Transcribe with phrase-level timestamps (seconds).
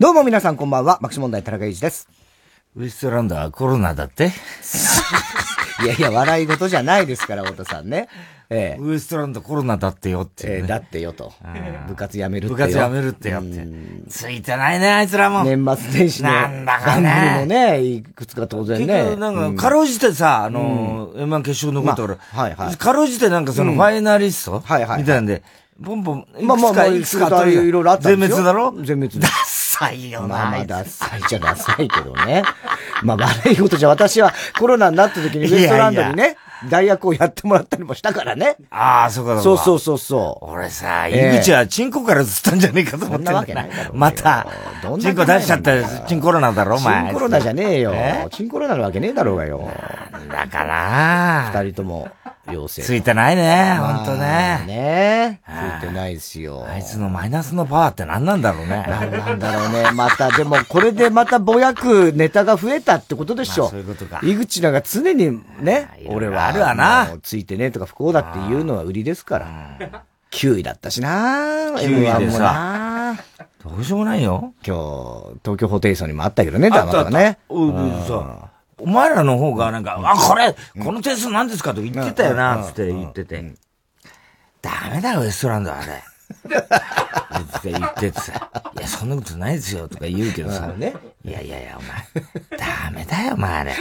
[0.00, 2.08] どうも皆さんこんばんは、爆笑問題田中裕二です。
[2.76, 4.32] ウエストランドはコロナだって？
[5.84, 8.08] いやいや、笑い事じゃないですから、太田さんね。
[8.50, 8.80] ええ。
[8.82, 11.32] ウエストランドコロナだってよっていうね、ええだってよと。
[11.88, 12.56] 部活やめるってよ。
[12.56, 13.66] 部活やめるってよって。
[14.10, 15.44] ついてないね、あいつらも。
[15.44, 19.04] 年末年始のなんだか番組ねもね、いくつか当然結ね。
[19.10, 22.76] 局、なんか、かろうじてさ、あの、M1 決勝残った俺、まあはいはい。
[22.76, 25.42] かろうじてなんかそのファイナリストはいはいみたいなんで、
[25.78, 28.36] ボンボン、まあまあまあ、いくつかいくつかあったいろいろあったんですよ。
[28.36, 28.72] 全滅だろ？
[28.84, 29.28] 全滅ダ
[29.74, 30.26] ッサいよな。
[30.28, 32.42] まあまあ、ダサいじゃダサいけどね。
[33.02, 36.36] まあ、悪いことじゃ、私はコロナになった時にウエストランドにね、
[36.68, 38.56] 代役をやってもらったりもしたからね。
[38.70, 40.52] ああ、そうかそうそうそうそう。
[40.52, 44.46] 俺さ、ええ井口はチンコからずったんじゃねえかと思ってんだけないだろうよまた
[45.00, 47.04] チンコ出しちゃったよチンコロナだろ、お前。
[47.04, 48.26] チンコロナじゃねえよえ。
[48.30, 49.68] チンコロナのわけねえだろうがよ。
[50.30, 52.08] だから、二人とも
[52.52, 52.82] 陽性。
[52.82, 54.64] ついてないね、ほんとまあね。
[54.66, 56.66] ねついてないですよ。
[56.68, 58.84] あいつのマイナスのパワーって何なんだろうね。
[58.88, 59.90] なんなんだろうね。
[59.92, 63.64] また、でも、これでまたぼやくネタが増えたってことでしょ。
[63.64, 66.46] まあそういうことか井口なんか常にね、俺は。
[66.46, 70.04] あるわなついてねとか不幸だっていうのは売りですから。
[70.30, 73.24] 9位だったしな9位で M1 もさな
[73.62, 74.52] どうしようもないよ。
[74.66, 77.38] 今日、東京ホテイソンにもあったけどね、たたまたまね。
[77.48, 77.72] おい
[78.06, 83.54] さ、お前らの方がなんか、あ、これ、この点数何ですかとか言ってたよな、つって言ってて。
[84.62, 86.02] ダメだよ、ウエストランドあれ。
[87.58, 93.74] って言っててさ、いや、そんなことないですよ、とか言うけどさ、ねいやいやいや、お前、ダメだよ、お前あれ。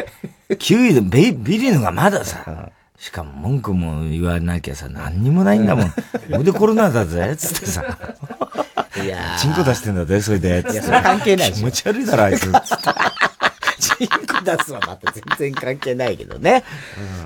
[0.50, 5.94] 9位でビビリのがまださ、しかも文句も言わなきゃさ、何にもないんだもん。
[6.32, 7.84] 俺でコロナだぜ、つってさ。
[9.04, 10.64] いやーチンコ出してんだぜ、それで。
[10.64, 11.72] つっていや、それ関係ない気持。
[11.72, 12.52] ち悪いだろ、あいつ。
[13.84, 16.64] チンコ出すはまた全然関係ないけどね。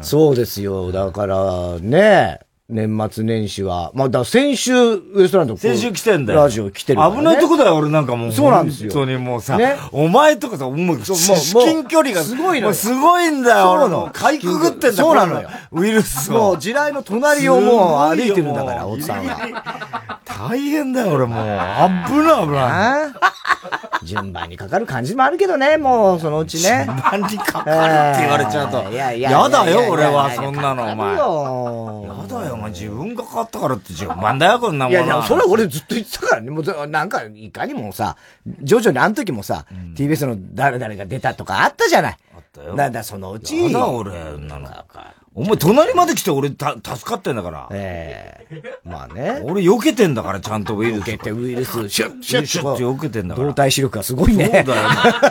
[0.02, 0.92] そうですよ。
[0.92, 6.42] だからね、年末年始は、まあ、だ先週、ウエストランド、先週来てんだよ。
[6.42, 8.32] ラジオ来てるね危ないとこだよ、俺なんかもう。
[8.34, 14.10] そうなんですよ本当にもうさ、ねお前とかさ、もう、そう至もう近距離が、すごいのすごいんだよ、そうなの。
[14.12, 15.48] かいくぐってんだそうなのよ。
[15.48, 16.38] こウイルスを。
[16.38, 20.20] もう地雷の隣をもう歩いてるんだから、おっさんは。
[20.26, 21.46] 大変だよ、俺もう。
[21.46, 23.38] 危ない、危ない。
[24.04, 26.86] 順番にかかる感じもあるけどね、もう、そのうちね。
[26.86, 28.92] 何にかかるって言われちゃうと。
[28.92, 31.12] いやいややだよ、俺は、そんなの、お前。
[31.14, 31.18] や
[32.28, 32.72] だよ、お前。
[32.72, 34.92] 自分がかかったからって自慢だよ、こんなもん。
[34.92, 36.52] いやいや、それは俺ずっと言ってたからね。
[36.52, 38.18] もうず、なんか、いかにもさ、
[38.62, 42.18] 徐々にあの時もさ、TBS の誰々が出たとかあったじゃない。
[42.36, 43.72] あったよなんだ、そのうち。
[43.72, 44.70] やだ、俺、なの。
[45.40, 47.68] お前、隣まで来て俺、た、助かってんだから。
[47.72, 49.40] ええまあね。
[49.44, 51.02] 俺、避けてんだから、ちゃんとウイルス。
[51.02, 54.64] 受けてウイルス、シュッ、シュッ、シュッ避けてんだから動体視力がすごいそうね。
[54.68, 54.82] だよ。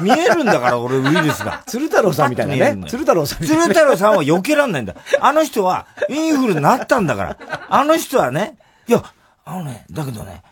[0.02, 1.62] 見えるんだから、俺、ウイルスが。
[1.66, 2.84] 鶴太郎さんみたいなね。
[2.86, 3.44] 鶴太郎さん。
[3.44, 4.94] 鶴太郎さんは避けらんないんだ。
[5.20, 7.36] あの人は、インフルになったんだから。
[7.68, 9.02] あの人はね、いや、
[9.44, 10.42] あのね、だけどね、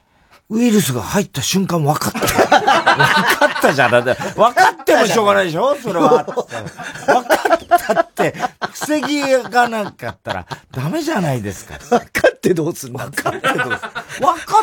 [0.51, 2.19] ウイルスが入った瞬間分かった。
[2.27, 3.91] 分かったじゃん。
[3.91, 5.75] だって、分かってもしょうがないでしょ？
[5.81, 6.23] それは。
[6.25, 6.47] 分かっ
[7.87, 8.14] たって、
[8.73, 9.21] 防ぎ
[9.51, 11.79] がなかったら、ダメじゃないですか。
[11.79, 12.99] 分かってどうすんの？
[12.99, 13.81] 分かってどうす分か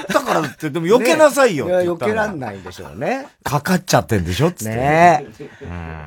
[0.01, 3.27] ったからって、でも避けなさいよって言ったの避けらんないでしょうね。
[3.43, 4.51] かかっちゃってんでしょ？
[4.51, 4.75] つって。
[4.75, 5.25] ね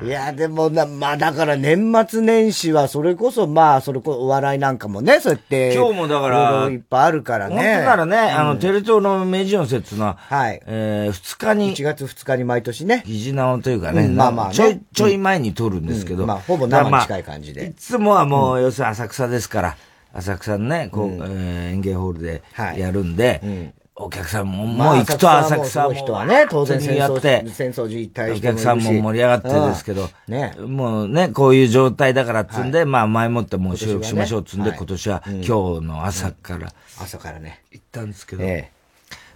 [0.01, 0.05] え。
[0.05, 5.73] いや、でもな、まあだから年末年始はそれこそ、まあ、それこそお笑いなんかもね、そうやって。
[5.73, 7.81] 今日もだからいろいろいっぱいあるから本当ね。
[7.81, 13.03] ならね、あの、テレ東の明治四節の、はいえー、二日に1、月2日に毎年ね。
[13.05, 16.21] 疑似直というかね、うんまあまあねちょい、ちょい前に撮るんですけど。
[16.21, 17.67] うんまあほぼ生に近い感じで。
[17.67, 19.77] いつもはもう、要するに浅草ですから、
[20.13, 22.79] 浅草のね、こう、えー演芸ホールではい。
[22.79, 23.73] やるんで、ん。
[23.97, 30.53] お客さんも、まあもう行くと浅草も、人はね、当然戦争やって、戦争時一体お客さんも盛り上がってですけど、うんね。
[30.59, 35.49] もうね、こういう状態だからっつんで、まあ前もってもう収録しましょうっつんで、今今年は今日
[35.85, 37.61] の朝から朝からね。
[37.71, 38.71] 行ったんですけど、え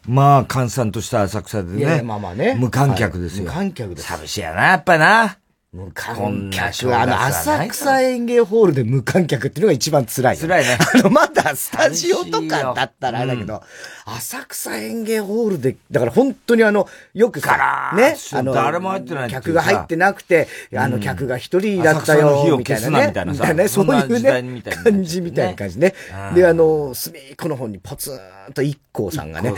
[0.08, 1.98] まあ、閑散とした浅草でいやいね。
[1.98, 2.56] やまあまあね。
[2.60, 3.46] 無観客ですよ。
[3.48, 3.56] はい。
[3.56, 4.08] 無観客です。
[4.08, 5.39] 寂しいやな、やっぱりな。
[5.72, 6.66] 無こ観客。
[6.66, 10.36] あの、月はない浅草園芸ホールで無観客っていうのが一番辛い。
[10.36, 10.42] よ。
[10.42, 10.78] 辛いね。
[10.96, 13.62] あの、まだスタジオとかだったらあれだけど、
[14.06, 23.08] 浅草園芸ホールで、だから本当にあの、よくさ、ーねッ、あの、誰も入ってない客が入ってなくて、あの、客が一人だったよ、をみたいなね。
[23.08, 23.54] みたいなさ。
[23.54, 25.94] ね、そういうね、な感じみたいな感じね。
[26.34, 28.12] で、あの、隅っこの方にポツ
[28.50, 29.54] ンと一光さんがね、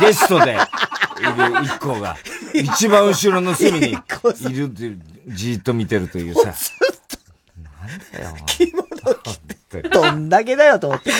[0.00, 2.16] ゲストでいる一行が、
[2.54, 6.54] 一番後ろの隅に いるっていう、じーっと見てるというさ。
[8.46, 8.86] 着物
[9.22, 9.36] 着
[9.68, 11.10] て、どんだけだよと思って。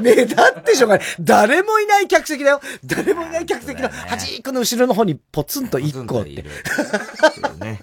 [0.00, 1.06] 目立ってしょうがない。
[1.20, 2.60] 誰もいない客席だよ。
[2.84, 6.44] 誰もいない客席の端っこの後ろの方にポツンと一個って。
[7.60, 7.80] ね。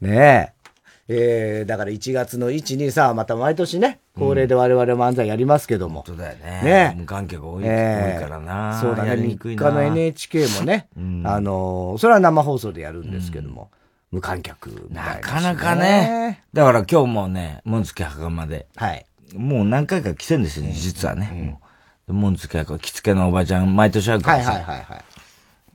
[0.00, 0.52] ね
[1.08, 6.02] えー、だから1月の1、2、3また毎年ね、恒例で我々漫才やりますけども。
[6.04, 6.60] 本当だよね。
[6.64, 8.80] ね無観客多い,、えー、多いからな。
[8.80, 13.78] そうだね、3日の NHK もね、うん、あのー、それは生放送でやるんですけども、うん、
[14.10, 16.42] 無観客な、ね、なかなかね。
[16.52, 18.66] だから今日もね、門付け袴で。
[18.76, 19.06] はい。
[19.34, 21.58] もう何回か来てんですよ、実はね。
[22.08, 24.52] うん、門付け袴、着付けのおばちゃん、毎年あるからさ。
[24.52, 25.04] はいはいはい、はい。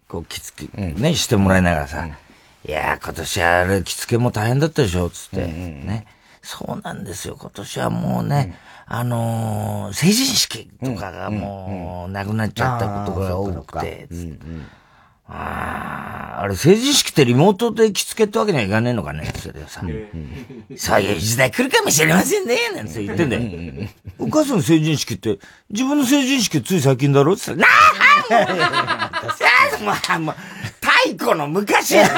[0.07, 6.05] こう、着付け、ね、してもらいながらさ、いや今年あれ、着付けも大変だったでしょ、つって、ね。
[6.41, 14.80] そうなんですよ、今年はもうね、あのー、成人式とかがもう、なくなっちゃったことが多くて、つって。
[15.33, 19.81] ああ、あれ、成人式ってリモートで着付けってわけにはいかねえのかねそれさ。
[20.77, 23.89] そういう時代来るかもしれませんねなんて言ってんだよ。
[24.19, 25.39] お母さんの成人式って、
[25.69, 27.33] 自分の成人式つい最近だろ？
[27.33, 29.11] って言ったら、なあ
[29.79, 30.35] もう、もう、
[30.81, 32.13] 太古の昔太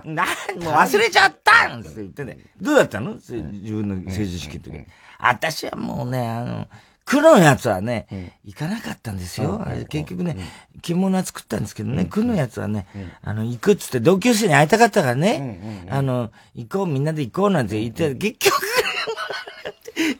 [0.00, 2.38] 古なもう忘れちゃったんって言ってね。
[2.60, 4.86] どうだったの自分の成人式の時に。
[5.18, 6.68] 私はもうね、あの、
[7.10, 9.60] 区のやつはね、うん、行かなかったんですよ。
[9.66, 10.36] うん、結局ね、
[10.80, 12.86] 着物は作ったんですけどね、区のやつはね、
[13.22, 18.64] あの、行くっつって同級生に会いたかったからね、あの、行こう、みんなで行こうなんて言って、結局、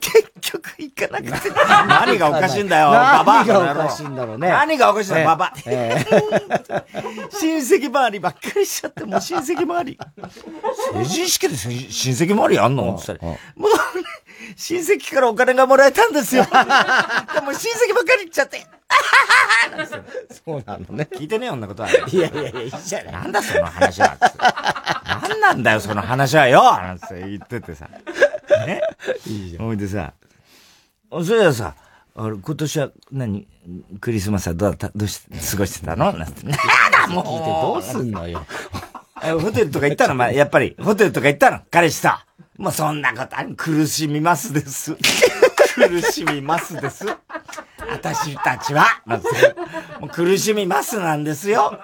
[0.00, 1.50] 結局行かなくて。
[1.88, 3.44] 何がおかしいんだよ、ババア。
[3.44, 4.48] 何がおかしいんだろうね。
[4.48, 5.54] 何がおかしいんだよ、ババア。
[5.64, 9.98] 親戚周りばっかりしちゃって、もう親戚周り。
[10.92, 12.94] 成人式で親戚周りやんの？
[12.94, 13.38] って言ったら、も
[13.68, 14.04] うね、
[14.56, 16.44] 親戚からお金がもらえたんですよ。
[16.50, 18.66] でも親戚ばっかり行っちゃって。
[20.44, 21.08] そうなのね。
[21.12, 21.88] 聞いてねえよ、んなことは。
[21.88, 23.12] いやいやいや、いいじゃない。
[23.12, 24.16] なんだその話は。
[25.28, 27.88] なんなんだよ、その話はよなんて言っててさ。
[28.66, 28.82] ね。
[29.26, 29.64] いいじゃん。
[29.66, 30.14] ほいでさ、
[31.10, 31.74] それはさ、
[32.14, 33.46] あれ、今年は何、
[34.00, 36.12] クリスマスはどうだった、どうして、過ごしてたの？
[36.12, 36.46] なんて。
[36.46, 36.56] なん
[36.90, 38.44] だもう聞いてどうすんのよ。
[39.40, 40.14] ホテルとか行ったの？
[40.14, 41.60] まあ、やっぱり、ホテルとか行ったの？
[41.70, 42.24] 彼氏さ。
[42.56, 43.54] もうそんなことある。
[43.56, 44.96] 苦しみますです。
[45.74, 47.06] 苦しみますです。
[47.90, 49.28] 私たちは、なんて。
[50.00, 51.78] もう苦しみますなんですよ。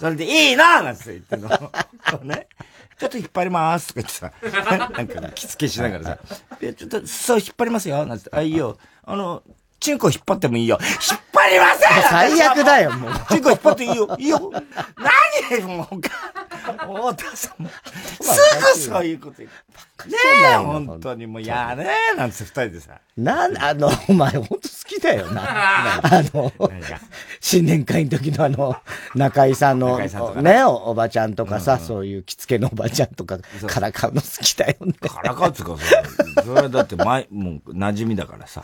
[0.00, 1.48] それでいいななんて言ってんの。
[2.24, 2.48] ね。
[2.98, 4.32] ちょっと引っ張りますとか言ってさ、
[4.90, 6.18] なんか着付けしながらさ、
[6.60, 8.76] ちょっとそう引っ張りますよなんて、あ、いいよ。
[9.04, 9.42] あの、
[9.80, 10.78] チンコ引っ張ってもいいよ。
[10.82, 13.12] 引っ張りません最悪だよ、もう。
[13.28, 14.16] チンコ引っ張っていいよ。
[14.18, 14.50] いいよ。
[15.50, 15.62] 何？
[15.64, 16.00] もう、
[16.72, 19.50] 太田さんも、すぐそういうこと言う。
[20.08, 20.16] ね
[20.52, 23.00] え、本当にもう、やねえ、なんて二人でさ。
[23.16, 25.26] なん、あの、お前本当好きだよ。
[25.32, 25.96] な。
[26.02, 26.52] あの、
[27.40, 28.76] 新年会の時のあの、
[29.14, 34.76] 中井さんの、ね、おばちゃんとかさ、そういう着付けのおばちゃんとか、からかうの好きだよ。
[34.86, 34.92] ね。
[34.92, 35.84] からかうつかさ、
[36.44, 38.62] それだって前、もう馴染みだからさ。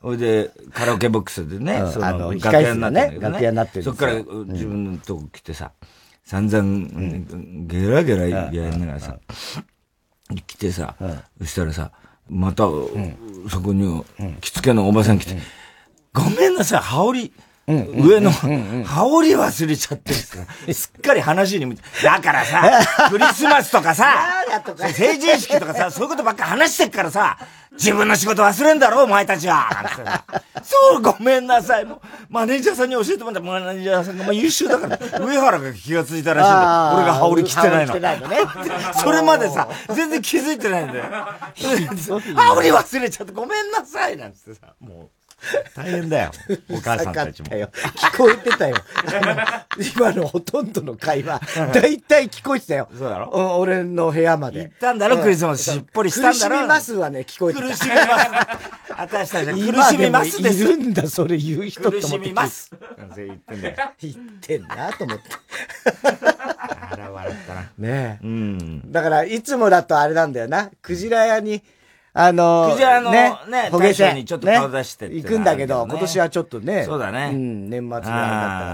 [0.00, 3.18] ほいで、カラオケボックスでね、その、楽屋になって。
[3.20, 5.72] 楽屋になってるそっから自分のとこ来てさ、
[6.28, 9.16] 散々、ゲラゲラやりながらさ、
[10.46, 10.94] 来てさ、
[11.38, 11.90] そしたらさ、
[12.28, 12.64] また、
[13.48, 14.04] そこに、
[14.42, 15.38] 着付けのおばさん来て、
[16.12, 17.32] ごめんなさい、羽織、
[17.66, 20.36] 上の、羽織忘れちゃってす
[20.70, 22.62] すっかり話にだからさ、
[23.08, 24.44] クリスマスとかさ、
[24.92, 27.38] 成人式とかさ、そういうことばっか話してっからさ、
[27.72, 29.68] 自分の仕事忘れんだろ、お前たちは。
[30.62, 31.84] そう、ごめんなさい。
[31.84, 36.96] もう、マネージャーさんに教えてもらったマネージャーさんが、まあ、優秀だから、上原が気がついたらしいんだよ。
[36.96, 37.92] 俺が羽織着てないの。
[37.92, 38.38] 着てないのね。
[39.02, 41.04] それまでさ、全然気づいてないんだよ。
[42.34, 45.17] 羽織忘れちゃって、ごめんなさい、なんつってさ、もう。
[45.74, 46.30] 大変だよ。
[46.70, 47.48] お母さんたちも。
[47.48, 48.76] 聞こえてたよ。
[49.96, 51.40] 今のほとんどの会話、
[51.72, 52.88] だいたい聞こえてたよ。
[52.96, 53.58] そうだろ？
[53.58, 54.62] 俺の部屋まで。
[54.62, 55.62] 行ったんだろ、クリスマス。
[55.70, 56.56] しっぽりしたんだろ？
[56.56, 57.66] 苦しみますはね、聞こえてた。
[57.68, 58.08] 苦しみます。
[58.96, 59.60] 私たちは苦
[59.94, 60.64] しみますです。
[60.64, 61.90] いるんだ、それ言う人と。
[61.92, 62.70] 苦しみます。
[63.16, 63.76] 言ってんだよ。
[64.00, 65.24] 言ってんなと思って。
[66.80, 67.60] あら、笑ったな。
[67.78, 68.24] ねえ。
[68.24, 68.90] うん。
[68.92, 70.70] だから、いつもだとあれなんだよな。
[70.82, 71.62] クジラ屋に、
[72.20, 76.82] あのー、クジラのね、ねほげてにちょっと顔出して行くんだけど、今年はちょっとね。
[76.82, 77.30] そうだね。
[77.32, 78.22] うん、年末ぐらいだったか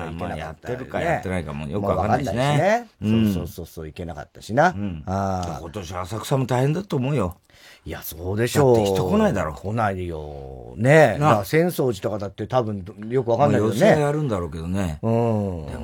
[0.01, 0.39] ら行けなかった。
[0.39, 2.89] やってるかやってないかもよくわかんないしね。
[3.03, 4.75] そうそうそうそう、行けなかったしな。
[5.05, 7.37] あ今年浅草も大変だと思うよ。
[7.85, 8.77] いや、そうでしょう。
[8.77, 9.53] だって人来ないだろ。
[9.53, 10.73] 来ないよ。
[10.79, 11.19] ねえ。
[11.19, 13.79] な浅草寺とかだって多分よくわかんないけどね。
[13.79, 15.01] 予選やるんだろうけどね。
[15.03, 15.67] うん。
[15.67, 15.81] でも、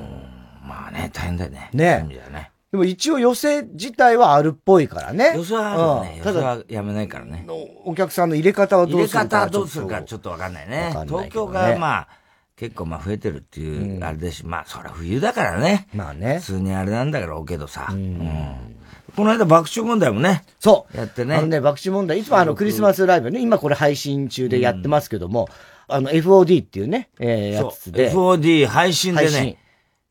[0.65, 1.69] まあね、大変だよね。
[1.73, 2.50] ねえ。
[2.71, 5.33] でも一応寄せ自体はあるっぽいからね。
[5.35, 6.21] 寄せはあるね。
[6.23, 7.45] 寄せはやめないからね。
[7.83, 9.19] お客さんの入れ方はどうするか。
[9.19, 10.93] 入れ方はどうするかちょっとわかんないね。
[11.05, 12.07] 東京がまあ、
[12.55, 15.89] 結構まあ増えてるっていう、あれですし、まあそりゃ冬だからね。
[15.93, 16.39] まあね。
[16.39, 17.87] 普通にあれなんだろうけどさ。
[17.91, 18.77] うん。
[19.17, 20.45] この間爆笑問題もね。
[20.59, 20.97] そう。
[20.97, 21.35] やってね。
[21.35, 25.49] あのね、爆笑問題、いつもあのクリスマスライブね、今これ配信中でやってますけども、
[25.89, 28.11] あの FOD っていうね、えやつで。
[28.11, 29.57] FOD 配信でね。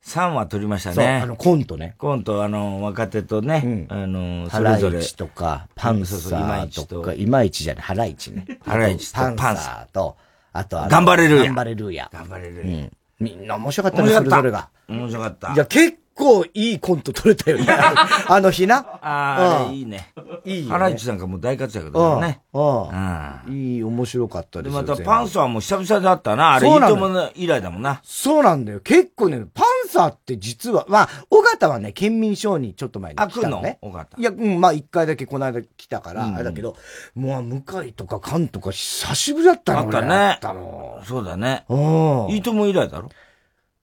[0.06, 1.20] 3話撮りましたね。
[1.22, 1.94] あの、コントね。
[1.98, 5.04] コント、あの、若手とね、うん、あの、それぞれ。
[5.04, 8.46] とか、パンサーとか、いまいちじゃない、ハライチね。
[8.64, 10.16] ハライチとパンサーと、
[10.52, 11.44] あと頑張れるや。
[11.44, 12.10] 頑張れるや。
[12.12, 12.88] 頑張れるや。
[13.20, 14.70] みんな面白かったね、それぞれが。
[14.88, 15.52] 面白かった。
[15.52, 17.66] いや、結構いいコント撮れたよね。
[18.28, 18.76] あの日な。
[19.00, 20.12] ああ、いいね。
[20.44, 22.42] いいハライチさんがもう大活躍だからね。
[22.52, 23.50] ああ。
[23.50, 26.54] いい、面白かったですで、またパンサーも久々だったな。
[26.54, 28.00] あれ、いいとも以来だもんな。
[28.04, 28.80] そうなんだよ。
[28.80, 33.78] 結構ね、パンサーって実は、まあ、尾形はね、県民賞にちょっと前に来たのね。
[33.80, 34.20] 尾形。
[34.20, 36.76] いや、うん、まあ一回だけこの間来たから、あれだけど、
[37.14, 40.14] もう向井とか菅とか久しぶりだったのあったね。
[40.14, 41.00] あったの。
[41.04, 41.64] そうだね。
[41.68, 42.26] うん。
[42.30, 43.08] いいとも以来だろ？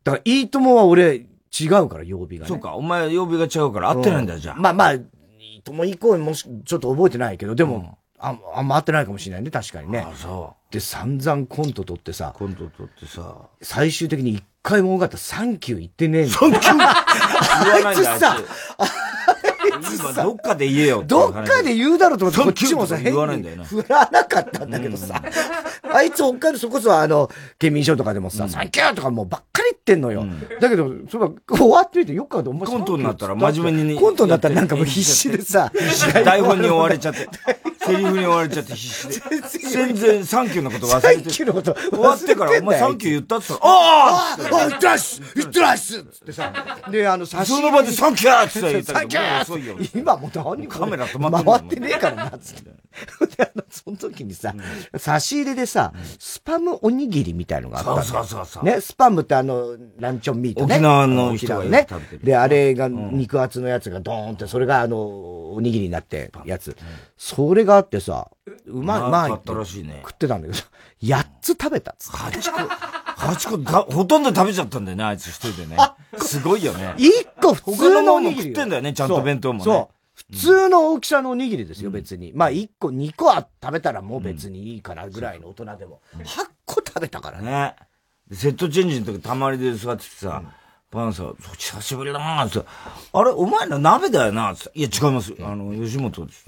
[0.04, 1.26] だから、いいともは俺、
[1.60, 2.50] 違うから、曜日が、ね。
[2.50, 4.56] そうか、お前曜日が違うから合ってないんだよ、じゃあ。
[4.56, 5.06] まあまあ、い
[5.58, 10.00] いとも以降もし、ちょっと覚えてないけど、でも、ああんま合ってないかもしれないね、確かにね。
[10.00, 10.74] あそう。
[10.74, 12.34] で、散々コント取ってさ。
[12.36, 13.36] コント取ってさ。
[13.62, 16.34] 最終的に一回も多かったサンキュー言ってねえんだ。
[16.34, 16.66] サンキュー？
[16.68, 18.38] 言わないんださ、
[19.98, 25.22] 今どっかで言えよどっかで言うだろうと思って、こっちもさ、変に振らなかったんだけどさ。
[25.90, 30.26] あいつ北海道そこそあの、県民賞とかでもさ、サンキューとかもうばっかり言ってんのよ。
[30.60, 35.72] だけど、それ終わってみてよくかと思コントになったら真面目にコントになったらなんかもう必死でさ、
[36.26, 37.30] 台本に追われちゃって。
[37.88, 39.70] セリフに追われちゃって必死で。
[39.70, 41.24] 全然サンキューのこと忘れて。
[41.24, 46.54] サンキューのこと終わってから、お前サンキュー言ったって言ったら、あああ、言ってないっす言ってないっすってさ。
[46.92, 52.72] で、あの、差しその場でサンキューって言ったサンキュー今もう何カメラ止まって回ってねえからな、つって。
[53.38, 54.54] で、あの、その時にさ、
[54.98, 60.76] 差し入れでさ、スパムおにぎりみたいのがあったそうそうそうね、スパムってあの、ランチョンミートね。
[60.76, 61.88] 沖縄の人がね。
[62.24, 64.98] で、あれが肉厚のやつがドーンって、それがあの、
[65.54, 66.76] おにぎりになってやつ。
[67.18, 68.30] それがあってさ、
[68.68, 69.32] うまい、うまい。
[69.34, 70.02] ったらしいね。
[70.04, 70.60] 食ってたんだけど、
[71.02, 72.18] 8つ食べたっつって。
[72.18, 75.78] 8個、8個ほとんど食べちゃったんだよね、あいつ一人でね。
[76.20, 76.94] すごいよね。
[76.98, 78.42] 1個普通のおにぎり。
[78.44, 79.66] 食ってんだよね、ちゃんと弁当もね。
[79.66, 79.98] そう。
[80.32, 82.32] 普通の大きさのおにぎりですよ、別に。
[82.36, 86.02] まあ、1個、2個は食べたらもう別にいいかなぐらいの大人でも。
[86.18, 87.76] 8個食べたからね。
[88.32, 90.44] セットチェンジの時たまりで座っててさ、
[90.92, 92.68] パンサー、久しぶりだなーって
[93.14, 95.34] あれ、お前ら鍋だよなっていや、違います。
[95.40, 96.46] あの、吉本です。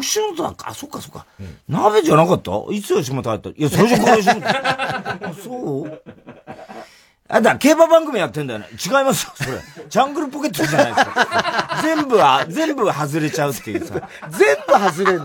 [0.00, 1.26] 吉本だか、あ、そっかそっか、
[1.68, 2.50] 鍋じゃなかった？
[2.72, 3.48] いつ吉本入った？
[3.50, 4.42] いや、最初から吉本。
[5.30, 6.02] あ、そう？
[7.28, 8.68] あ、だ、競馬番組やってんだよね。
[8.72, 9.58] 違いますよ、それ。
[9.88, 11.80] ジャングルポケットじゃないですか。
[11.82, 14.08] 全部は、全部外れちゃうっていうさ。
[14.30, 15.24] 全部外れん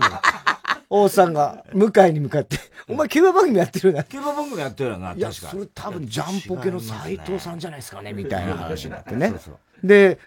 [0.90, 4.02] 王さんが、向井に向かって、お前競馬番組やってるな。
[4.02, 5.36] 競馬番組やってるよな、確かに。
[5.36, 9.28] それ多分ジャンポケの斎藤さんじゃないですかね、みたいな話になってね。
[9.28, 10.18] そうそうで、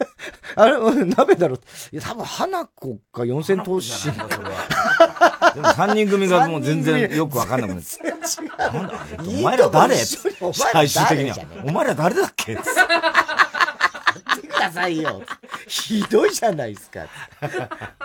[0.56, 1.56] あれ、鍋だろ。
[1.92, 4.12] いや、多分、花子か四千頭身。
[5.54, 8.14] でも三人組がもう全然よくわかんなくなって。
[9.18, 9.96] お前ら誰？
[9.96, 11.36] 最終的には。
[11.66, 12.56] お前ら誰だっけ？
[12.56, 12.62] く
[14.66, 15.22] ださいよ。
[15.66, 17.06] ひどいじゃないですか。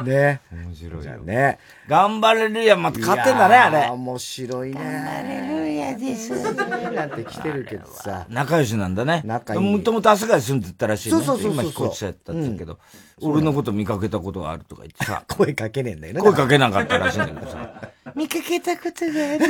[0.04, 0.42] ね。
[0.52, 1.18] 面白いよ。
[1.20, 1.60] ね。
[1.88, 3.90] 頑張れるやまた勝ってんだね、あれ。
[3.90, 4.76] 面白いね。
[4.76, 6.54] 頑張れるやです。
[6.54, 8.26] なんて来てるけどさ。
[8.30, 9.22] 仲良しなんだね。
[9.26, 9.60] 仲いい。
[9.60, 11.18] もともと朝霞住んでたらしいね。
[11.18, 12.80] そうそうそう今引っ越しちゃったんだけど、
[13.22, 15.24] 俺のこと見かけたことがあるとか言ってさ。
[15.28, 16.22] 声かけねえんだよね。
[16.22, 17.92] 声かけなかったらしいんだけどさ。
[18.16, 19.48] 見かけたことがある。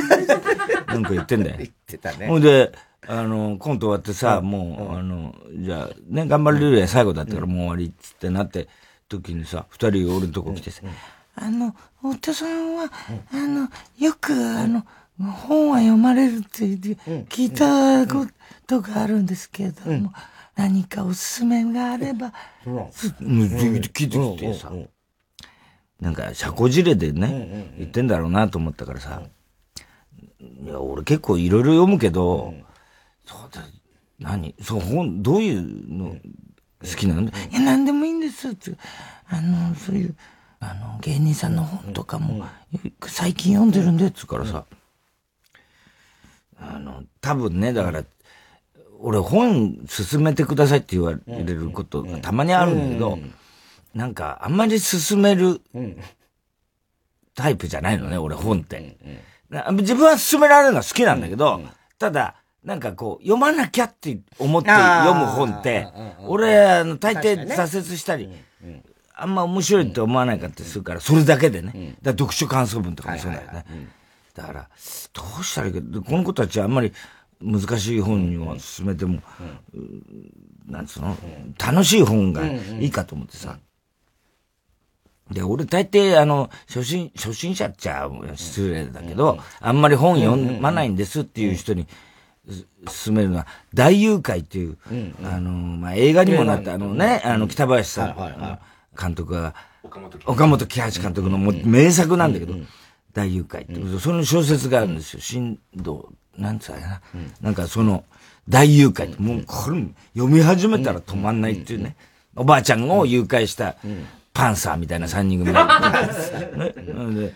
[0.86, 1.56] なんか言ってんだよ。
[1.58, 2.26] 言ってたね。
[2.26, 2.72] ほんで、
[3.06, 8.68] あの、コント終わってさ、もう、あの、じゃあ、ね、頑張れるや最後だったからもう終わりっつってなって、
[9.08, 10.82] 時にさ、二人俺のとこ来てさ、
[11.34, 12.90] あの、太田さんは、
[13.32, 14.84] あの、よく、あの、
[15.18, 18.26] 本は読まれるって聞いたこ
[18.66, 20.12] とがあるんですけれども、
[20.56, 22.32] 何かおすすめがあれば、
[22.64, 24.72] 聞いてきてさ、
[26.00, 29.22] なんか、社交辞令でね、言ってんだろうなと思ったからさ、
[30.40, 32.54] いや、俺結構いろいろ読むけど、
[33.30, 33.62] そうだ、
[34.18, 34.54] 何？
[34.60, 36.16] そう、本、どういうの？
[36.82, 38.72] 好きなの、いや、何でもいいんですって。
[39.28, 40.16] あの、そういう、
[40.60, 42.46] あの、芸人さんの本とかも、
[43.06, 44.64] 最近読んでるんで、つうからさ。
[46.58, 48.02] あの、多分ね、だから、
[48.98, 53.18] 俺本進めてくださいって言われることがたまにあるんだけど、
[53.94, 55.60] なんか、あんまり進める
[57.34, 58.96] タイプじゃないのね、俺本って。
[59.72, 61.60] 自分は進められるのは好きなんだけど、
[61.98, 65.86] ただ、なんかこう、読まなきゃって思って読む本って、
[66.26, 68.28] 俺、あの、大抵挫折したり、
[69.14, 71.96] あんま面白いって思わないかってするから、それだけでね。
[72.02, 73.64] だ読書感想文とかもそうだよね。
[74.34, 74.68] だから、
[75.12, 76.92] どうしたらいいか、この子たちはあんまり
[77.40, 79.22] 難しい本には進めても、
[80.66, 81.16] なんつうの、
[81.58, 83.58] 楽しい本がいいかと思ってさ。
[85.30, 91.86] で、俺大抵、あの、初心、初心者っちゃ失礼だけど、あんまり本読まないんですっていう人に、
[92.88, 98.58] 進めるのは、大誘拐っていう、うんうん、あの、まあ、映画にもなった、あのね、あの、北林さん、
[98.98, 99.54] 監督が、
[100.26, 102.54] 岡本喜八監督のも名作なんだけど、
[103.12, 105.20] 大誘拐って、その小説があるんですよ。
[105.20, 107.00] 新道、なんつうかな、
[107.40, 108.04] なんかその、
[108.48, 109.82] 大誘拐って、もうこれ
[110.14, 111.96] 読み始めたら止まんないっていうね。
[112.36, 113.76] おばあちゃんを誘拐した
[114.32, 117.34] パンサーみたいな三人組 ね、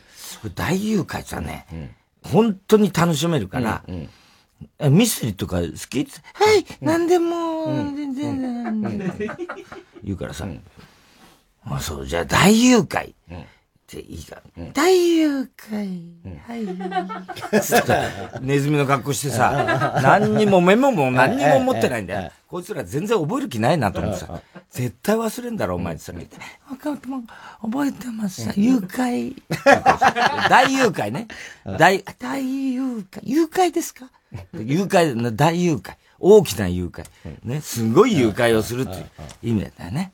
[0.55, 1.67] 大誘拐さね、
[2.23, 3.83] 本当に楽しめるから、
[4.91, 6.07] ミステリーとか好き？
[6.35, 9.31] はい、何でも、全然、
[10.03, 10.47] 言うからさ、
[11.65, 13.15] あ、そう、じゃあ大誘拐。
[14.01, 14.43] っていいか。
[14.73, 16.13] 大誘拐。
[16.47, 18.41] はい。
[18.43, 22.33] ネズミの格好してさ、何にもメモも何にも持ってないんだよ。
[22.49, 26.37] こいつら全然覚える気ないなと思ってさ、絶対忘れんだろ、お前ってさ、見て。
[26.69, 29.35] 覚えてます誘拐。
[30.51, 31.29] 大誘拐ね。
[31.79, 33.21] 大、大誘拐。
[33.23, 34.11] 誘拐ですか？
[34.55, 35.95] 誘拐、大誘拐。
[36.19, 37.05] 大きな誘拐。
[37.45, 39.05] ね、すごい誘拐をするっていう
[39.43, 40.13] 意味だよね。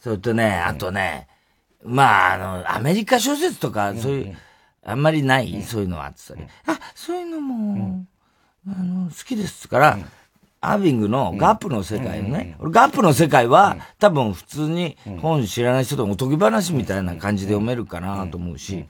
[0.00, 1.26] それとね、あとね、
[1.86, 4.36] まあ、あの、アメリカ小説とか、そういう、
[4.84, 8.04] あんまりない、そういうのはあってさ、ね、あ、そういうのも、
[8.68, 9.98] あの、好きですから、
[10.60, 12.56] アービングのガップの世界ね。
[12.58, 18.86] 俺ガップの世界は、多分普通に本知らない人とおとぎ話みたいな感じで読めるかなと思うし、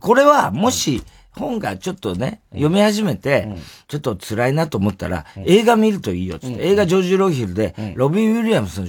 [0.00, 1.02] これは、もし、
[1.38, 3.48] 本がちょっとね、読み始めて、
[3.86, 8.86] ちょっと辛いなと思ったら、映画見るといいよっつって、映画ジョージ・ローヒルで、ロビン・ウィリアムスの、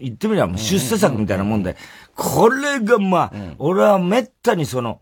[0.00, 1.76] 言ってみれば出世作みたいなもんで、
[2.14, 5.00] これがまあ、俺はめったにその、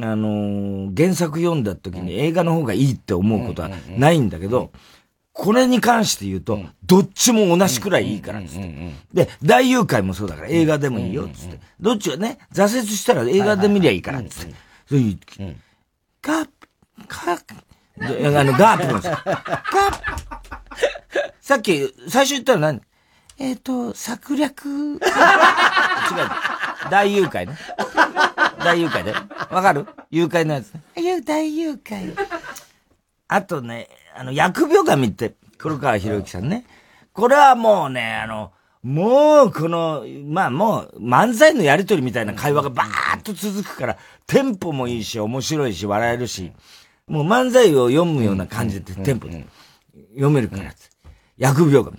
[0.00, 4.70] あの原作読んだ時に映画の方がいいって思うことはないんだけど、
[5.32, 8.92] これに関して言うと、どっちも同じくらいいいから、つって。
[9.14, 11.60] で、大誘拐もそうだから映画でもいいよ、つって。
[11.80, 14.54] どっちがね、挫折したら映画で見りゃいいから、つって。
[14.88, 15.18] そういう、
[16.22, 16.48] ガッ、
[17.06, 19.48] ガッ、あの、ガープのさ、ガッ、
[21.40, 22.80] さっき、最初言ったら何？
[23.38, 24.66] えっ、ー、と、策略。
[24.68, 25.00] 違う。
[26.90, 27.56] 大誘拐ね。
[28.64, 29.12] 大誘拐で。
[29.12, 29.86] わかる？
[30.10, 31.20] 誘拐のやつね。
[31.22, 32.16] 大誘拐。
[33.28, 36.64] あとね、あの、疫病神って、黒川博之さんね。
[37.12, 46.52] これはもうね、あの、もう、この、まあもう、漫才のやりとりみたいな会話がバーッと続くから、テンポもいいし、面白いし、笑えるし、
[47.06, 49.46] もう漫才を読むような感じでテンポで
[50.10, 50.72] 読めるから、
[51.38, 51.98] 疫病神。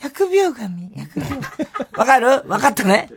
[0.00, 1.40] 疫病神、疫病。
[1.92, 2.26] わかる？
[2.48, 3.10] わかったね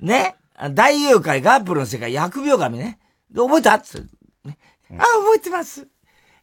[0.00, 0.36] ね？
[0.72, 2.98] 大誘拐ガープルの世界、疫病神ね。
[3.34, 3.78] 覚えた？
[3.78, 4.06] つ
[4.44, 4.56] ね、
[4.92, 5.86] あ、覚えてます。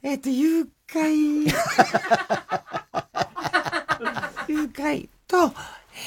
[0.03, 1.47] えっ、ー、と、誘拐。
[4.47, 5.53] 誘拐と、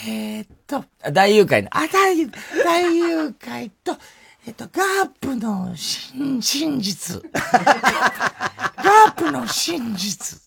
[0.06, 2.30] えっ、ー、と、大誘拐の、あ、大誘、
[2.64, 3.96] 大誘拐と、
[4.46, 7.22] えっ、ー、と、ガープの真、真実。
[7.32, 10.45] ガープの真実。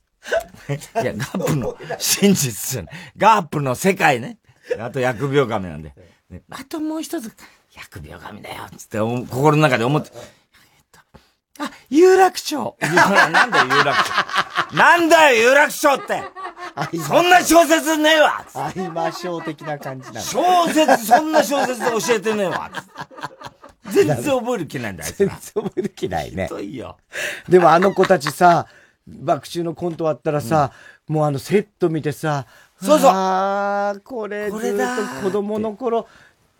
[1.02, 2.96] いや、ガープの真実じゃない。
[3.18, 4.38] ガープの世界ね。
[4.80, 5.94] あと、疫病神なんで。
[6.30, 7.34] ね、あともう一つ、
[7.72, 10.12] 疫病神だよ、つって心の中で思って、
[11.60, 12.78] あ、 有楽町。
[12.82, 14.76] なんだよ、有楽町。
[14.76, 16.24] なんだよ、有楽町って。
[17.06, 22.72] そんな小説ねえわ会いましょう的な感じなん小説、そんな小説で教えてねえわ
[23.92, 26.48] 全然覚える気ないんだ、あいつ全然覚える気ないね。
[26.58, 26.98] ひいよ。
[27.50, 28.68] でもあの子たちさ、
[29.22, 30.72] 爆中のコントあったらさ、
[31.08, 32.46] うん、もうあのセット見てさ、
[32.82, 36.08] そうそうああ、これずっと子供の頃、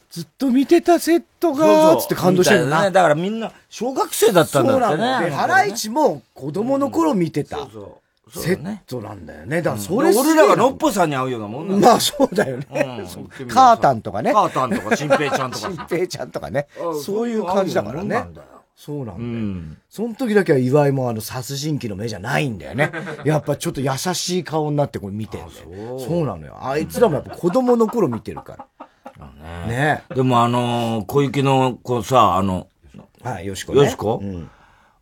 [0.10, 2.90] ずっと見てたセットが、つって感動してるな。
[2.90, 4.90] だからみんな、小学生だったんだってね。
[4.90, 7.58] そうなんで、ハライチも子供の頃見てた。
[7.58, 8.44] そうそう。
[8.44, 9.62] セットなんだよね。
[9.62, 12.66] だからそれ、俺らがのっぽさんに会うようなもんなんまあそうだよね。
[13.48, 14.34] カータンとかね。
[14.34, 15.70] カータンとか、新平ちゃんとか。
[15.70, 16.68] 新平ちゃんとかね。
[17.04, 18.16] そういう感じだからね。
[18.16, 18.48] そうなんだよ。
[18.88, 22.92] うん、その時だけは岩井もあの殺人鬼の目じゃないんだよね。
[23.26, 26.00] やっぱちょっと優しい顔になってこれ見てんだよ。
[26.00, 26.58] そうなのよ。
[26.62, 28.66] あいつらもやっぱ子供の頃見てるから。
[29.68, 32.68] ねねでもあのー、小雪の子さ、あの、
[33.22, 33.84] はい、よしこ、ね。
[33.84, 34.50] よしこ、うん、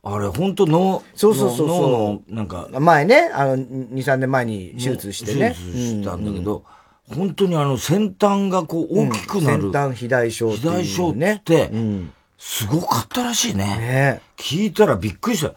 [0.01, 2.67] あれ、本当脳、そうそうそう脳の、なんか。
[2.79, 5.55] 前ね、あの、2、3年前に手術してね。
[5.55, 6.63] 手術したんだけど、
[7.11, 9.71] うん、本当にあの、先端がこう大きくなる。
[9.71, 10.61] 先端肥大症って、ね。
[10.61, 13.65] 肥大症って、うんすごかったらしいね。
[13.65, 15.54] ね聞いたらびっくりした。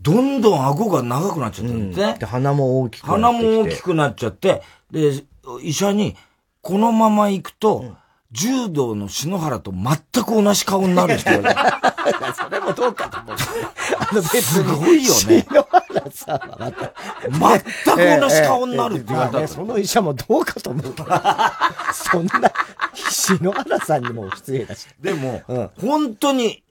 [0.00, 2.16] どんどん顎が長くなっちゃったんね。
[2.18, 5.24] で、鼻も大きくなっ鼻も大きくなっちゃって、で、
[5.62, 6.16] 医者に、
[6.60, 7.96] このまま行くと、うん
[8.34, 12.34] 柔道の篠原と全く同じ顔になるって言われた。
[12.34, 13.36] それもどうかと思う。
[13.98, 15.46] あの別すごいよね。
[15.48, 16.72] 篠原さんは
[17.38, 17.96] また。
[17.96, 19.48] 全く同じ顔になるって言われた。
[19.48, 20.94] その医者もどうかと思う。
[21.94, 22.52] そんな、
[22.94, 24.88] 篠原さんにも失礼だし。
[25.00, 26.64] でも、うん、本当に、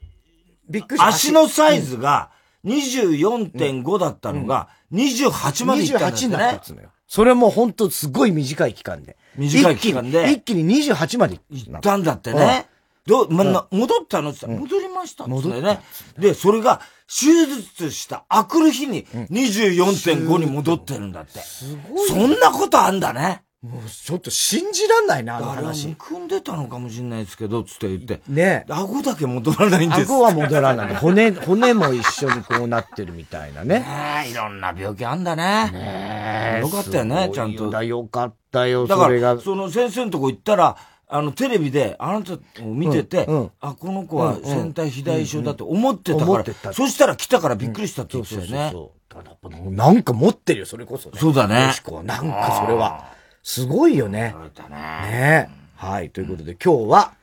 [0.70, 2.30] びっくり足のサイズが、
[2.66, 6.28] 24.5だったのが、28までいったんですね。
[6.28, 6.90] 28になったのよ。
[7.08, 9.18] それも本当すごい短い期間で。
[9.36, 10.32] 短い期間で。
[10.32, 12.68] 一気に28まで行ったんだってね。
[13.06, 15.82] どう、ま、な、戻ったのって戻りましたってね。
[16.18, 21.40] で、それが、手術したあくる日に24.5に戻ってるんだって。
[21.40, 22.08] すごい。
[22.08, 23.44] そんなことあんだね。
[23.64, 25.88] もうちょっと信じらんないな、あの話。
[25.88, 28.20] むくんでたのかもしれないですけど、つって言って。
[28.28, 30.96] ね顎だけ戻らないんです顎は戻らない。
[30.96, 33.80] 骨、骨も一緒にこうなってるみたいなね。
[33.80, 35.72] ねいろんな病気あんだね。
[35.72, 37.70] ねよかったよね、ちゃんと。
[37.70, 40.76] だ、よかったよ、だから、その先生のとこ行ったら、
[41.08, 48.48] あの、テレビで、あなたを見てて、うんうん、あ、この子は戦隊肥大症だと思ってたから、うん、そしたら来たからびっくりしたって言ってたよね。
[48.48, 51.20] そうそうそうなんか持ってるよ、それこそ、ね。
[51.20, 51.72] そうだね。
[52.04, 53.14] なんかそれは。
[53.44, 54.34] すごいよね。
[54.70, 54.76] ね。
[55.12, 56.10] ねはい。
[56.10, 57.14] ということで、今日は、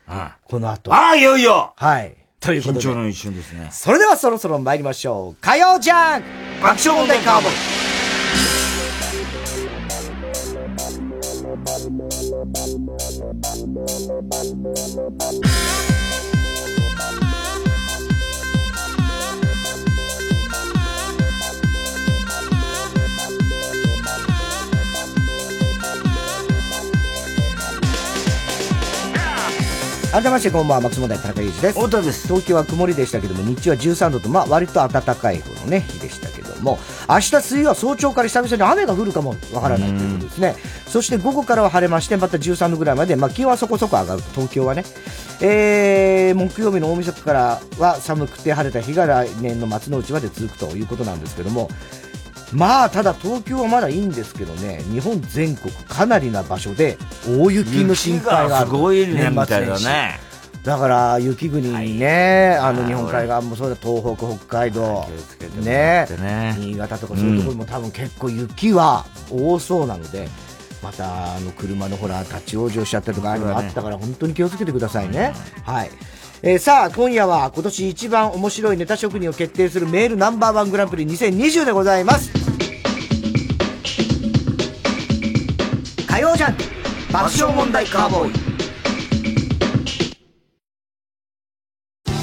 [0.44, 0.92] この後。
[0.92, 2.14] ああ、いよいよはい。
[2.38, 2.80] ということで。
[2.80, 3.70] 緊張の一瞬ですね。
[3.72, 5.37] それではそろそろ参りましょう。
[5.40, 6.22] 火曜じゃん
[6.62, 7.52] 爆笑問題カーボン。
[30.12, 31.79] 改めましてこんばんは松本田中裕二です。
[31.79, 32.27] 太田です。
[32.27, 40.57] 東京は曇りでしたけども日中は13度とまあ割と暖かい方のね日でしたけども明日水曜は早朝から久々に雨が降るかもわからないということですね。
[40.88, 44.83] そして午後からは晴れましてまた13度ぐらいまでまあ気温はそこそこ上がる東京はね。
[45.42, 51.70] えー、木曜日の大晦日からは寒くて晴れた日が来年の末のうちまで続くということなんですけども
[52.52, 58.66] まあ、ただ東京はまだいいんですけどね、日本全国かなりな場所で大雪の心配がある。
[58.66, 60.18] すごいね、みたいだね。
[60.64, 65.06] だから雪国にね、あの日本海側もそうだ、東北、北海道、
[65.62, 70.28] ねね、新潟とかそういうところも多分結構雪は多そうなので、
[70.82, 75.32] またあの車のほら立ち往生しちゃったとかああったから本当に気をつけてくださいね。
[75.64, 75.90] はい。
[76.42, 82.31] えー、さあ、今夜は今年一番面白いネタ職人を決定するメールナンバーワングランプリ2020でございます。
[86.07, 86.57] 火曜ジャン
[87.12, 88.33] 爆笑問題カーボーイ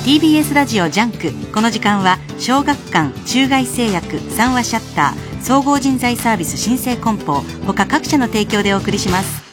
[0.06, 9.47] TBS ラジオジャンクこの時間は小学館中外製薬三和シャッター総合人材サービス新生梱包他各社の提供でお送りします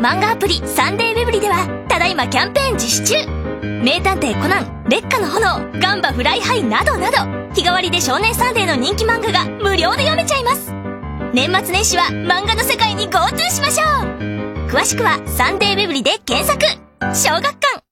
[0.00, 3.26] 漫画アプリサンデーうぇぶりではただいまキャンペーン実施中。
[3.82, 7.16] 名探偵コナン烈火の炎ガンバ Fly high などなど
[7.52, 10.72] 日替わりで少年サンデーの人気漫画が無料で読めちゃいます。
[11.34, 14.68] 年末年始は漫画の世界に GoTo しましょう。
[14.68, 16.64] 詳しくはサンデーウェブリで検索。
[17.12, 17.82] 小学館。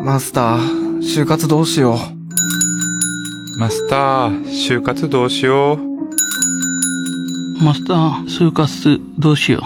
[0.00, 3.58] マスター、就活どうしよう。
[3.58, 6.01] マスター、就活どうしよう。
[7.62, 9.62] マスター、就活どうしよう。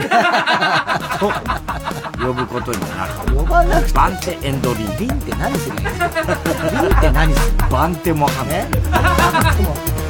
[2.19, 3.33] 呼ぶことになる。
[3.33, 4.97] 呼ばなくてバンテエンドリン。
[4.97, 5.81] リンって何するの？
[5.81, 7.69] リンって何するの？
[7.69, 8.67] バンテもはめ。
[9.63, 10.00] 人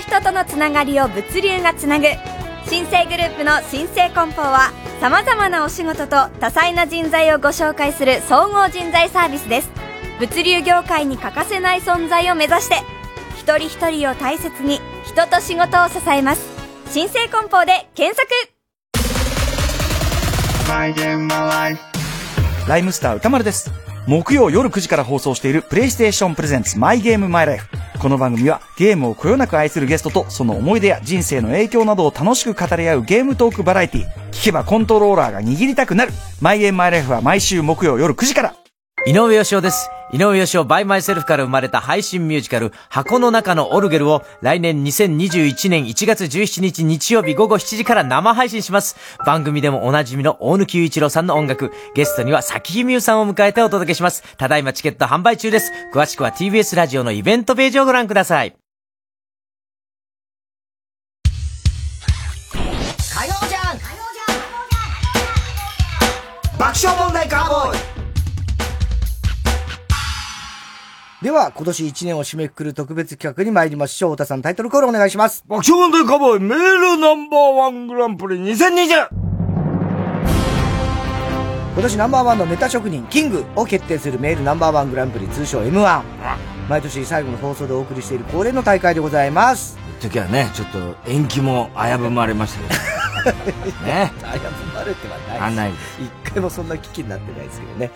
[0.00, 2.06] 人とのつながりを物流がつなぐ。
[2.66, 9.80] 新生グループの新生梱包は、様々なお仕事と多彩な人材をご紹介する総合人材サービスです。
[10.20, 12.76] 物流業界に欠かせない存在を目指して
[13.38, 16.46] 一人一人を大切に人と仕事を支えます
[16.90, 18.28] 新生梱包で検索
[22.68, 23.89] ライムスター歌丸です。
[24.10, 27.68] 木曜夜9時から放送しているプレイステーションプレゼンツマイゲームマイライフ。
[28.00, 34.06] この番組はゲームをこよなく愛するゲストとその思い出や人生の影響などを楽しく語り合うゲームトークバラエティ。
[34.32, 36.12] 聞けばコントローラーが握りたくなる。
[36.40, 38.59] マイゲームマイライフは毎週木曜夜9時から。
[39.06, 39.88] 井上芳雄です。
[40.12, 48.96] 井上芳雄 by MYSELF から生まれた配信ミュージカル、箱の中のオルゲルを来年2021年1月17日日曜日午後7時から生配信します。
[49.24, 54.22] 番組でもおなじみの大貫祐一郎さんの音楽、ゲストには咲妃みゆさんを迎えてお届けします。
[54.36, 55.72] ただいまチケット販売中です。
[55.94, 58.54] 詳しくは TBS ラジオのイベントページをご覧ください。
[62.52, 63.78] 火曜じゃん
[66.58, 67.19] 爆笑問題
[71.22, 74.12] では、今年1年を締めくくる特別企画に参りましょう。
[74.12, 75.44] 太田さん、タイトルコールお願いします。
[75.46, 79.08] 爆笑問題カボーイメールナンバーワングランプリ 2020!
[81.74, 86.02] 今年ナンバーワンのネタ職人、キングを決定するメールナンバーワングランプリ、通称 M1。
[86.70, 89.76] 毎年最後の放送でお送りしている恒例の大会でございます。
[90.00, 93.60] 時はね、ちょっと延期も危ぶまれましたけど。
[93.84, 94.10] ね。
[94.32, 95.72] 危ぶまれてはないない
[96.24, 97.90] 一回もそんな危機になってないですけどね。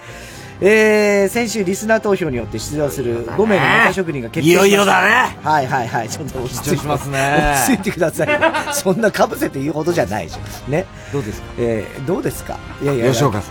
[0.67, 4.67] えー、先週リスナー投票によって出場する5名のネタ職人が決定しました。
[4.67, 6.09] いよいよだねはいはいはい。
[6.09, 7.55] ちょっと落ち着いてますね。
[7.67, 8.29] 落ち着いてください。
[8.73, 10.73] そんな被せて言うほどじゃないじゃん。
[10.73, 10.87] ね。
[11.13, 11.47] どうですか？
[11.59, 12.57] えー、どうですか？
[12.83, 13.11] いやいや。
[13.13, 13.51] 吉岡さ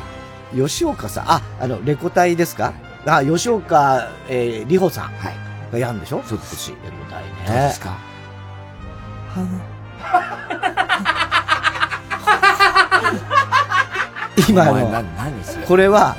[0.55, 0.59] ん。
[0.59, 1.31] 吉岡さん。
[1.31, 2.73] あ、あの、レコ隊ですか？
[3.05, 5.03] あ、吉岡、えー、里穂さん。
[5.05, 5.35] はい。
[5.71, 6.23] がやんでしょ？
[6.25, 6.73] そうですし。
[6.83, 7.29] レコ隊ね。
[7.47, 7.91] どうですか？
[14.49, 15.03] 今の、
[15.67, 16.15] これは、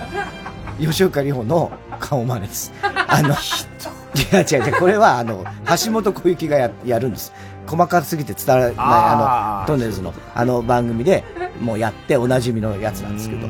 [0.79, 2.73] 吉岡里帆の顔真似です。
[2.83, 5.45] あの、違う違う違う、これは、あの、
[5.85, 7.33] 橋本小雪がややるんです。
[7.67, 11.25] 細かすぎて伝わらない、あの、トンネルズの、あの番組で、
[11.61, 13.47] もうやっておなじみのやつなんですけど。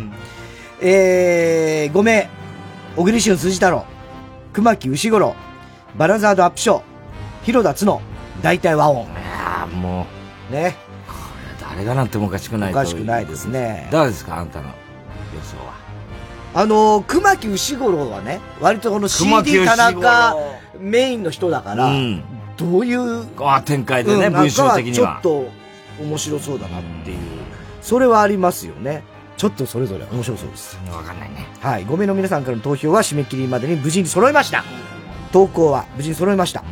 [0.80, 2.28] えー、5名、
[2.96, 3.84] 小栗旬辻太郎、
[4.52, 5.34] 熊木牛五郎、
[5.96, 6.80] バラザードアップショー、
[7.44, 8.00] 広田つの、
[8.42, 9.02] 大体和音。
[9.02, 10.06] いやも
[10.50, 10.52] う。
[10.52, 10.76] ね。
[11.08, 11.14] こ
[11.60, 13.88] れ誰がなんてもおかしくないおかしくないですね。
[13.90, 14.72] 誰ですかあんたの予
[15.42, 15.73] 想は。
[16.54, 20.36] あのー、熊木牛五郎はね、割とこの CD 田中
[20.78, 22.22] メインの人だから、うん、
[22.56, 25.20] どういう、あ展開でね、うん、文章的には。
[25.22, 25.44] ちょっ
[25.98, 27.18] と面白そうだなっていう、
[27.82, 29.02] それはありますよね。
[29.36, 30.78] ちょっとそれぞれ面白そうです。
[30.92, 31.48] わかんないね。
[31.60, 31.84] はい。
[31.84, 34.64] 5名の皆さんからの投票は締め切りまでに無事に揃いました。
[35.32, 36.60] 投稿は無事に揃いました。
[36.60, 36.64] う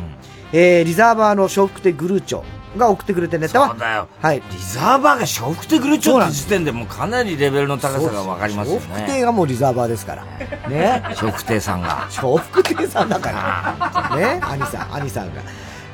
[0.55, 2.43] ん、えー、リザーバーの笑福亭グルーチョ
[2.77, 3.69] が送ってくれてネタは。
[3.69, 4.07] そうだよ。
[4.21, 4.37] はい。
[4.37, 8.85] リザーバーが笑福亭グルーチョって時点でもうかなりレベルの高さがわかりますよね。
[8.89, 10.25] 笑福亭がもうリザーバーですから。
[10.69, 11.01] ね。
[11.15, 12.07] 笑福亭さんが。
[12.21, 14.15] 笑福亭さんだから。
[14.17, 14.39] ね。
[14.41, 15.41] 兄さん、兄さんが。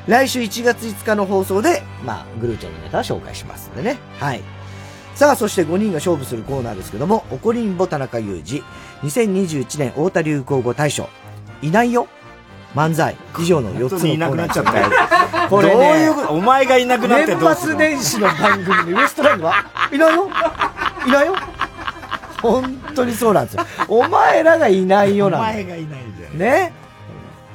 [0.06, 3.98] 来週1月5日の放送で、まあ、グルーチョのネタは紹介しますんでね。
[4.18, 4.42] はい。
[5.14, 8.62] さあ、そして5人が勝負するコーナーですけども、おこりんぼ田中裕二、
[9.08, 11.08] 2021年太田流行語大賞、
[11.60, 12.08] いないよ
[12.74, 14.14] 漫才以上の4つのコーナー。
[14.14, 14.90] いなくなっちゃったよ。
[15.48, 20.28] これ、ね、どういうお前がいなくなってどうする年末年始の番組でウエストランドはいないよ
[21.06, 21.34] いないよ
[22.40, 23.66] 本当にそうなんですよ。
[23.88, 26.38] お前らがいないよなんお前がいないじゃん。
[26.38, 26.72] ね？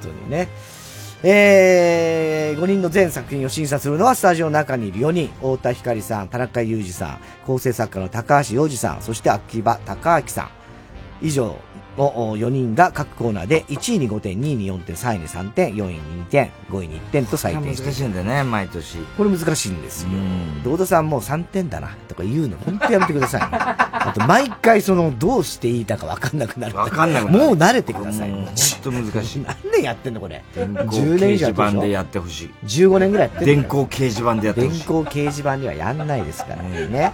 [0.02, 0.50] 本当にね。
[1.28, 5.30] えー、5人の全作品を審査するのはスタジオの中にいる4人。
[5.38, 10.50] 太田光さん、田中裕二さん、構成作家の高橋洋二さん、そして秋葉隆明さん。
[11.22, 11.56] 以上
[11.98, 18.98] の4人が各コーナーで1位に5点、2位に4点、3位に3点、4位に2点、5位に1点と採点難しいんだよね、毎年。
[19.18, 20.10] これ難しいんですよ。
[20.64, 23.48] 堂田さんもう3点だなとか言うの、本当やめてください、ね。
[24.06, 26.76] あと毎回その、どうしていいか分かんなくなる。
[26.76, 27.46] 分かんなくなる。
[27.46, 28.32] もう慣れてください。
[28.32, 28.48] 本
[28.84, 29.44] 当難しい。
[29.44, 31.48] 何年やってんのこれ？10年以上。
[31.48, 32.52] 掲示板でやってほしい。
[32.66, 34.72] 15年ぐらいやって電光掲示板でやってほしい。
[34.72, 37.14] 電光掲示板にはやんないですからね。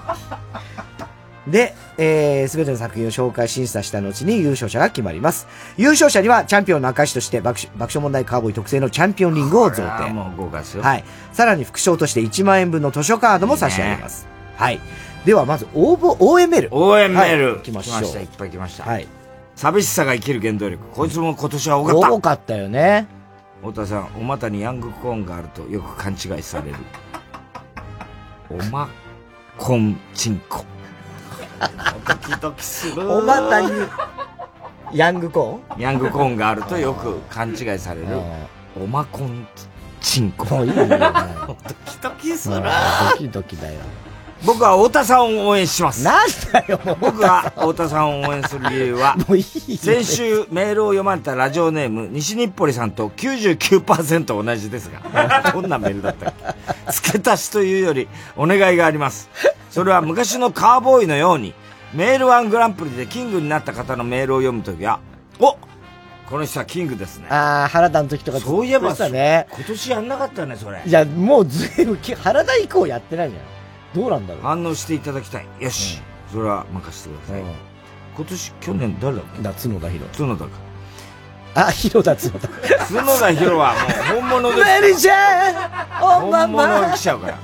[1.47, 5.47] で、えー、すべての作品を紹介審査した後に優勝者が決まります。
[5.77, 10.13] 優勝者にはチャンピオンの証として爆爆笑問題カーボーイ特製のチャンピオンリングを贈呈。
[10.13, 10.83] もう豪華ですよ。
[10.83, 11.03] はい。
[11.33, 14.25] さらに副賞として1万円分の図書カードも差し上げます。
[14.25, 14.79] ね、はい。
[15.25, 16.69] ではまず応募、応援メール。
[16.71, 17.53] 応援メール。
[17.53, 17.99] はい、来ましょう。
[17.99, 18.83] 来ました、いっぱい来ました。
[18.83, 19.07] はい。
[19.55, 20.83] 寂しさが生きる原動力。
[20.93, 22.13] こいつも今年は多かった。
[22.13, 23.07] 多かったよね。
[23.61, 26.77] 太田さん、お股にヤングコーンがあるとよく勘違いされる。
[28.49, 28.89] おま、
[29.57, 30.65] こんちんこ。
[32.07, 33.11] ドキドキする。
[33.11, 33.69] おばたに、
[34.93, 35.81] ヤングコーン？
[35.81, 38.07] ヤングコーンがあるとよく勘違いされる。
[38.75, 39.47] おまこん
[39.99, 40.45] ちんこ。
[40.45, 40.97] もういいよ、ね。
[40.97, 42.55] ドキドキする。
[42.55, 43.79] ドキドキだよ。
[44.43, 46.03] 僕は太田さんを応援します。
[46.03, 49.43] なんだよ、僕が太田さんを応援する理由は、 もういい
[49.77, 56.33] 先週メールを読まれたラジオネーム、西日暮里さんと99%同じですが、 どんなメールだったっ
[56.87, 56.91] け？
[56.91, 59.29] 付け足しというより、お願いがあります。
[59.69, 61.53] それは昔のカーボーイのように、
[61.93, 64.99] メールワングランプリでキングになった方のメールを読むときは、
[65.39, 65.55] お
[66.29, 67.27] この人はキングですね。
[67.29, 70.81] ああ、原田の時とかそういえば、ね、今年やんなかったね、それ。
[70.85, 73.60] いや、もうずいぶん、原田以降やってないんじゃない
[73.93, 74.43] どうなんだろう。
[74.43, 75.45] 反応していただきたい。
[75.59, 76.01] よし。
[76.27, 77.41] うん、それは任せてください。
[77.41, 77.47] うん、
[78.15, 79.41] 今年、去年誰だっけ？
[79.41, 80.05] 夏野田博。
[80.07, 80.49] 角田か。
[81.53, 82.47] あ、広田角田。
[82.47, 84.81] 角田博はもう本物です。
[84.81, 85.55] メリちゃん
[85.99, 87.37] 本物が来ちゃうから。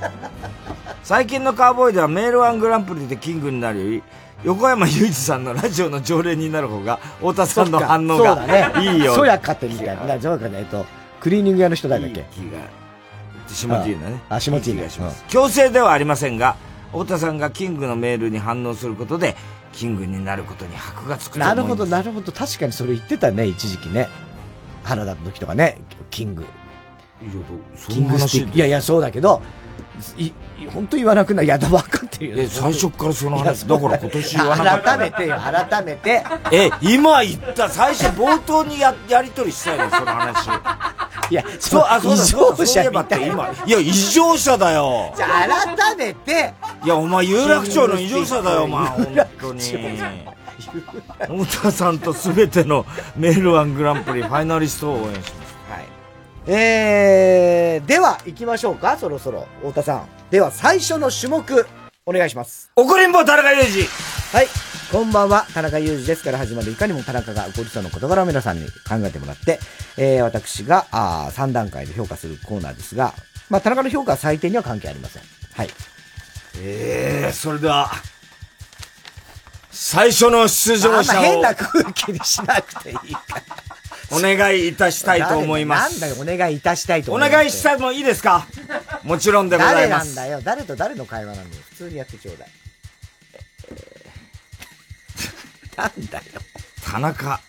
[1.02, 4.02] 最近のカーボーイではメールワングランプリでキングになるより、
[4.44, 9.14] 横山雄一さんのラジオの常連になる方が、太田さんの反応がいいよ。
[9.14, 10.04] そやかてみたいな。
[10.04, 10.18] ね、
[10.54, 10.86] えっと、
[11.20, 12.24] クリーニング屋の人誰だっけ？
[13.54, 14.20] 下地だね。
[14.28, 15.24] あ、下地がします。
[15.28, 16.56] 強制ではありませんが、
[16.92, 19.36] 太田さんがキングのメールに反応することで、
[19.72, 22.32] キングになることに箔がつくなるほど、なるほど。
[22.32, 24.08] 確かにそれ言ってたね、一時期ね。
[24.84, 25.78] 原田の時とかね、
[26.10, 26.46] キング。
[28.54, 29.42] いやいや、そうだけど、
[30.16, 30.32] い、
[30.72, 31.46] 本当言わなくない。
[31.46, 32.48] いや、分かってるよ。
[32.48, 33.66] 最初からその話。
[33.66, 34.98] だから今年言わなかった。
[34.98, 36.24] 改めてよ、改めて。
[36.52, 40.48] え、今言った、最初冒頭にや、やりとりしたよね、その話。
[41.30, 43.50] いや、そう、あ、そうだ、そうそういえばって今。
[43.66, 45.12] いや、異常者だよ。
[45.16, 46.54] じゃあ、改めて。
[46.84, 48.88] いや、お前、有楽町の異常者だよ、お前。
[48.88, 49.60] 本当に。
[51.20, 52.84] 太田さんとすべての
[53.16, 55.37] メールワングランプリファイナリストを応援します。
[56.48, 56.54] はい。
[56.54, 59.46] えー、では、行きましょうか、そろそろ。
[59.60, 60.08] 太田さん。
[60.30, 61.66] では、最初の種目、
[62.06, 62.70] お願いします。
[62.74, 63.86] 怒りんぼ田中裕二
[64.36, 64.46] はい。
[64.90, 69.58] こんばんは、田中裕二ですから始まるいかにも田中が怒りそうな事柄を皆さんに考えてもらって、
[69.98, 73.12] えー、私が、あ3段階で評価するコーナーですが、
[73.50, 75.22] まあ、田中の評価は採点には関係ありません。
[75.54, 75.68] はい。
[76.60, 77.90] ええー、それでは、
[79.70, 81.22] 最初の出場者を。
[81.22, 83.20] 変な空気にしなくていいか
[84.10, 86.00] お願いいたしたいと思います。
[86.00, 87.34] なんだよ、お願いいたしたいと思います。
[87.34, 88.46] お願いしたもいいですか？
[89.04, 90.14] もちろんでございます。
[90.14, 90.64] 誰なんだよ？
[90.64, 91.62] 誰と誰の会話なんだよ？
[91.70, 92.48] 普通にやってちょうだい。
[95.76, 96.24] なんだよ。
[96.84, 97.40] 田中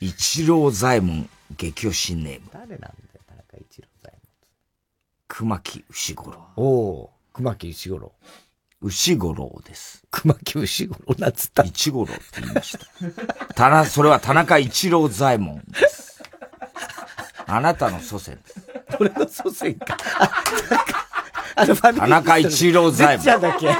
[0.00, 2.48] 一郎左衛門激推しネーム。
[2.52, 2.92] 誰なんだよ、
[3.26, 4.20] 田中一郎左衛門。
[5.28, 6.46] 熊木牛五郎。
[6.56, 8.12] おお熊木牛五郎。
[8.84, 10.04] 牛五郎です。
[10.10, 11.64] 熊木牛五郎なつった。
[11.64, 12.84] 一五郎って言いました。
[13.54, 16.22] たな、それは田中一郎左衛門です。
[17.46, 18.60] あなたの祖先です。
[19.00, 19.96] 俺の祖先か。
[21.56, 22.00] あのファミリー。
[22.00, 23.26] 田中一郎左衛門。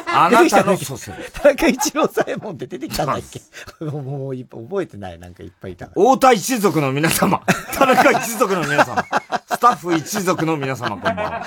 [0.07, 1.15] あなたの祖先。
[1.35, 3.43] 田中一郎左衛門って出てきたんだっけ？
[3.85, 5.19] もう覚えてない。
[5.19, 5.89] なんかいっぱいいた。
[5.89, 7.43] 太田一族の皆様。
[7.75, 9.05] 田中一族の皆様。
[9.47, 11.47] スタッフ一族の皆様、こんばんは。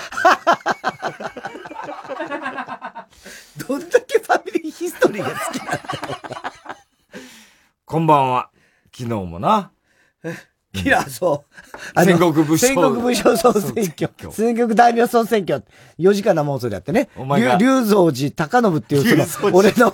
[3.67, 5.79] どんだけファミリーヒストリーが好きなんだよ。
[7.85, 8.49] こんばんは。
[8.93, 9.71] 昨日もな。
[10.73, 11.45] いや、そ
[11.95, 12.03] う。
[12.03, 12.67] 戦国武将。
[12.67, 14.11] 戦国武将総選挙。
[14.31, 15.63] 戦国大名総選挙。
[15.97, 17.09] 4時間生放送でやってね。
[17.15, 17.55] お前が。
[17.55, 19.93] 龍蔵寺高信っていうその、俺の、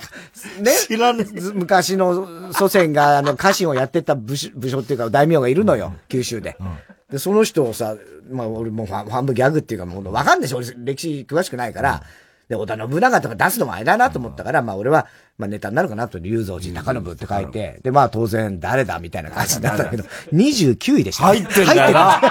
[0.62, 0.72] ね。
[0.88, 5.94] 知らね昔の祖先が、あの、家臣をやってた武将武将っていうか大名がいるのよ。
[6.10, 6.58] 九州で。
[7.10, 7.96] で、その人をさ、
[8.30, 10.58] まあ俺もファンブギャグっていうかもうわかんないでしょ。
[10.58, 12.04] 俺歴史詳しくないから。
[12.54, 22.22] で、織田信長とか出すのもあれだなと思ったから、まあ俺は、まあネタになるかなと、龍蔵寺高信って書いて、で、まあ当然誰だみたいな感じだったけど、29位でした、入ってんだよな。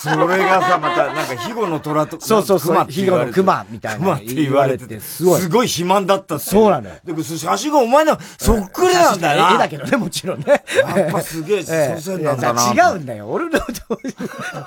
[0.00, 3.98] それがさ、またなんか肥後の虎とか、そうそうそう、肥後の熊みたいな。
[3.98, 5.40] 熊って言われて、すごい。
[5.40, 6.96] すごい肥満だったそうなのよ。
[7.04, 9.54] で、写真がお前のそっくりなんだよな。
[9.54, 10.64] 絵だけどね、もちろんね。
[10.96, 12.72] やっぱすげえ、祖先なんだな。
[12.72, 13.28] 違うんだよ。
[13.28, 13.60] 俺の、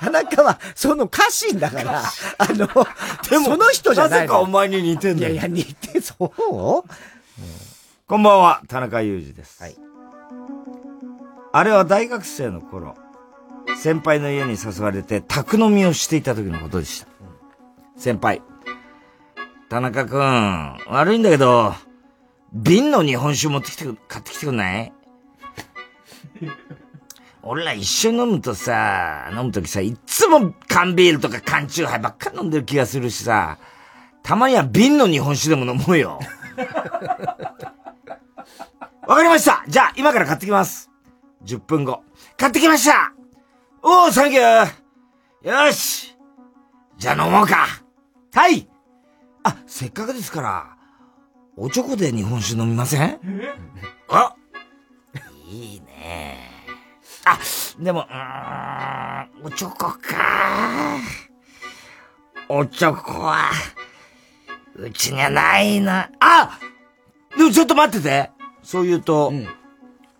[0.01, 2.03] 田中は、その家臣だから、
[2.37, 2.55] あの、
[3.29, 4.19] でも、その人じゃない。
[4.21, 5.33] なぜかお前に似てんだよ。
[5.33, 6.89] いやいや、似て、そう？
[8.07, 9.63] こんばんは、田中裕二です。
[9.63, 9.75] はい。
[11.51, 12.93] あれは大学生の頃、
[13.81, 17.07] 先輩の家に誘われて宅飲みをしていた時のことでした。
[17.19, 18.43] うん、先輩、
[19.69, 21.73] 田中くん、悪いんだけど、
[22.53, 24.93] 瓶の日本酒持ってきて、買ってきてくんない？
[27.41, 33.57] 俺ら一緒に飲むとさ、飲むときさ、いつも缶ビールとか缶チューハイばっか飲んでる気がするしさ、
[34.21, 36.19] たまには瓶の日本酒でも飲もうよ。
[39.07, 39.63] わかりました。
[39.67, 40.89] じゃあ、今から買ってきます
[41.43, 42.03] !10 分後。
[42.37, 43.13] 買ってきました。
[43.83, 45.65] おー、サンキュー。
[45.67, 46.17] よし。
[46.97, 47.67] じゃあ飲もうか。
[48.33, 48.67] はい。
[49.43, 50.75] あ、せっかくですから、
[51.55, 53.19] おちょこで日本酒飲みません？
[54.09, 54.35] あ。
[55.47, 56.39] いいね
[57.25, 57.37] あ、
[57.79, 60.97] でも、うーん、おちょこか
[62.49, 63.51] おちょこは、
[64.75, 66.09] うちにはないな。
[66.19, 66.59] あ
[67.37, 68.31] でもちょっと待ってて
[68.65, 69.47] そう言うと、うん、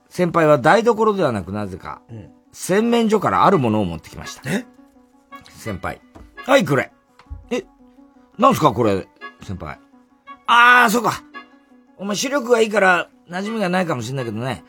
[0.07, 4.49] 先輩は台所ではなくなぜか、うん、洗面所からあるものを持ってきました。
[4.49, 4.65] え？
[5.49, 5.99] 先輩。
[6.45, 6.91] はい、これ。
[7.49, 7.65] え、
[8.37, 9.07] なんすかこれ、
[9.41, 9.79] 先輩。
[10.45, 11.23] ああ、そうか。
[11.97, 14.63] お前視力がいいから馴染みがないかもしれないけどね、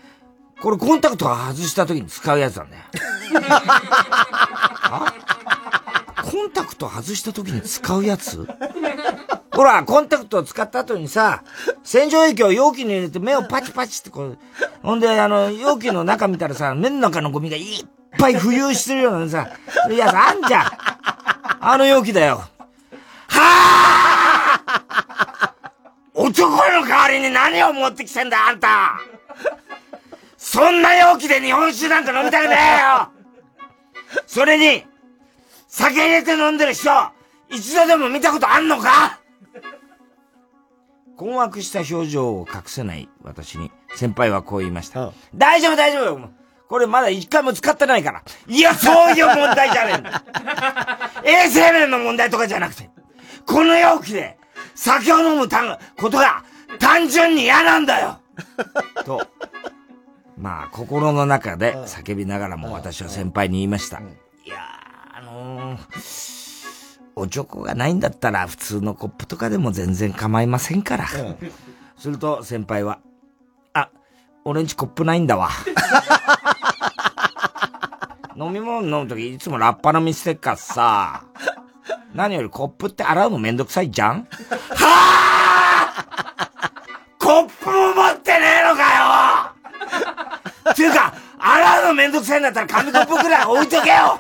[0.62, 2.84] これコンタクト外した時に使うやつなんだ よ。
[6.30, 8.46] コンタクト外した時に使うやつ？
[9.56, 11.42] ほら、コンタクトを使った後にさ、
[11.82, 14.38] 洗浄液を容器に入れて目をパチパチってこう、
[14.82, 17.64] ほんで、あの、容器の中見たらさ、目の中のゴミがいっ
[18.18, 19.48] ぱい浮遊してるようなさ、
[19.88, 20.66] いうやつあんじゃん。
[21.58, 22.42] あの容器だよ。
[23.28, 23.40] は
[24.58, 24.60] あ
[26.12, 29.00] 男の代わりに何を持ってきてんだ、あんた。
[30.36, 33.08] そんな容器で日本酒なんか飲みたくねえよ。
[34.26, 34.84] それに、
[35.66, 36.90] 酒入れて飲んでる人、
[37.48, 39.18] 一度でも見たことあんのか？
[41.16, 45.12] 困惑した表情を隠せない私に、先輩はこう言いました。
[45.34, 46.28] 大丈夫大丈夫
[46.68, 48.22] これまだ一回も使ってないから。
[48.48, 50.22] いや、そういう問題じゃねえんだ。
[51.24, 52.90] 衛生面の問題とかじゃなくて、
[53.46, 54.38] この容器で
[54.74, 56.44] 酒を飲むたことが
[56.78, 58.20] 単純に嫌なんだよ
[59.06, 59.26] と、
[60.36, 63.98] まあ、心の中で叫びながらも私は先輩に言いました。
[63.98, 64.56] いや
[65.14, 66.35] あのー
[67.16, 71.04] おちょこがないんだったら普通のコップとかでも全然構いませんから。
[71.04, 71.52] うん、
[71.96, 72.98] すると先輩は、
[73.72, 73.88] あ、
[74.44, 75.48] 俺んちコップないんだわ。
[78.36, 81.22] 飲み物飲むときいつもラッパ飲みしてっからさ。
[82.14, 84.26] 何よりコップって洗うのめんどくさいじゃん
[84.70, 86.50] はあ
[87.18, 89.54] コップも持ってねえのか
[90.66, 94.18] よっていうか、洗うのめんどくさいんだったら紙コップくらい置いとけよ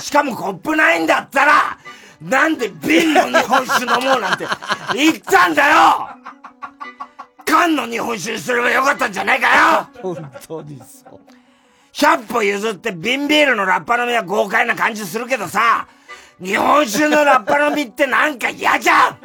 [0.00, 1.78] しかもコップないんだったら、
[2.20, 4.46] なんで瓶の日本酒飲もうなんて
[4.94, 6.08] 言ったんだよ
[7.46, 9.48] 缶の日本酒にすればよかったんじゃないか
[9.78, 11.20] よ本当にそう。
[11.92, 15.88] 100歩譲って瓶ビールのラッパ飲みは豪快な感じするけどさ、
[16.40, 19.18] 日本酒のラッパ飲みってなんか嫌じゃん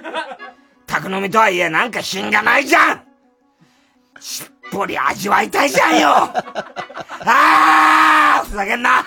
[0.87, 3.01] 宅飲みとはいえなんか品がないじゃん
[4.19, 6.09] しっぽり味わいたいじゃんよ
[7.27, 9.05] あーふざけんな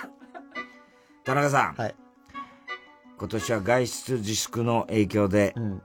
[1.24, 1.74] 田中さん。
[1.74, 1.94] はい。
[3.18, 5.82] 今年は外出自粛の影響で、うん、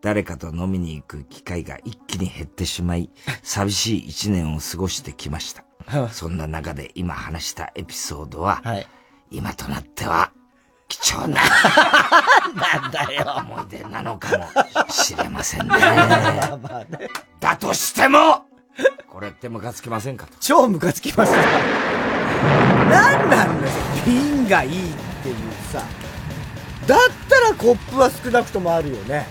[0.00, 3.10] 誰かと飲みに行く機会が一気に減ってしまい、
[3.42, 5.64] 寂しい一年を過ごしてきました。
[6.12, 8.86] そんな中で今話したエピソードは、はい、
[9.32, 10.30] 今となっては
[10.88, 11.40] 貴重な、
[12.54, 13.34] なんだよ。
[13.38, 14.46] 思い出なのかも
[14.88, 15.74] しれませんね。
[15.74, 15.80] ね
[17.40, 18.46] だとしても、
[19.08, 20.34] これってムカつきませんかと。
[20.38, 21.36] 超ムカつきますん
[22.90, 23.52] なんだよ、
[24.06, 25.36] 瓶がいいっていう
[25.72, 25.82] さ。
[26.86, 29.26] だったらコップは少なくともあるよね。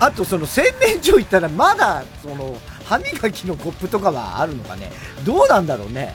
[0.00, 4.90] あとその洗面所行ったらまだその歯磨きのコップとかはあるのかね。
[5.24, 6.14] どうなんだろうね。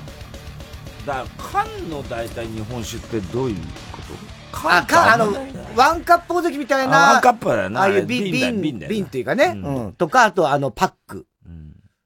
[1.06, 3.58] だから缶の大体日本酒ってどういう
[3.92, 3.98] こ
[4.54, 4.68] と？
[4.70, 5.34] あ、か、あの、
[5.76, 6.98] ワンカップおじみたいな。
[6.98, 7.82] ワンカップだよな。
[7.82, 9.46] ああいう瓶、瓶、瓶瓶っていうかね。
[9.46, 9.94] うん。
[9.94, 11.26] とか、あとあの、パック。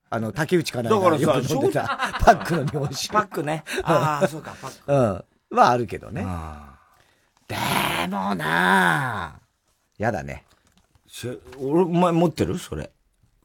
[0.09, 1.85] あの、竹内かなだからさ、飲んでた
[2.23, 3.09] パックの日本酒。
[3.13, 3.63] パックね。
[3.83, 4.93] ああ、そうか、パック。
[5.51, 5.57] うん。
[5.57, 6.25] はあるけどね。
[7.47, 7.55] で
[8.09, 9.39] もな
[9.97, 10.43] やだね。
[11.57, 12.57] 俺、お前持ってる？
[12.57, 12.91] それ。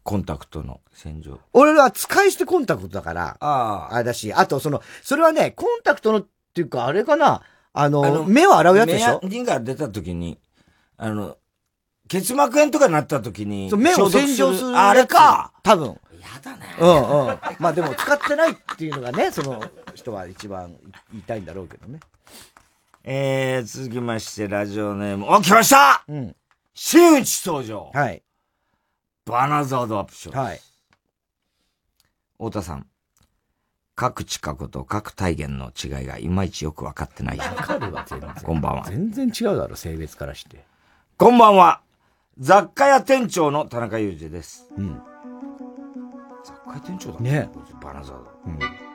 [0.03, 1.39] コンタクトの洗浄。
[1.53, 3.95] 俺は使い捨てコンタクトだから、ああ。
[3.95, 7.43] あれだし、あとその、それはね、コンタクトのっていうか、あれかな、
[7.73, 9.21] あの、あの目を洗うやつでしょ？
[9.23, 10.39] 目が出た時に、
[10.97, 11.39] あの、
[12.09, 15.87] 結膜炎とかになった時に、そう目を洗浄するあれか多分。
[15.87, 15.97] や
[16.43, 16.67] だね。
[16.81, 17.39] うんうん。
[17.61, 19.63] まあでも使ってないっていうのがね、その
[19.95, 20.77] 人は一番
[21.13, 22.01] 言いたいんだろうけどね。
[23.05, 26.37] えー、続きまして、ラジオネーム、お、来ましたうん。
[26.75, 27.91] 真打ち登場。
[27.93, 28.23] はい。
[29.25, 30.39] バナザードアップショー。
[30.39, 30.61] はい。
[32.39, 32.87] 太田さん。
[33.95, 37.39] 各地過去と各体現の違いがいまいちよく分かってない。
[37.39, 38.35] わかるわ、全然。
[38.43, 38.85] こんばんは。
[38.89, 40.65] 全然違うだろ、性別からして。
[41.19, 41.83] こんばんは。
[42.39, 44.69] 雑貨屋店長の田中裕二です。
[44.77, 45.01] うん。
[46.45, 47.51] 雑貨屋店長だね。
[47.83, 48.31] バナザード。
[48.47, 48.91] うん。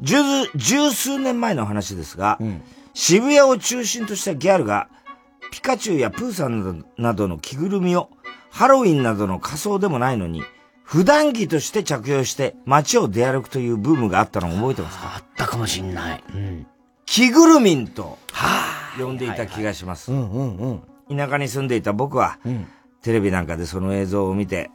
[0.00, 0.16] 十、
[0.54, 2.62] 十数年前の話ですが、うん、
[2.94, 4.88] 渋谷を中心としたギャルが、
[5.50, 8.08] ピカチュウやプーさんなどの着ぐるみを、
[8.50, 10.42] ハロウィンなどの仮装でもないのに、
[10.82, 15.12] 普段着として着用して街を出歩くというブームがあったのを覚えてますか？
[15.16, 16.24] あったかもしんない。
[16.34, 16.66] うん。
[17.06, 18.18] 着ぐるみんと、
[18.98, 20.12] 呼んでいた気がします。
[20.12, 21.16] うんうんうん。
[21.16, 22.66] 田舎に住んでいた僕は、うん、
[23.02, 24.70] テレビなんかでその映像を見て、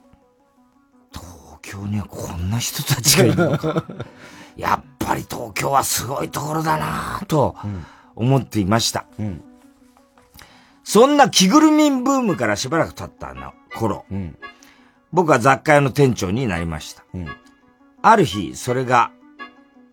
[1.12, 1.26] 東
[1.62, 3.84] 京にはこんな人たちがいるのか。
[4.58, 7.56] やっぱり東京はすごいところだなと
[8.16, 9.06] 思っていました。
[9.18, 9.42] うん、
[10.84, 14.38] そんな着ぐるみブームからしばらく経ったの頃、うん、
[15.14, 17.06] 僕は雑貨屋の店長になりました。
[17.14, 17.28] うん、
[18.02, 19.12] ある日、それが、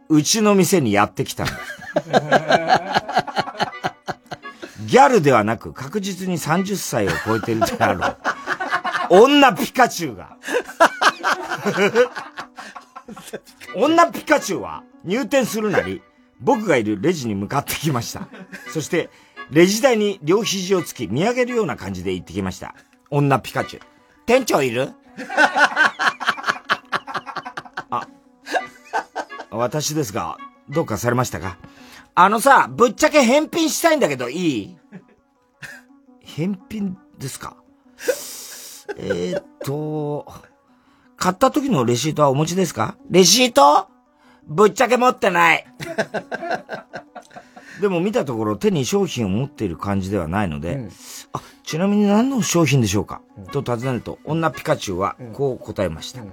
[0.08, 1.58] うちの店にやってきたんです。
[4.86, 8.16] ギャルではなく確実に30歳を超えているであろう。
[9.10, 10.36] 女ピカチュウが。
[13.74, 16.02] 女ピカチュウは入店するなり、
[16.40, 18.28] 僕がいるレジに向かってきました。
[18.72, 19.10] そして、
[19.50, 22.74] レジ台に両肘をつき見上げるような感じで行ってきました。
[23.10, 23.82] 女ピカチュウ。
[24.26, 24.92] 店長いる？
[27.90, 28.08] あ、
[29.50, 30.38] 私ですが、
[30.70, 31.58] どうかされましたか？
[32.14, 34.76] あのさ、ぶっちゃけ返品したいんだけどいい？
[36.20, 37.56] 返品ですか？
[38.96, 40.26] え、っと、
[41.16, 42.96] 買った時のレシートはお持ちですか？
[43.10, 43.88] レシート？
[44.46, 45.66] ぶっちゃけ持ってない。
[47.80, 50.90] でも見たところ手に商品を持っている感じではないので、うん、
[51.32, 56.22] あ、ちなみに何の商品でしょうか、うん、と尋ねると、女ピカチュウはこう答えました。
[56.22, 56.32] うん、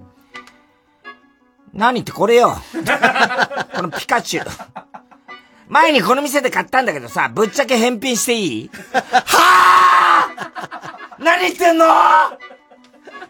[1.73, 2.55] 何ってこれよ。
[3.75, 4.49] このピカチュウ。
[5.67, 8.69] 前にこの店で買ったんだけどさ、ぶっちゃけ返品していい？
[8.93, 11.85] はぁ何言ってんの？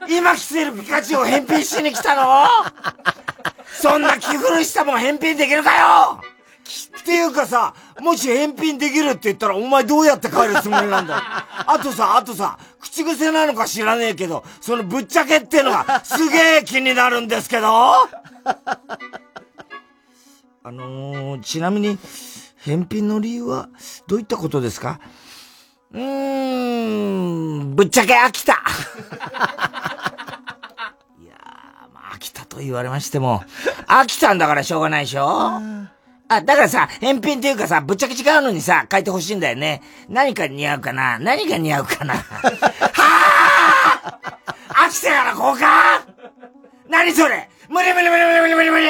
[0.10, 2.46] 今着てるピカチュウを返品しに来たの？
[3.82, 6.22] そんな着古したも返品できるかよ？
[7.00, 11.16] っていうかさ、もし返品できるって言ったらお前どうやって帰るつもりなんだ？
[11.16, 17.68] よあとさ、あとさ、口癖なのか知らねえけど、そのぶっちゃけっていうのがすげえ気になるんですけど？
[20.64, 21.98] あのー、ちなみに、
[22.58, 23.68] 返品の理由は
[24.08, 25.00] どういったことですか？
[25.92, 28.64] うーん、ぶっちゃけ飽きた。
[32.64, 33.44] 言われましても、
[33.88, 35.62] 飽きたんだからしょうがないでしょ？
[36.28, 39.82] あ、だからさ、返品っていうかさ、ぶっちゃけ違うのにさ、書いてほしいんだよね。
[40.08, 41.20] 何か似合うかな？
[41.20, 42.14] 何が似合うかな？
[42.14, 44.86] はぁ！
[44.88, 45.66] 飽きたから交換
[46.90, 47.50] 何それ？
[47.70, 48.86] 無理無理無理無理無理無理無理。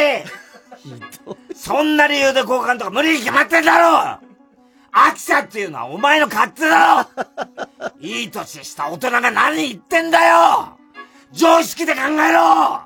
[1.56, 4.20] そんな理由で交換とか無理に決まってんだろ
[4.92, 7.26] 飽きたっていうのはお前の勝手だろ！
[8.00, 10.78] いい年した大人が何言ってんだよ！
[11.32, 12.82] 常識で考えろ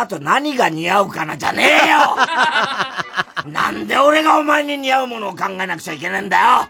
[0.00, 2.16] あと何が似合うかなじゃねえよ。
[3.50, 6.68] なんで俺がお前に似合うものを考えなくちゃいけねえんだよ。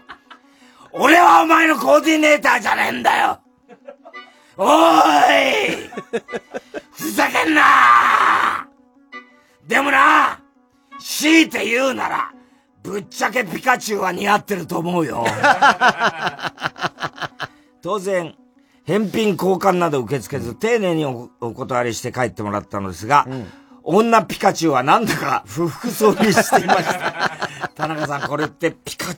[0.91, 3.39] 俺はお前のコーディネーターじゃねえんだよ。
[4.57, 5.89] おーい。
[6.91, 8.67] ふざけんな。
[9.67, 10.39] でもな、
[10.99, 12.33] 強いて言うなら、
[12.81, 15.23] ぶっちゃけピカチュウは似合ってると思うよ。
[17.83, 18.33] 当然、
[18.89, 23.45] 返品交換など受け付けず、丁寧にお断りして帰ってもらったのですが、うん、
[23.83, 27.69] 女ピカチュウはなんだか不服そうにしていました。
[27.75, 29.13] 田中さん、これってピカ、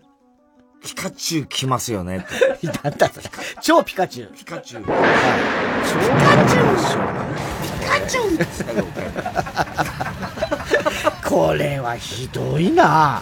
[0.83, 2.25] ピカチュウ来ますよね
[2.97, 3.29] だそれ。
[3.61, 4.33] 超ピカチュウ。
[4.33, 4.83] ピカチュウ。
[4.83, 4.95] 超ピ
[6.25, 6.99] カチュウでしょ。
[7.87, 8.21] カチュ
[11.29, 13.21] これはひどいな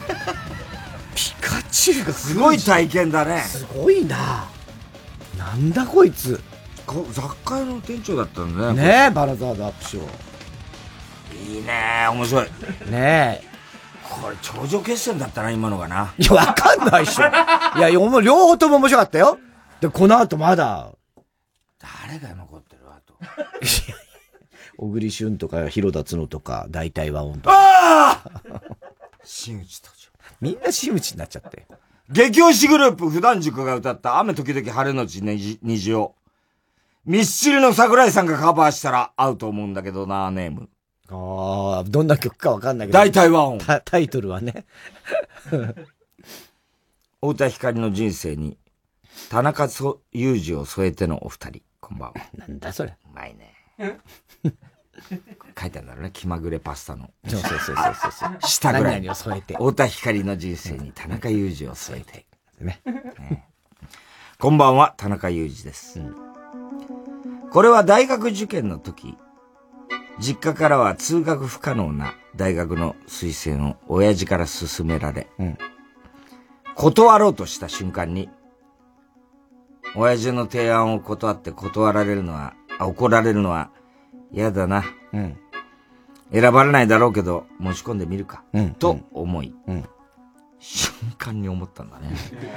[1.13, 4.47] ピカチュウがすごい体験だねすごいな
[5.39, 6.39] なんだこいつ。
[7.11, 8.81] 雑貨屋の店長だったんだね。
[8.81, 10.05] ねえバラザードアップショー
[11.55, 12.45] いいね面白い。
[12.89, 13.49] ねえ。
[14.03, 16.13] これ頂上決戦だったな今のがな。
[16.17, 17.27] いやわかんないっしょ。
[17.77, 19.39] いや両方とも面白かったよ。
[19.79, 20.91] でこの後まだ。
[22.05, 23.13] 誰が残ってるあと。
[24.77, 27.55] 小栗旬とか広田角とか大体和音とか。
[27.55, 28.61] ああ
[29.23, 29.89] 真打ちと
[30.41, 31.67] みんな真打ちになっちゃって。
[32.12, 36.16] 激推しグループ普段塾が歌った雨時々晴れのち虹を。
[37.05, 40.70] ミッシルの桜井さんがカバーしたら合うと思うんだけどな、ネーム。
[41.10, 42.97] ああ、どんな曲かわかんないけど。
[42.97, 43.60] 大体和音。
[43.86, 44.66] タイトルはね。
[47.22, 48.57] 太田光の人生に、
[49.30, 49.68] 田中
[50.12, 52.16] 裕二を添えてのお二人、こんばんは。
[52.36, 52.97] なんだそれ。
[53.05, 53.53] うまいね。
[55.60, 56.12] 書いてあるんだろうね。
[56.14, 57.10] 気まぐれパスタの。
[57.28, 58.38] そうそうそうそうそう。
[58.41, 59.01] 下ぐらい。
[59.01, 59.55] 何を添えて。
[59.55, 62.26] 太田光の人生に田中裕二を添えて。
[62.60, 62.82] ね。
[62.86, 63.49] ね
[64.39, 66.16] こんばんは、田中裕二です、うん。
[67.51, 69.18] これは大学受験の時、
[70.18, 75.57] 実家からは通学不可能な大学の推薦を親父から勧められ、うん、
[76.76, 78.30] 断ろうとした瞬間に、
[79.93, 83.72] 親父の提案を断って断られるのは、怒られるのは
[84.32, 84.86] 嫌だな。
[85.12, 85.38] うん。
[86.32, 88.43] 選ばれないだろうけど、持ち込んでみるか。
[88.53, 88.69] うん。
[88.71, 89.86] と思い、うん。
[90.59, 92.15] 瞬間に思ったんだね。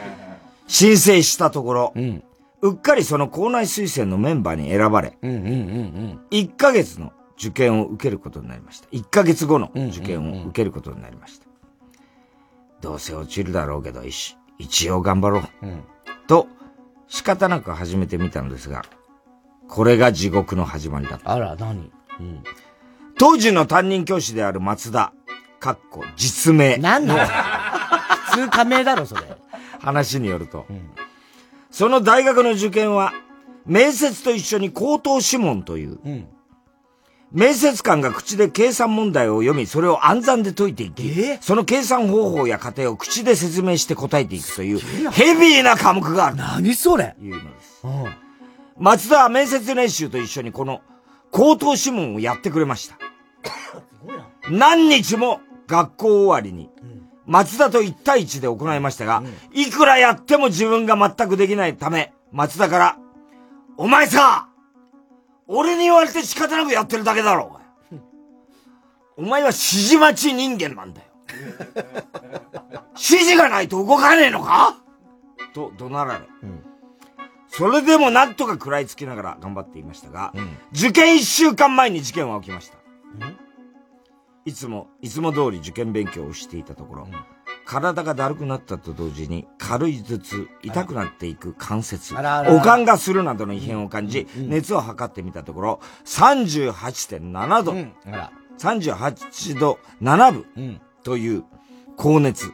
[0.66, 2.22] 申請したところ、うん。
[2.62, 6.20] うっかりその校内推薦のメンバーに選ばれ、うんうんうんうん。
[6.30, 8.88] 1ヶ月の受験を受けることになりました。
[8.90, 11.46] 1ヶ月後の受験を受けることになりました。
[12.80, 14.02] どうせ落ちるだろうけど、
[14.58, 15.42] 一応頑張ろう。
[15.62, 15.82] うん、
[16.26, 16.46] と、
[17.08, 18.84] 仕方なく始めてみたのですが、
[19.68, 21.32] これが地獄の始まりだった。
[21.32, 21.90] あら、何？
[22.20, 22.42] うん。
[23.18, 25.12] 当時の担任教師である松田、
[25.60, 26.76] かっこ実名。
[26.76, 29.22] 何の普通仮名だろ、それ。
[29.80, 30.90] 話によると、うん、
[31.70, 33.12] その大学の受験は、
[33.66, 36.28] 面接と一緒に口頭諮問という、うん、
[37.32, 44.78] 面接官が口で計算問題を読み、それを暗算で解いていき、えー、その計算方法や過程を口で説明して答えていくという、
[45.10, 46.36] ヘビーな科目がある。
[46.36, 47.80] 何それいうのです。
[47.84, 48.04] うん、
[48.78, 50.80] 松田は面接練習と一緒にこの
[51.32, 52.98] 口頭諮問をやってくれました。
[54.50, 56.70] 何日も学校終わりに、
[57.26, 59.22] 松田と1対1で行いましたが、
[59.52, 62.98] いくらやっても自分が全くできないため、松田から、
[63.78, 64.48] お前さ
[65.46, 67.58] 俺に言われて仕方なくやってるだけだろ
[67.94, 67.96] う
[69.16, 71.06] お前は指示待ち人間なんだよ。
[72.94, 74.76] 指示がないと動かねえのか？
[75.54, 76.20] と怒鳴られ。
[76.42, 76.64] うん、
[77.54, 82.78] それでもなんとか食らいつきながら頑張っていましたが、うん、受験一週間前に事件は起きました。
[84.46, 87.12] いつも、いつも通り受験勉強をしていたところ、うん、
[87.66, 97.92] 体がだるくなったと同時に軽い頭痛、痛くなっていく関節、おかんがするなどの異変を感じ、うん、熱を測ってみたところ、38.7度、うん、
[98.58, 101.44] 38度7分という
[101.96, 102.50] 高熱、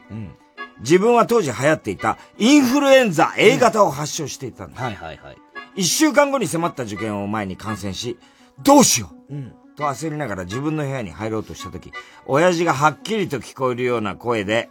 [0.81, 4.81] 自分は当時流行っていたインフルエンザ A 型を発症していたんです。
[4.81, 5.37] はいはいはい。
[5.75, 8.17] 一週間後に迫った受験を前に感染し、
[8.63, 11.93] どうしよう、うんと焦りながら自分の部屋に入ろうとした時、
[12.25, 14.69] 親父がはっきりと聞こえるような声で、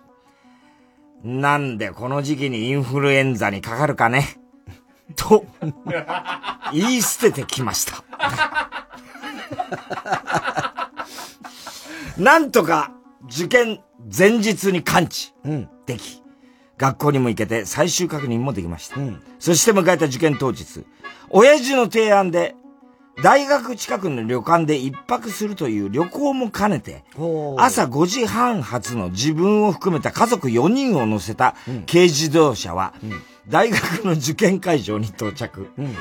[1.25, 4.39] なんでこの時期にインフルエンザにかかるかね？
[5.17, 5.47] と、
[6.75, 8.05] 言い捨ててきました。
[12.19, 12.93] なんとか
[13.25, 15.33] 受験前日に完治
[15.87, 16.33] でき、うん、
[16.77, 19.01] 学校にも行けて最終確認もできました。
[19.01, 20.85] うん、そして迎えた受験当日、
[21.31, 22.55] 親父の提案で
[23.23, 27.05] 大学近くの旅館で一泊するという旅行も兼ねて、
[27.57, 31.57] 朝5時半発の自分を含めた家族4人を乗せた
[31.91, 32.95] 軽自動車は、
[33.49, 35.69] 大学の受験会場に到着。
[35.79, 35.97] うん、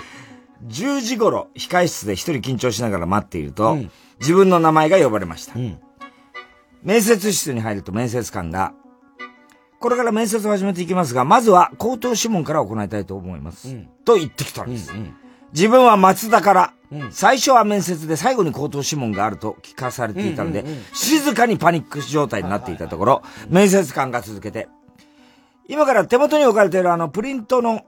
[0.68, 5.58] 10時頃、控室で一人緊張しながら待っていると、うん、自分の名前が呼ばれました。
[5.58, 5.80] うん、
[6.84, 8.74] 面接室に入ると面接官が、
[9.80, 13.76] これから面接を始めていきますが、まずは口頭諮問から行いたいと思います。
[14.06, 14.92] と言ってきたんです。
[15.54, 16.74] 自分は松田から、
[17.12, 24.68] 最初は面接で最後に口頭諮問があると聞かされていたので、静かにパニック状態になっていたところ、面接官が続けて、
[25.68, 27.84] 今から手元に置かれているあのプリントの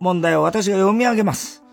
[0.00, 1.63] 問題を私が読み上げます。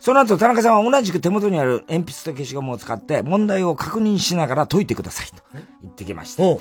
[0.00, 5.42] その後、田中さんは同じく手元にある鉛筆と消しゴムを使って問題を確認しながら解いてくださいと
[5.82, 6.42] 言ってきました。
[6.44, 6.58] は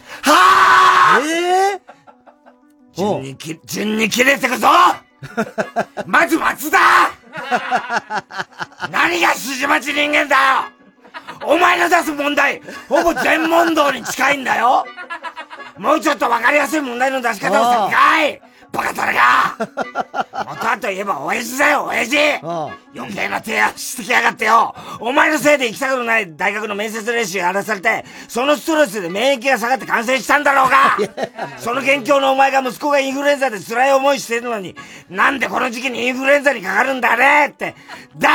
[1.22, 1.80] ぁえぇ、
[2.96, 4.68] 順にき、順に切れてくぞ！
[6.08, 6.78] まず松田！
[8.92, 10.42] 何が筋待ち人間だよ！
[11.46, 14.84] お前の出す問題、ほぼ全問答に近いんだよ！
[15.78, 18.42] もうちょっとわかりやすい問題の出し方をしたかい
[18.78, 19.58] バカタレが
[20.46, 22.18] 元はといえば親父だよ、親父。
[22.96, 24.76] 余計な提案してきやがってよ。
[25.00, 30.98] お前のせいで行きたくない大学の面接練習やらされて、そのストレスで免疫が下がって感染したんだろうが。
[31.58, 34.76] その元凶のお前が息子がインフルエンザで辛い思いしてるのに、
[35.10, 37.74] なんでこの時期にインフルエンザにかかるんだねって、
[38.16, 38.30] だ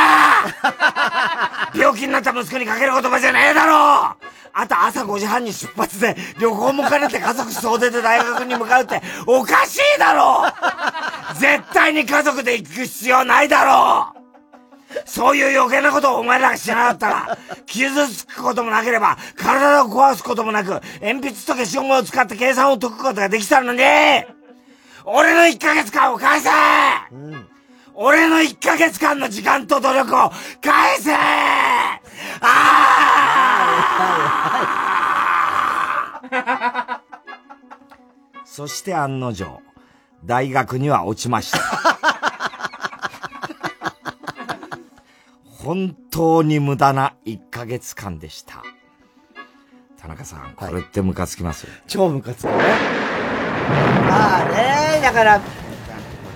[1.72, 4.16] ー 病気になった息子にかける言葉じゃねえだろ
[4.54, 10.31] あと朝5時半に出発で旅行も兼ねて家族総出で大学に向かうっておかしいだろ
[11.38, 14.22] 絶対に家族で行く必要ないだろう。
[15.06, 23.80] そういう余計なことをお前らがしなかったら、傷つくこともなければ、体を壊すこともなく、鉛筆と消しゴムを使って計算を解くことができたのに、
[25.04, 26.48] 俺の1ヶ月間を返せ、
[27.10, 27.48] うん、
[27.94, 30.30] 俺の1ヶ月間の時間と努力を
[30.60, 31.12] 返せ。
[31.14, 32.00] あ
[32.40, 32.62] あ
[38.44, 39.60] そして案の定、
[40.24, 41.58] 大学には落ちました。
[45.44, 48.62] 本当に無駄な1ヶ月間でした。
[50.00, 52.54] 田中さん、これってムカつきます、はい、超ムカつくね。
[54.08, 55.40] まあね、だから、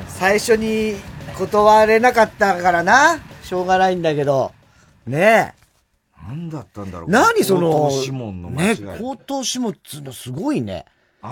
[0.09, 0.95] 最初に
[1.37, 3.19] 断れなかったからな。
[3.43, 4.53] しょうがないんだけど。
[5.07, 5.67] ねえ。
[6.29, 7.11] 何だったんだろう？
[7.11, 8.81] 何その、口頭諮問の間違い。
[8.83, 10.85] ね、口頭諮問っつうのすごいね。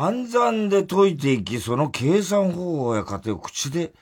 [0.02, 3.92] 暗算で解いていき、その計算方法や過程を口で、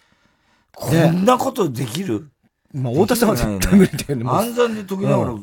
[0.74, 2.28] こんなことできる、
[2.72, 4.24] まあ、太田さんは絶対無理だよね。
[4.26, 5.34] 暗算で解きながら、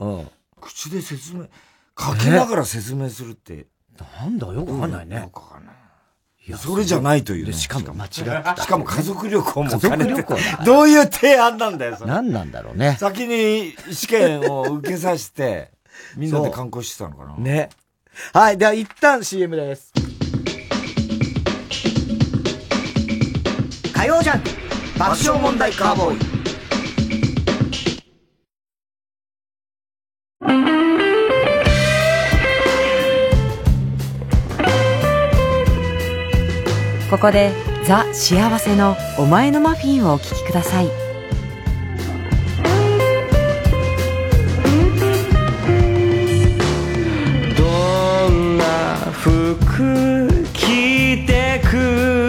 [0.60, 1.46] 口で説明、
[1.98, 3.68] 書きながら説明するって。
[4.22, 5.18] なんだよくわかんないね。
[5.18, 5.76] よくわかんない。
[6.48, 7.54] いや、それじゃないという、ね。
[7.54, 8.58] しかも間違ってた。
[8.58, 10.36] しかも家族旅行も家族旅行
[10.66, 12.10] どういう提案なんだよ、それ。
[12.10, 12.96] 何なんだろうね。
[13.00, 15.72] 先に試験を受けさせて、
[16.16, 17.36] みんなで観光してたのかな。
[17.38, 17.70] ね。
[18.34, 19.94] はい、では一旦 CM です。
[24.00, 24.30] 火曜ジ
[24.98, 26.20] 爆笑問題カーボーイ
[37.12, 37.52] ここで
[37.84, 40.88] ザ・幸せの「お前のマフィン」をお聴きください。
[49.12, 52.29] 服着てく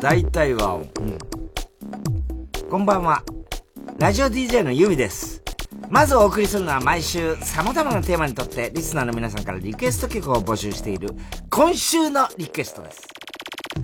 [0.00, 0.90] 大体和音。
[1.00, 1.18] うん。
[2.68, 3.22] こんばんは。
[3.98, 5.42] ラジオ DJ のユミです。
[5.88, 11.08] まずお送りするのは毎週様々なテーマにとってリスナーの皆さんからリクエスト曲を募集している
[11.48, 13.06] 今週のリクエストです。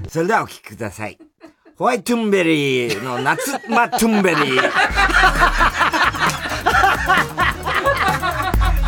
[0.09, 1.19] それではお聴きください。
[1.79, 4.61] ホワイトゥンベリーの夏マトゥンベリー。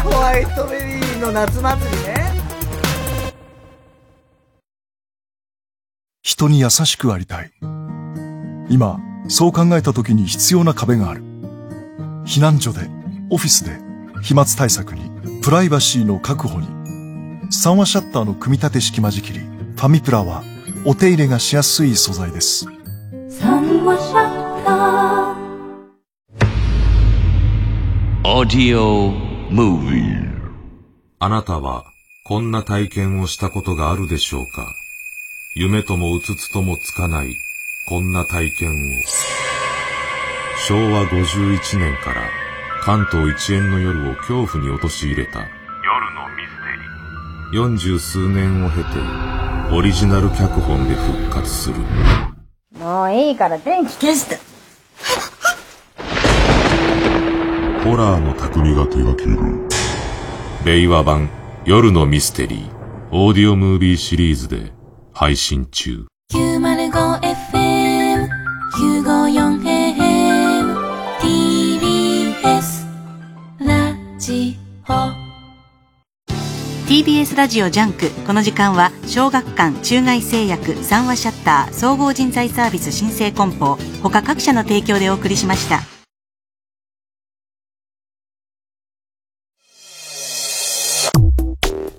[0.04, 2.13] ホワイトベリーの夏祭りね。
[6.24, 7.50] 人に優しくありたい。
[8.70, 8.98] 今、
[9.28, 11.22] そう考えた時に必要な壁がある。
[12.24, 12.88] 避難所で、
[13.28, 13.78] オフィスで、
[14.22, 15.10] 飛沫対策に、
[15.42, 16.66] プライバシーの確保に、
[17.52, 20.42] 3話シャッターの組み立て式間仕切り、ファミプラは、
[20.86, 22.64] お手入れがしやすい素材です。
[23.28, 28.28] 3話シャッター。
[28.38, 29.10] オーディオ
[29.52, 30.40] ムービー。
[31.18, 31.84] あなたは、
[32.26, 34.66] こんな体験をしたことがあるでしょうか？
[35.56, 37.38] 夢ともうつつともつかない、
[37.86, 38.72] こんな体験を。
[40.66, 42.22] 昭和51年から
[42.82, 45.46] 関東一円の夜を恐怖に陥れた夜
[46.12, 46.72] のミステ
[47.52, 47.62] リー。
[47.62, 48.88] 四十数年を経て、
[49.72, 51.76] オリジナル脚本で復活する。
[52.76, 54.40] もういいから電気消して。
[57.84, 59.38] ホラーの匠が手掛ける。
[60.64, 61.30] 令和版
[61.64, 62.70] 夜のミステリー
[63.12, 64.73] オーディオムービーシリーズで
[65.14, 66.06] 配信中。
[66.32, 68.28] 905FM、
[68.74, 70.74] 954AM、
[71.20, 72.84] TBS、
[73.60, 74.56] ラジ
[74.88, 74.92] オ。
[76.88, 78.10] TBS ラジオジャンク。
[78.26, 85.82] この時間は、小学館、中外製薬、三和シャッター、総合人材サービス申請梱包、他各社の提供でお送りしました。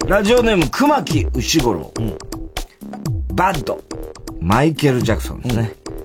[0.06, 1.94] ラジオネーム、熊木牛五郎。
[1.98, 2.35] うん
[3.36, 3.84] バッド。
[4.40, 5.76] マイケル・ジャクソンですね。
[5.86, 5.96] うん、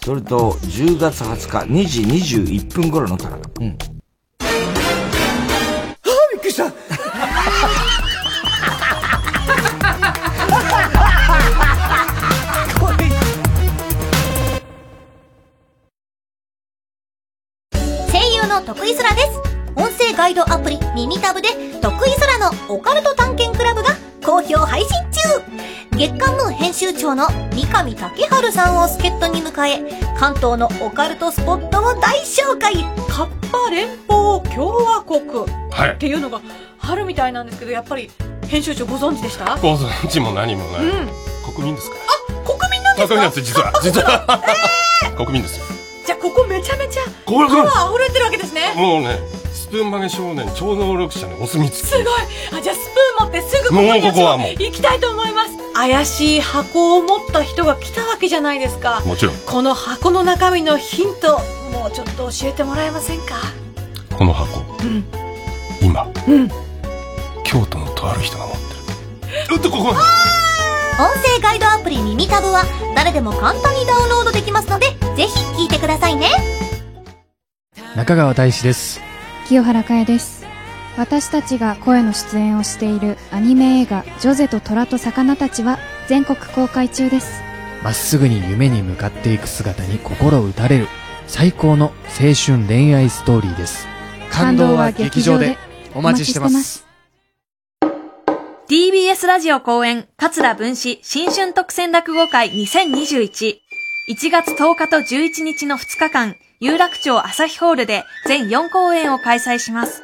[0.00, 3.36] それと、10月20日2時21分頃のタラ。
[3.36, 3.66] うん。
[3.68, 3.74] あ
[4.44, 4.48] あ、
[6.32, 6.70] びっくりした
[18.12, 19.28] 声優の徳井空です。
[19.74, 21.48] 音声ガイドアプリ耳タブで
[21.82, 23.96] 徳井空のオカルト探検クラブが
[24.28, 32.74] 好評配信中月刊ムー編集長の三上竹春さんを助っ人に迎え、関東のオカルトスポットを大紹介
[33.08, 35.22] カッパ連邦共和国、
[35.70, 36.42] はい、っていうのが
[36.80, 38.10] あるみたいなんですけど、やっぱり
[38.46, 39.56] 編集長ご存知でした？
[39.56, 40.84] ご存知も何もない。
[40.84, 41.08] うん、
[41.54, 43.14] 国民ですかあ、国民なんですか？
[43.14, 43.72] 国民なんです、実は。
[43.82, 44.42] 実は。
[45.02, 45.64] えー、 国民ですよ。
[46.06, 48.72] じゃあここめちゃめちゃパワー溢れてるわけですね。
[48.76, 49.18] もうね、
[49.68, 51.86] スプーン曲げ少年超能力者のお墨付き。
[51.86, 52.04] すごい
[52.58, 55.50] あ、じゃあスプーン持ってすぐここにここはもう行きたいと思います。
[55.74, 59.02] 怪しい箱を持った人が来たわけじゃないですか。
[59.04, 59.34] もちろん。
[59.36, 61.38] この箱の中身のヒント、
[61.78, 63.34] もうちょっと教えてもらえませんか？
[64.16, 64.60] この箱。
[64.82, 65.04] うん。
[65.82, 66.10] 今。
[66.26, 66.48] うん。
[67.44, 68.60] 京都のとある人が持って
[69.50, 69.56] る。
[69.56, 72.64] うっとここ音声ガイドアプリ耳タブは
[72.96, 76.30] 誰でも簡単にダウンロードできますので、ぜひ聞いてくださいね。
[77.94, 79.06] 中川大志です。
[79.48, 80.44] 清原かえです。
[80.98, 87.40] 私たちが声の出演をしているアニメ映画「ジョゼと虎と魚たち」は全国公開中です。
[87.82, 90.88] まっすぐに夢に向かっていく姿に心打たれる。
[91.26, 93.86] 最高の青春恋愛ストーリーです。
[94.30, 95.56] 感動は劇場で
[95.94, 96.86] お待ちしてます。
[98.68, 103.60] TBS ラジオ公演、桂文史新春特選落語会2021。
[104.10, 110.02] 1月10日と11日の2日間、有楽町朝日ホールで全4公演を開催します。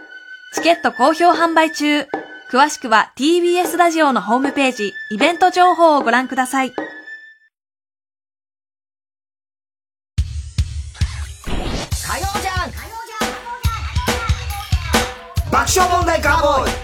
[0.55, 2.07] チケット好評販売中。
[2.49, 6.73] 詳しくは TBS ラジオのホームページ、イベント情報をご覧ください。
[15.51, 16.84] 爆笑問題カーボーイ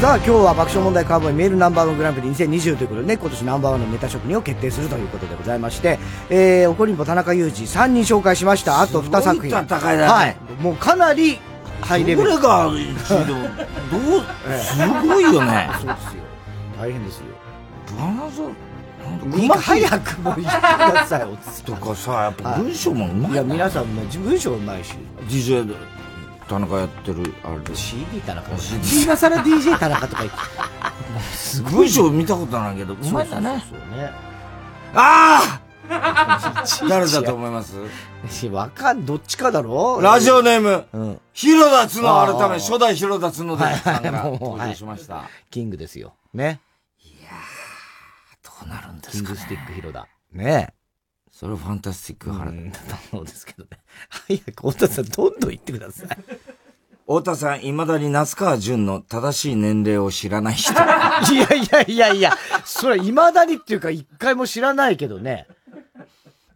[0.00, 5.98] さあ今日は爆笑問題カーボーイメールナンバーワングランプリ2020ということでね今年ナンバーワンのネタ職人を決定するということでございまして、
[6.30, 8.80] えー、おこりんぼ田中裕二3人紹介しました。
[8.80, 9.48] あと2作品。
[9.48, 10.02] 戦いだね。
[10.06, 10.36] はい。
[10.60, 11.40] もうかなり
[11.80, 12.30] ハイレベル。
[12.30, 14.24] どれが1位でもどう
[14.60, 14.78] す
[15.08, 15.68] ごいよね。
[15.80, 16.22] そうですよ。
[16.78, 17.24] 大変ですよ。
[17.98, 23.32] バナザいいか早くもう言ってくださいとかさやっぱ文章もうまい。
[23.32, 24.94] いや皆さんも文章うまいし。
[25.28, 25.74] DJ で
[26.48, 28.50] 田中やってるあれで CD 田中。
[28.50, 30.38] 今更 DJ 田中とか言って。
[31.32, 32.94] すごい文章見たことないけど。
[32.94, 34.10] うまいんだねそうそうね。
[34.94, 35.60] ああ
[36.88, 37.74] 誰だと思います？
[38.30, 40.00] しわかんどっちかだろ？
[40.02, 41.20] ラジオネーム、うん。
[41.32, 42.38] 広田角あー。
[42.38, 46.14] 改め初代広田角田さんが 登場しました、キングですよ。
[46.34, 46.60] ね。
[48.42, 49.24] どうなるんですかね。
[49.26, 50.06] キングスティック広田。
[50.32, 50.74] ね
[51.38, 52.72] それファンタスティック原うん
[53.12, 53.70] そうですけどね
[54.08, 56.08] 早く太田さんどんどん言ってください
[57.06, 60.74] 太田さん、未だに夏川淳の正しい年齢を知らない人。
[61.32, 62.36] いやいやいやいや、
[62.66, 65.46] それ、未だにっていうか、一回も知らないけどね。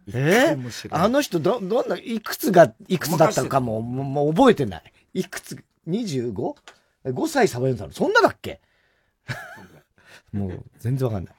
[0.09, 0.55] え？
[0.55, 4.83] ーあの人、ど、どんな、いくつが、いくつだったかも、もうもう覚えてない。
[5.15, 5.57] いくつ、
[5.87, 8.61] 25?5 歳差えたのそんなだっけ？
[10.31, 11.33] もう、全然わかんない。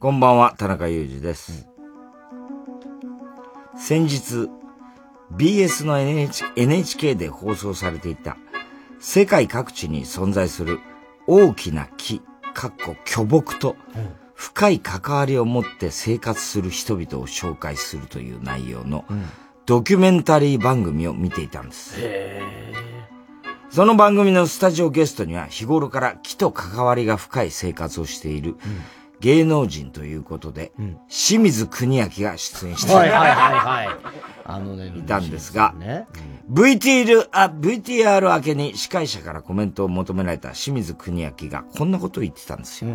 [0.00, 1.75] こんばんは、田中裕二です。
[3.78, 4.48] 先日、
[5.32, 8.36] BS の NHK, NHK で放送されていた、
[9.00, 10.80] 世界各地に存在する
[11.26, 12.22] 大きな木、
[12.54, 13.76] かっこ巨木と、
[14.34, 19.04] 深い関わりを持って生活する人々を紹介するという内容の、
[19.66, 22.00] ドキュメンタリー番組を見ていたんです。
[23.68, 28.56] その番組のスタジオゲストには日頃から木と関わりが深い生活をしている
[29.20, 30.72] 芸能人ということで、
[31.08, 33.96] 清水国明が出演していはいはいはいはい。
[34.48, 36.06] あのね、いたんですが、ね。
[36.50, 42.92] VTR、あ、VTR 明けに司会者からコメントを求められた清水国明がこんなことを言ってたんですよ。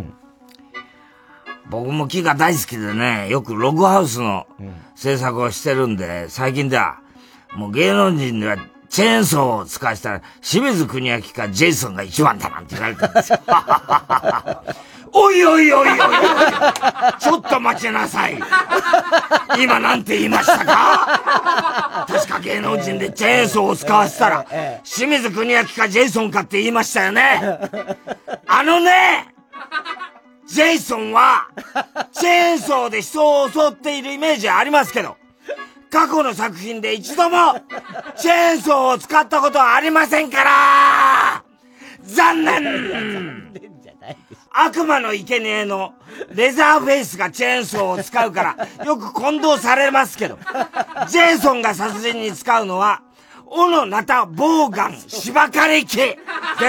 [1.69, 4.47] 僕も木が大好きでね、よくログハウスの
[4.95, 6.99] 制作をしてるんで、最近では、
[7.55, 8.57] もう芸能人では
[8.89, 13.39] チェーンソーを使わせたら、清水国明かジェイソンが一番だなんて言われたんですよ。
[15.13, 15.97] おいおいおいおいおい。
[17.19, 18.37] ちょっと待ちなさい。
[19.59, 22.05] 今なんて言いましたか？
[22.07, 24.45] 確か芸能人でチェーンソーを使わせたら、
[24.83, 27.59] 清水国明かジェイソンかって言いましたよね。
[28.47, 29.33] あのね、
[30.47, 31.47] ジェイソンは、
[32.11, 35.17] チェーンソーで人を襲っているイメージはありますけど、
[35.91, 37.59] 過去の作品で一度も、
[38.17, 41.43] チェーンソーを使ったことはありませんから。
[42.03, 43.53] 残念
[44.53, 45.93] 悪魔の生贄の
[46.33, 50.37] レザーフェイスがチェーンソーを使うから、よく混同されますけど、
[51.09, 53.01] ジェイソンが殺人に使うのは、
[53.45, 56.17] 斧、ナタ、ボウガン、芝刈り機で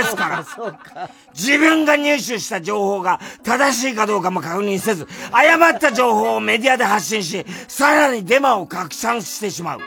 [0.04, 9.80] すから、自分が入手した情報が正しいかどうかも確認せず、誤った情報をメディアで発信し、さらにデマを拡散してしまう。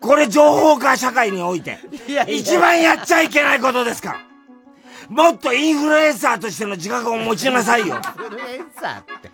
[0.00, 1.78] これ情報化社会において、
[2.28, 4.27] 一番やっちゃいけないことですから。
[5.08, 7.96] もっとインフルエンサーとしての自覚を持ちなさいよ。
[7.96, 9.30] インフルエンサーって。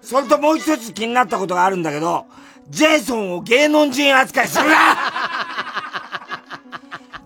[0.00, 2.26] それともう一つ気になったことがあるんだけど、
[2.68, 4.76] ジェイソンを芸能人扱いするな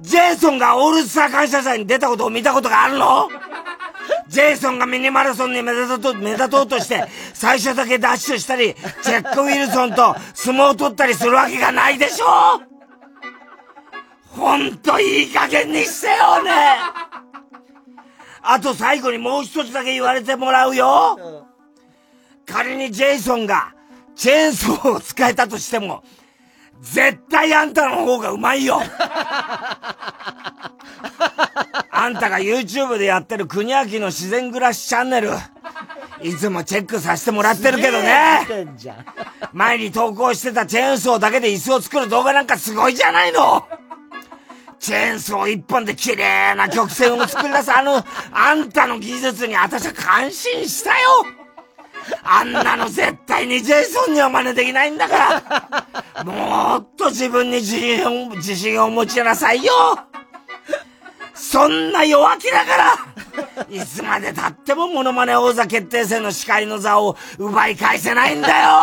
[0.00, 3.28] ジェイソンがオールスター感謝祭に出たことを見たことがあるの？
[4.28, 12.60] ジェイソンがミニマラソンに目立とう目立とうとして、最初だけダッシュしたり、チェック・ウィルソンと相撲を取ったりするわけがないでしょ？
[14.28, 16.50] ほんといい加減にしてよね
[18.42, 21.46] あと最後にもう一つだけ言われてもらうよ。
[22.46, 23.74] 仮にジェイソンが
[24.16, 26.02] チェーンソーを使えたとしても、
[26.80, 28.80] 絶対あんたの方がうまいよ
[31.90, 35.30] あんたが YouTube でやってる国明の自然暮らしチャンネル、
[36.22, 38.46] いつもチェックさせてもらってるけどね。
[39.52, 43.66] 前に投稿してたチェーンソーだけで椅子を作る動画なんかすごいじゃないの
[44.80, 48.02] チェーンソー一本で綺麗な曲線を作り出すあの、
[48.32, 50.96] あんたの技術に私は感心したよ。
[52.24, 55.42] あんなの絶対にジェイソンには真似できないんだか
[56.14, 56.24] ら。
[56.24, 59.72] もっと自分に自信を、自信を持ちなさいよ。
[61.34, 63.66] そんな弱気だから。
[63.68, 68.80] いつまで経ってもモノマネ王座決定戦の司会の座を奪い返せないんだよ。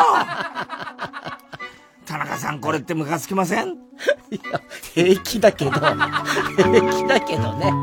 [2.08, 3.68] 田中さん、これってムカつきません？
[3.68, 4.62] いや、
[4.94, 5.84] 平気だけど、平
[6.94, 7.74] 気だけどね。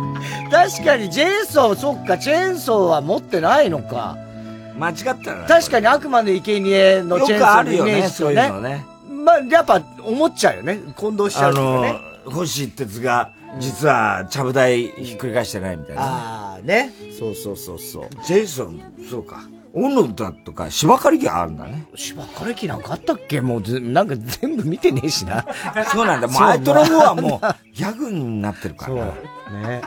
[0.51, 4.17] 確かにジェイソン、そっか、チェーンソーは持ってないのか。
[4.79, 5.47] 間違ったな。
[5.47, 8.35] 確かに悪魔の生贄のチェーンソーのイメージとね。
[8.35, 8.87] よくあるよね、そういうのね。
[9.11, 10.81] まあ、やっぱ思っちゃうよね。
[10.97, 11.61] 混同しちゃう、ね、
[12.25, 16.93] あの、星鉄が、実は、ちゃぶ台ひっくり返してないみたいな、ああ、ね。
[17.19, 18.09] そうそうそうそう。
[18.27, 19.43] ジェイソン、そうか。
[19.77, 21.87] オノだとか芝刈り機あるんだね。
[21.97, 23.41] 芝刈り機なんかあったっけ？
[23.41, 25.45] もうず、なんか全部見てねえしな。
[25.91, 26.29] そうなんだ。
[26.29, 29.13] もうアウトロボはもうギャグになってるから。
[29.47, 29.61] そう。
[29.61, 29.83] ね。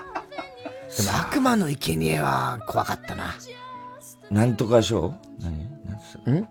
[1.26, 3.36] 悪魔の生贄は怖かったな。
[4.30, 5.70] なんとかショー何？
[5.86, 6.36] 何すん？
[6.36, 6.46] え？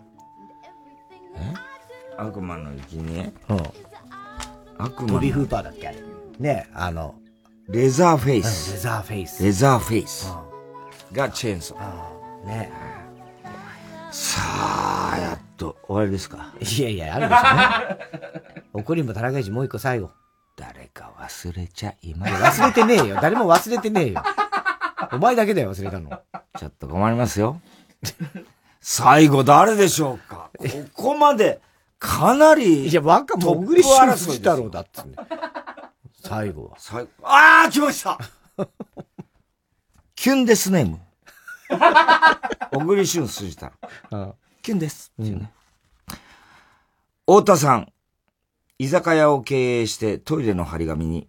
[2.16, 3.32] 悪魔の生贄？
[3.50, 3.62] うん。
[4.78, 5.88] 悪魔トビー・フーパーだっけ？
[5.88, 5.98] あれ。
[6.38, 7.16] ねあの、
[7.68, 8.72] レザーフェイス。
[8.72, 9.42] レザーフェイス。
[9.44, 10.32] レザーフェイス。
[11.12, 12.46] がチェーンソー。
[12.46, 12.70] ね
[14.18, 14.40] さ
[15.12, 16.54] あ、やっと終わりですか。
[16.58, 18.56] いやいや、あるでしょうね。
[18.72, 20.10] 怒りんぼ田中氏もう一個最後。
[20.56, 23.18] 誰か忘れちゃいま忘れてねえよ。
[23.20, 24.22] 誰も忘れてねえよ。
[25.12, 26.18] お前だけだよ、忘れたの。
[26.58, 27.60] ちょっと困りますよ。
[28.80, 31.60] 最後誰でしょうかここまで、
[31.98, 35.16] かなり、いや、若トも小栗ップ争い旬藤太郎だっつね。
[36.22, 36.76] 最後は。
[36.78, 37.10] 最後。
[37.22, 38.18] ああ来ました
[40.16, 41.00] キュンデスネーム。
[42.72, 43.72] 小栗旬筋太
[44.10, 44.36] 郎。
[44.62, 45.12] キュンです。
[45.20, 45.52] っていうね。
[47.26, 47.92] 太田さん、
[48.78, 51.28] 居酒屋を経営してトイレの張り紙に、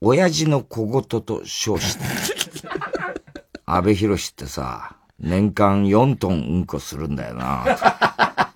[0.00, 2.04] 親父の小言と称して。
[3.66, 7.64] 安倍博士ってさ、年間4トンうんこするんだよな。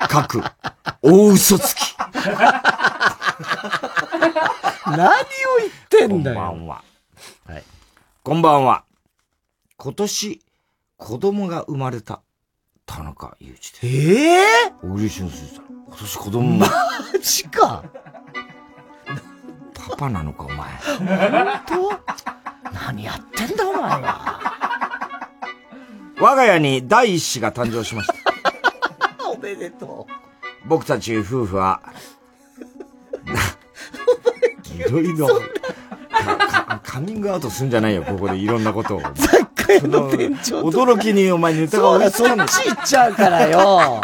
[0.09, 0.43] 各、
[1.03, 1.97] 大嘘つき。
[4.87, 5.11] 何を
[5.59, 6.37] 言ってんだよ。
[6.37, 6.85] こんばんは。
[7.47, 7.65] はい。
[8.23, 8.85] こんばんは。
[9.77, 10.41] 今年、
[11.03, 12.23] 子供が生まれた、
[12.87, 13.81] 田中裕二です。
[13.85, 14.73] ええ？
[14.83, 15.67] 小栗旬筋太郎。
[15.89, 16.67] 今年子供マ
[17.21, 17.85] ジか。
[19.75, 20.71] パパなのか、お前。
[20.77, 22.73] 本当？
[22.73, 25.29] 何やってんだ、お前は。
[26.21, 28.15] 我が家に第一子が誕生しました。
[29.29, 30.07] おめでと
[30.67, 31.83] 僕たち夫婦は、
[34.73, 35.29] いろいろ、
[36.85, 39.03] カミングアウトすんじゃないよ、ここでいろんなことを。
[39.81, 44.01] 雑貨屋の店長と驚きにお前ネタがそうだ、追いつかないそっち行っちゃうからよ。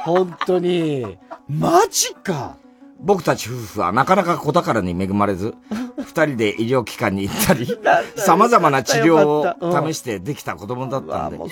[0.00, 1.18] 本当に。
[1.48, 2.56] マジか。
[2.98, 5.54] 僕たち夫婦はなかなか子宝に恵まれず、
[5.98, 7.66] 二人で医療機関に行ったり、
[8.16, 11.44] 様々な治療を試してできた子供だったんで、喜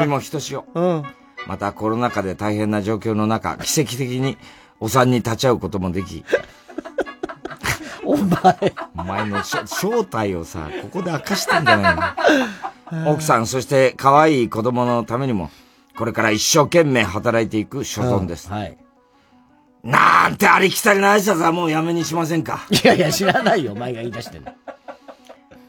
[0.00, 0.64] びもひとしお。
[0.74, 1.02] うん。
[1.46, 4.36] またコロナ禍で大変な状況の中、奇跡的に
[4.78, 6.24] お産に立ち会うこともでき、
[8.10, 8.74] お前。
[8.96, 15.50] お前の正体をさ、ここで明かしたんじゃないの 奥さん、そして可愛い子供のためにも、
[15.96, 18.50] これから一生懸命働いていく所存です。
[18.50, 18.76] はい。
[19.84, 22.66] なんてありきたりな挨拶はもうやめにしませんか。
[22.70, 24.52] いやいや、知らないよ、お前が言い出してんの。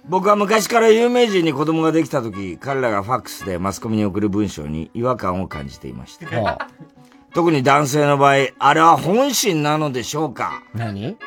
[0.05, 6.67] 僕は昔から有名人に子供ができた時、彼らがファックスでマスコミに送る文章に違和感を感じていました。
[7.33, 11.17] 特に男性の場合、あれは本心なのでしょうか何？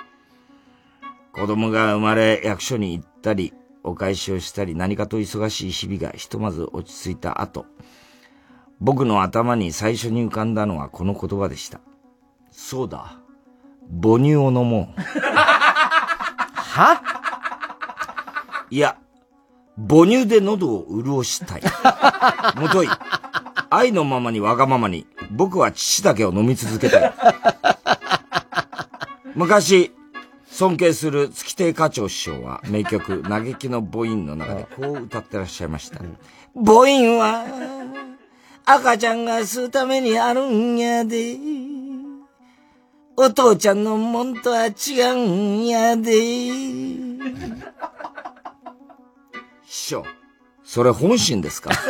[1.35, 7.67] 子供が生まれ役所に行ったり、お返しをしたり何かと忙しい日々がひとまず落ち着いた後、
[8.81, 11.81] 僕の頭に最初に浮かんだのはこの言葉でした。
[12.51, 13.19] そうだ。
[14.03, 15.01] 母乳を飲もう。
[16.55, 17.03] は？
[18.71, 18.97] いや、
[19.77, 21.63] 母乳で喉を潤したい。
[22.61, 22.89] もとい。
[23.71, 27.15] 愛のままにわがままに、僕は父だけを飲み続けたい。
[29.35, 29.93] 昔、
[30.57, 35.99] 尊敬する月亭課長師匠は名曲、嘆きの母音の中でこう歌ってらっしゃいました。
[36.55, 37.45] 母音は、
[38.65, 41.37] 赤ちゃんが吸うためにあるんやで。
[43.17, 46.13] お父ちゃんのもんとは違うんやで。
[49.67, 50.05] 師匠、
[50.63, 51.71] それ本心ですか？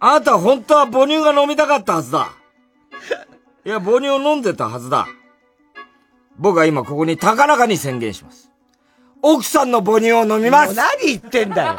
[0.00, 2.30] あなた本当は母乳が飲みたかったはずだ。
[3.66, 5.06] いや、母乳を飲んでたはずだ。
[6.38, 8.50] 僕は今ここに高らかに宣言します。
[9.22, 11.78] 奥さんの母乳を飲みます何言ってんだよ。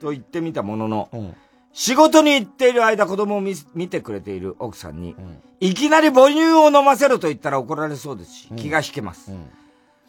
[0.00, 1.34] と言ってみたものの、
[1.72, 5.14] 仕事に行っている間子供を見見てくれている奥さんに、
[5.60, 9.30] いきなり母乳を飲ませろと言ったら怒られそうですし、気が引けます。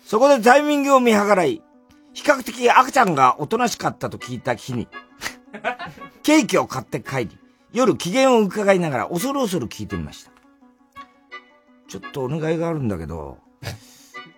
[0.06, 1.62] そこでタイミングを見計らい、
[2.14, 4.88] 比較的赤ちゃんがおとなしかったと聞いた日に、
[6.24, 7.38] ケーキを買って帰り、
[7.72, 10.32] 夜機嫌を伺いながら恐る恐る聞いてみました。
[11.90, 13.38] ちょっとお願いがあるんだけど、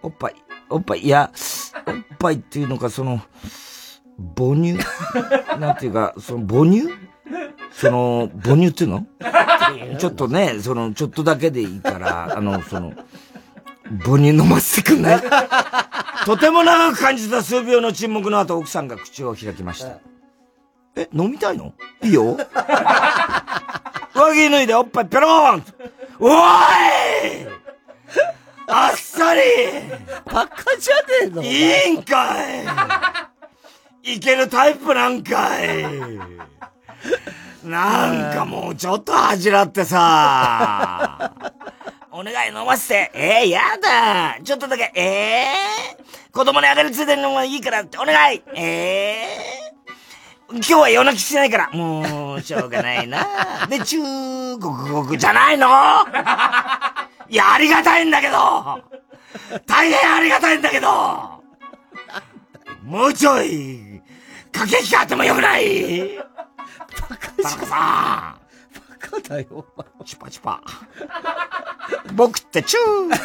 [0.01, 0.35] おっぱい、
[0.69, 1.31] おっぱい、いや、
[1.85, 3.21] おっぱいっていうのか、その、
[4.37, 4.77] 母乳？
[5.59, 6.87] なんていうか、その母乳？
[7.71, 9.05] その、母乳っていうの？
[9.99, 12.93] ちょっとね、その、ちょっとだけでいいから、あの、その、
[14.03, 15.21] 母乳飲ませてくんない？
[16.25, 19.99] とても長く感じた数秒の沈黙の後、奥さんが口を開きました。
[20.95, 21.73] え、飲みたいの？
[22.03, 22.37] いいよ。
[24.15, 25.63] 上着脱いでおっぱいペローン！
[26.23, 26.33] おーい
[28.67, 29.41] あっさり
[30.25, 32.35] バカじゃねえのいいんか
[34.03, 35.83] いいけるタイプなんかい
[37.63, 41.31] なんかもうちょっと恥じらってさ。
[42.11, 43.11] お願い飲ませて。
[43.13, 44.37] えー、やだ。
[44.43, 44.91] ちょっとだけ。
[44.95, 48.43] えー、子供にあげるついでにのがいいからってお願い。
[48.55, 49.80] えー、
[50.53, 51.69] 今日は夜泣きしないから。
[51.71, 53.25] もう、しょうがないな。
[53.69, 53.97] で、中
[54.57, 55.67] 国国じゃないの？
[57.29, 58.83] いや、ありがたいんだけど
[59.65, 61.41] 大変ありがたいんだけど
[62.83, 64.01] もうちょい、
[64.51, 66.23] 駆け引きあってもよくないバ
[67.17, 68.41] カ田中さん。
[69.07, 69.65] バカだよ、
[70.05, 70.61] チュパチュパ。
[72.13, 73.19] 僕ってチュー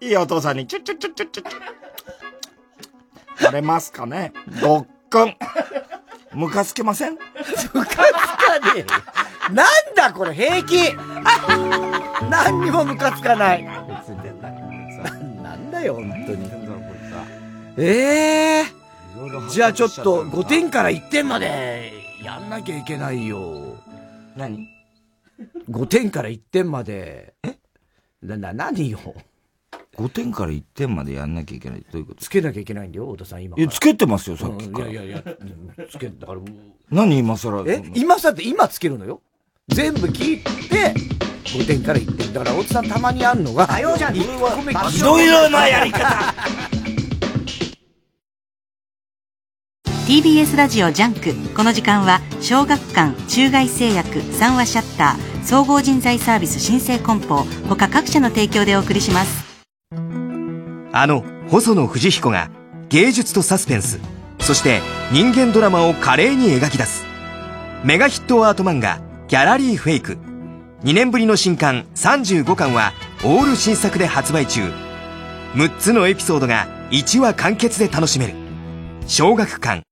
[0.06, 1.60] いいお父さんにチュチュチュチュチュチュ。
[3.44, 4.32] されますかね？
[4.60, 5.36] ごっくん。
[6.34, 7.12] ムカつけません？
[7.12, 7.18] ム
[7.84, 8.04] カつか
[8.74, 8.86] ねえよ。
[9.52, 10.76] なんだこれ、平気
[12.28, 13.64] 何にもムカつかない。
[13.64, 16.50] なんだよ、本当に。
[17.76, 21.92] ええー、じゃあちょっと5点から1点まで
[22.22, 23.76] やんなきゃいけないよ。
[24.36, 24.68] 何
[25.70, 27.34] ?5 点から1点まで。
[27.44, 27.56] え？
[28.22, 28.98] な、な、何よ？
[29.96, 31.84] 5点から1点までやんなきゃいけない。
[31.90, 32.24] どういうこと？
[32.24, 34.88] つけなきゃいけないんだよ、太田さん、今いや、つけてますよ、さっきから。
[34.88, 35.34] いやいやいや、
[35.90, 36.40] つけ、だから。
[36.90, 37.64] 何今更？
[37.66, 39.22] え今さって今つけるのよ。
[39.68, 40.38] 全部聞い
[40.68, 40.94] て、
[41.44, 42.32] 5点から1点。
[42.32, 44.14] だから、太田さんたまにあるのが、火曜じゃん。
[44.14, 44.72] 1個目。
[44.72, 46.34] いろいろなやり方。
[50.06, 51.54] TBS ラジオ JUNK。
[51.54, 57.44] この時間は小学館中外製薬三和シャッター総合人材サービス新生梱包。
[57.70, 59.53] 他各社の提供でお送りします
[60.92, 62.50] あの細野藤彦が
[62.88, 63.98] 芸術とサスペンス
[64.40, 64.80] そして
[65.10, 67.06] 人間ドラマを華麗に描き出す。
[67.82, 70.18] メガヒットアート漫画「ギャラリーフェイク」
[70.84, 72.92] 2年ぶりの新刊35巻は
[73.24, 74.70] オール新作で発売中。
[75.54, 78.34] 6つのエピソードが1話完結で楽しめる。
[79.06, 79.82] 小学館。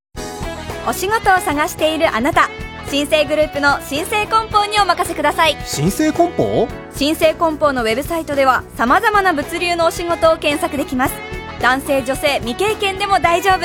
[0.87, 2.49] お仕事を探しているあなた。
[2.93, 5.57] 新生グループの新生梱包にお任せください。
[5.65, 6.69] 新生梱包？
[6.95, 11.15] 新生梱包のウェブサイトでは様々な物流のお仕事を検索できます。
[11.63, 13.61] 男性女性未経験でも大丈夫。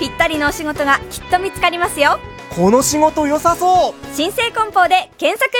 [0.00, 2.18] ぴったりのお仕事がきっと見つかりますよ。
[2.56, 3.94] この仕事良さそう！
[4.14, 5.50] 新生梱包で検索。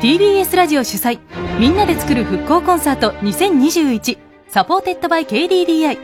[0.00, 1.18] TBS ラジオ主催
[1.60, 4.16] みんなで作る復興コンサート2021
[4.48, 5.98] サポーテッドバイ KDDI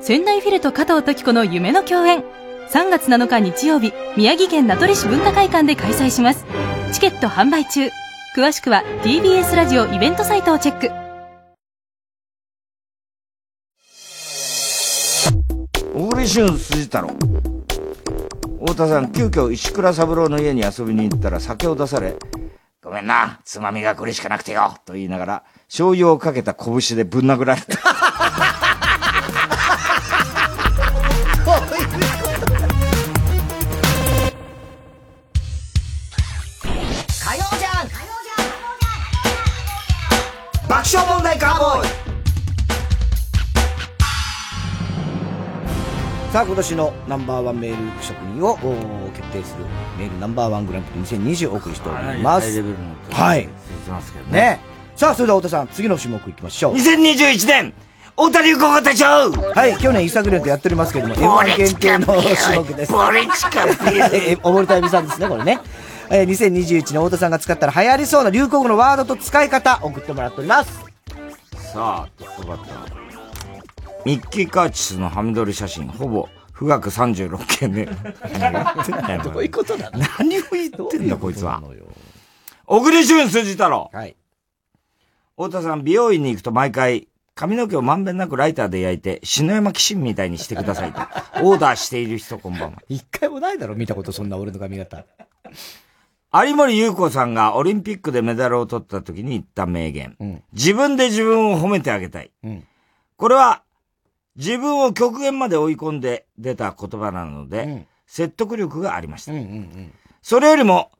[0.00, 2.24] 仙台フィルと加藤時子の夢の共演
[2.72, 6.46] 3月7日日曜日宮城県名取市文化会館で開催します。
[6.94, 7.90] チケット販売中。
[8.34, 10.90] 詳しくは TBS ラジオイベントサイトをチェック。
[15.94, 17.08] 小栗旬辻太郎。
[18.60, 22.16] 太田さん急遽石倉三郎の家に遊びに行ったら酒を出され
[22.82, 28.01] ごめんなつまみがこれしかなくてよと言いながら醤油をかけた拳でぶん殴られた。
[40.82, 41.88] 爆笑問題カーボーイ
[46.32, 49.64] さあ、今年のナンバーワンメール職人をお決定する
[49.96, 52.48] メールナンバーワングランプリ2020をお送りしております。
[52.48, 53.42] ハイレベルのはい。
[53.42, 54.60] 続いてますけどねね。
[54.96, 56.74] さあ、それでは太田さん、次の種目いきましょう。
[56.74, 57.72] 2021年
[58.16, 62.92] 太田流行語大賞はい、去年一作連とやっておりますけども、M1 限定の種目です。
[62.92, 65.60] ボリチカピー え、おぼりたゆみさんですね、これね。
[66.10, 70.80] えー、2021年太田さんが使ったら流行りそうな流行語のワードと使い方、送ってもらっております。
[71.72, 73.02] さあ、トップバッター。
[74.04, 77.84] ミッキー・カーチスのハミドリ写真、ほぼ、富岳36件目。
[79.22, 79.90] どういうことだ？
[80.18, 81.62] 何を言ってんだ、こいつは。
[82.66, 83.90] 小栗旬辻太郎。
[83.92, 84.16] はい。
[85.36, 91.00] 太田さん、美容院に行くと毎回、髪の毛をまんべんなくライターで焼いて、篠山紀信みたいにしてくださいと、
[91.42, 92.82] オーダーしている人こんばんは。
[92.90, 95.04] 一回もないだろ、見たこと、そんな俺の髪型。
[96.34, 100.16] 有森優子さんがオリンピックでメダルを取った時に言った名言。
[100.18, 102.30] うん、自分で自分を褒めてあげたい。
[102.42, 102.64] うん、
[103.16, 103.62] これは、
[104.34, 109.32] 自分を極限まで追い込んで出た言葉なので、うん、説得力がありました。
[109.32, 109.92] うんうんうん、
[110.22, 110.90] それよりも、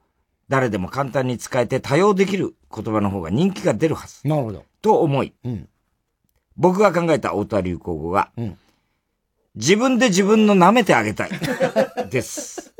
[0.50, 4.28] 誰でも簡単に使えて多用できる言葉の方が人気が出るはず。
[4.28, 4.64] なるほど。
[4.82, 5.68] と思い、うん、
[6.58, 8.58] 僕が考えた太田流行語が、うん、
[9.54, 11.30] 自分で自分の舐めてあげたい。
[12.10, 12.74] です。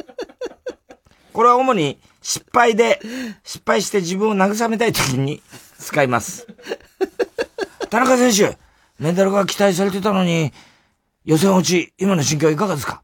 [1.32, 3.00] これは主に失敗で、
[3.44, 5.42] 失敗して自分を慰めたい時に
[5.78, 6.46] 使います。
[7.90, 8.56] 田中選手、
[8.98, 10.52] メダルが期待されてたのに、
[11.24, 13.02] 予選落ち、今の心境はいかがですか？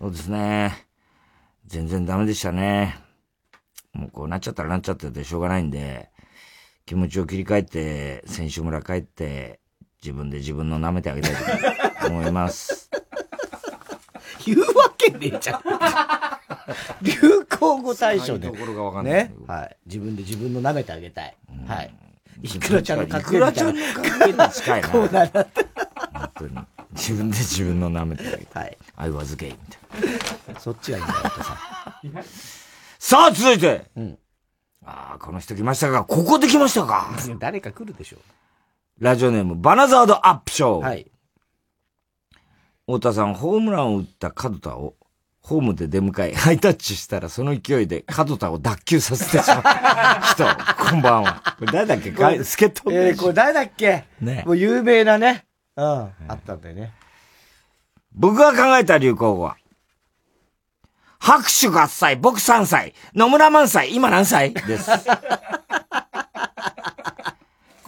[0.00, 0.86] そうですね。
[1.66, 2.98] 全然ダメでしたね。
[3.92, 6.10] もうこうなっちゃったらなっちゃっててしょうがないんで、
[6.86, 9.60] 気持ちを切り替えて、選手村帰って、
[10.02, 11.32] 自分で自分の舐めてあげたい
[12.00, 12.87] と思います。
[14.44, 15.62] 言うわけねえじゃん。
[17.02, 17.12] 流
[17.48, 18.48] 行語大賞で。
[18.48, 19.12] ところがわかんない。
[19.14, 19.34] ね。
[19.46, 19.76] はい。
[19.86, 21.36] 自分で自分の舐めてあげたい。
[21.66, 21.94] はい。
[22.42, 24.88] いくらちゃんの格好いくらちゃんの格好に近いな。
[24.88, 26.58] こうな本当に。
[26.92, 28.64] 自分で自分の舐めてあげたい。
[28.64, 28.78] はい。
[28.96, 30.60] I was gay みたいな。
[30.60, 31.58] そっちがいいんだよ、さ。
[32.98, 33.86] さあ、続いて。
[33.96, 34.18] うん。
[34.84, 37.10] ああ、この人来ましたが、ここで来ましたか。
[37.38, 38.20] 誰か来るでしょう。
[39.00, 40.84] ラジオネーム、バナザードアップショー。
[40.84, 41.10] はい。
[42.88, 44.94] 太田さん、ホームランを打った角田を、
[45.42, 50.44] ホームで出迎え、ハイタッチしたらその勢いで角田を脱臼させてしまった 人、
[50.90, 51.42] こんばんは。
[51.58, 52.10] これ誰だっけ？
[52.12, 54.04] か助っ人えー、これ誰だっけ？
[54.22, 54.42] ね。
[54.46, 55.44] もう有名なね。
[55.76, 55.84] うん。
[55.86, 56.92] あったんだよね。
[58.14, 59.56] 僕が考えた流行語は、
[61.18, 64.54] 拍手合歳、僕3歳、野村萬歳、今何歳？
[64.54, 64.90] です。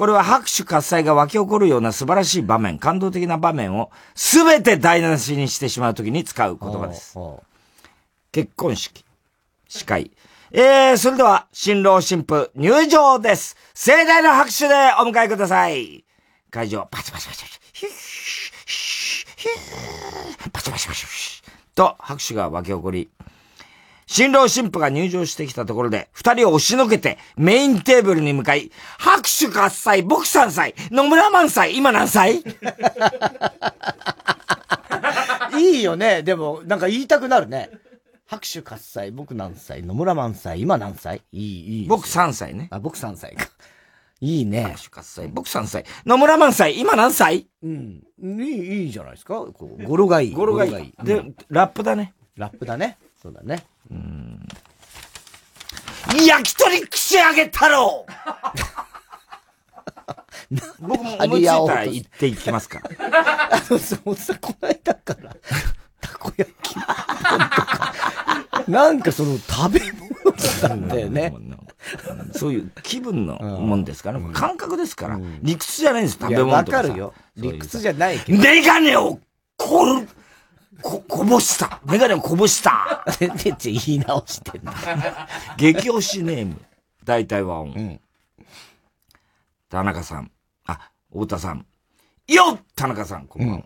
[0.01, 7.18] これは拍手喝采が湧き起こるような素晴らしい場面、感動的な場面を全て台無しにしてしまうときに使う言葉です。
[8.32, 9.05] 結婚式、
[9.68, 10.10] 司会。
[10.52, 13.59] えー、それでは、新郎新婦入場です。
[13.74, 16.02] 盛大な拍手でお迎えください。
[16.51, 17.60] 会場、パチパチパチパチ。
[17.74, 17.93] ヒュー、
[19.36, 21.43] ヒュー、パチパチパチパチ。
[21.74, 23.10] と拍手が湧き起こり、
[24.12, 32.42] 新郎新婦が入場してきたところで、二人を押しのけてメインテーブルに向かい、拍手喝采、僕3歳、野村萬歳、今何歳？
[35.56, 36.24] いいよね。
[36.24, 37.70] でも、なんか言いたくなるね。
[38.26, 41.22] 拍手喝采、僕何歳、野村萬歳、今何歳？
[41.30, 41.86] いい、いい。
[41.86, 42.66] 僕3歳ね。
[42.72, 43.46] あ、僕3歳か。
[44.20, 44.64] いいね。
[44.64, 45.84] 拍手喝采、僕3歳。
[46.04, 47.46] 野村萬歳、今何歳？
[47.62, 48.02] うん。
[48.20, 49.34] いい、いいじゃないですか。
[49.36, 50.34] こう語呂がいい。
[50.34, 50.92] 語呂がいい。
[51.04, 52.12] で、ラップだね。
[52.34, 52.98] ラップだね。
[53.22, 53.66] そうだね。
[53.90, 54.48] うん。
[56.27, 58.07] 焼き鳥串揚げ太郎
[60.81, 62.90] 僕も思いついたら行っていきますから。
[63.52, 65.36] あのさ、さ、この間から、
[66.01, 67.94] たこ焼きとか、
[68.66, 70.11] なんかその食べ物
[70.69, 71.32] なんだよね。
[72.32, 76.78] そういう気分のもんですから、ね、感覚ですから、理屈じゃないんです、食べ物とか。
[76.78, 77.15] わかるよ。
[77.36, 78.43] 理屈じゃないけど。
[78.43, 79.20] メガネを
[79.57, 80.09] こる
[80.82, 81.81] こ、こぼした。
[81.85, 83.05] メガネをこぼした。
[83.19, 84.74] 全然言い直してんだ。
[85.57, 86.57] 激推しネーム。
[87.05, 87.73] 大体は音。
[87.74, 88.01] うん。
[89.69, 90.31] 田中さん。
[90.66, 91.66] あ、太田さん。
[92.28, 93.65] よっ田中さん、こんばんは。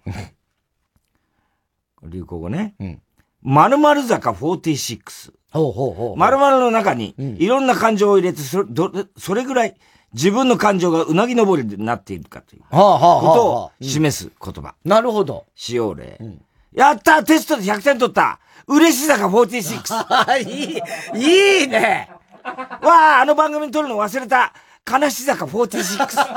[2.02, 2.74] うん、流行語ね。
[2.80, 3.02] うん。
[3.42, 5.32] 〇〇坂46。
[5.52, 6.16] ほうほうほう。
[6.16, 9.76] 〇〇の中に、いろんな感情を入れて、それ、ど、それぐらい、
[10.14, 12.62] 自分の感情がうなぎ登りになっているかという。
[12.62, 14.74] ことを示す言葉。
[14.84, 15.46] なるほど。
[15.54, 16.16] 使用例。
[16.20, 16.42] うん
[16.74, 20.40] やったテストで100点取った嬉しさが46。
[20.48, 22.10] いい、いいね
[22.82, 24.52] わあ、あの番組に撮るの忘れた。
[24.90, 26.34] 悲し坂46。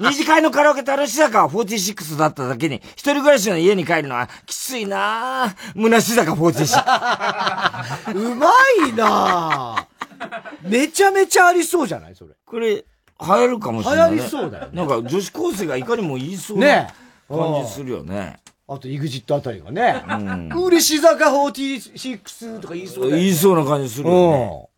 [0.00, 5.80] 二次会のカラオケ楽し坂は46だっただけに、一人暮らしの家に帰るのはきついなぁ。
[5.80, 8.14] 虚し坂46。
[8.14, 8.50] うま
[8.88, 10.68] いなぁ。
[10.68, 12.34] めちゃめちゃありそうじゃないそれ。
[12.44, 12.84] これ、流
[13.20, 14.16] 行るかもしれない、ね。
[14.16, 16.92] 流行りそうだよ、ね、なんか女子高生がいかにも言いそうな
[17.28, 18.40] 感じするよね。
[18.66, 20.02] あと、イグジットあたりがね。
[20.08, 20.48] うん。
[20.64, 23.22] 嬉し坂46とか言いそうだよ、ね。
[23.22, 24.68] 言いそうな感じするよね。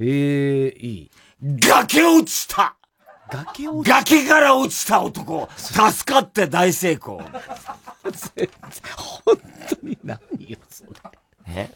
[0.00, 0.06] え
[0.66, 1.10] えー、いい。
[1.60, 2.74] 崖落ちた
[3.30, 3.94] 崖落ちた？
[4.00, 7.18] 崖から落ちた男助かって大成功
[9.24, 9.36] 本
[9.68, 10.18] 当に何
[10.48, 10.90] よ、それ。
[11.48, 11.70] え？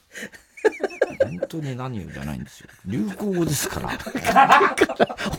[1.24, 2.68] 本当に何よじゃないんですよ。
[2.86, 3.90] 流行語ですから。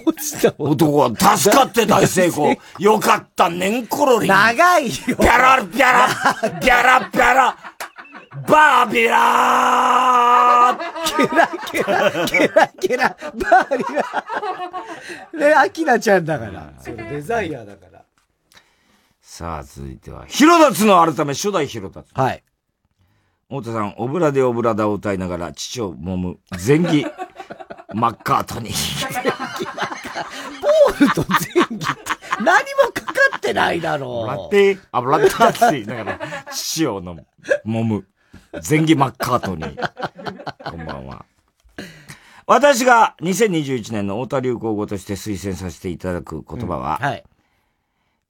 [0.05, 2.55] 落ちた男は助かって大成功。
[2.79, 4.27] よかった、ねんころり。
[4.27, 4.91] 長いよ。
[4.91, 7.57] ピャラピャラ、ピャラピャラ、
[8.47, 15.37] バービラーケラケラ、ケラケラ、バービラー。
[15.39, 16.73] ね、アキナちゃんだから。
[16.79, 18.03] それデザイアだから。
[19.21, 22.11] さあ、続いては、ヒロダツの改め、初代ヒロダツ。
[22.13, 22.43] はい。
[23.49, 27.03] 太田さん、オブラでオブラダを歌いながら、父を揉む、前儀、
[27.95, 29.31] マッカートニー。
[30.61, 31.95] ポールと前儀って
[32.43, 34.27] 何もかかってないだろう。
[34.27, 36.19] ラテ、あ、ラッターって言いながら、
[36.51, 37.25] 父を飲む、
[37.65, 38.05] 揉む、
[38.69, 40.69] 前儀マッカートニー。
[40.69, 41.25] こんばんは。
[42.45, 47.23] 私が2021年の太田流行語として推薦させていただく言葉は、うん、はい。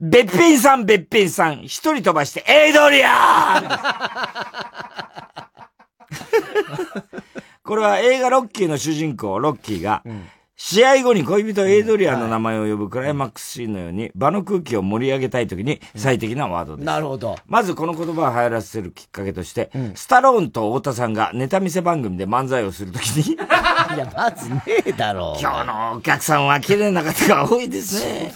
[0.01, 3.67] べっぴんさんべっぴんさん、一人飛ばしてエイドリアン!
[7.63, 10.27] これは映画ロッキーの主人公、ロッキーが、うん。
[10.61, 16.85] 試合後に恋人エイドリアンの名前を呼ぶクライマックスシーンのように、場の空気を盛り上げたい時に最適なワードです。
[16.85, 17.37] なるほど。
[17.47, 23.35] まずこの言葉を流行らせるきっかけとして、うん、スタローンと太田さんがネタ見せ番組で漫才をするときに
[23.95, 25.39] いや、まずねえだろう。
[25.39, 28.33] 今日のお客さんは綺麗な方が多いですね。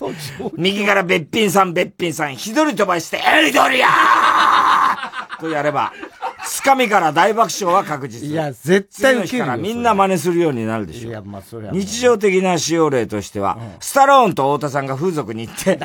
[0.56, 5.92] 右からべっぴんさんべっぴんさん、一人飛ばしてエイドリアンとやれば、
[6.46, 8.30] つかみから大爆笑は確実。
[8.30, 11.10] いや、絶対受けるからみんな真似するようになるでしょ。
[11.10, 11.74] いや、まあ、それは。
[11.74, 15.78] 日常的な使用例としては、うん、スタローンと太田さんが風俗に行って、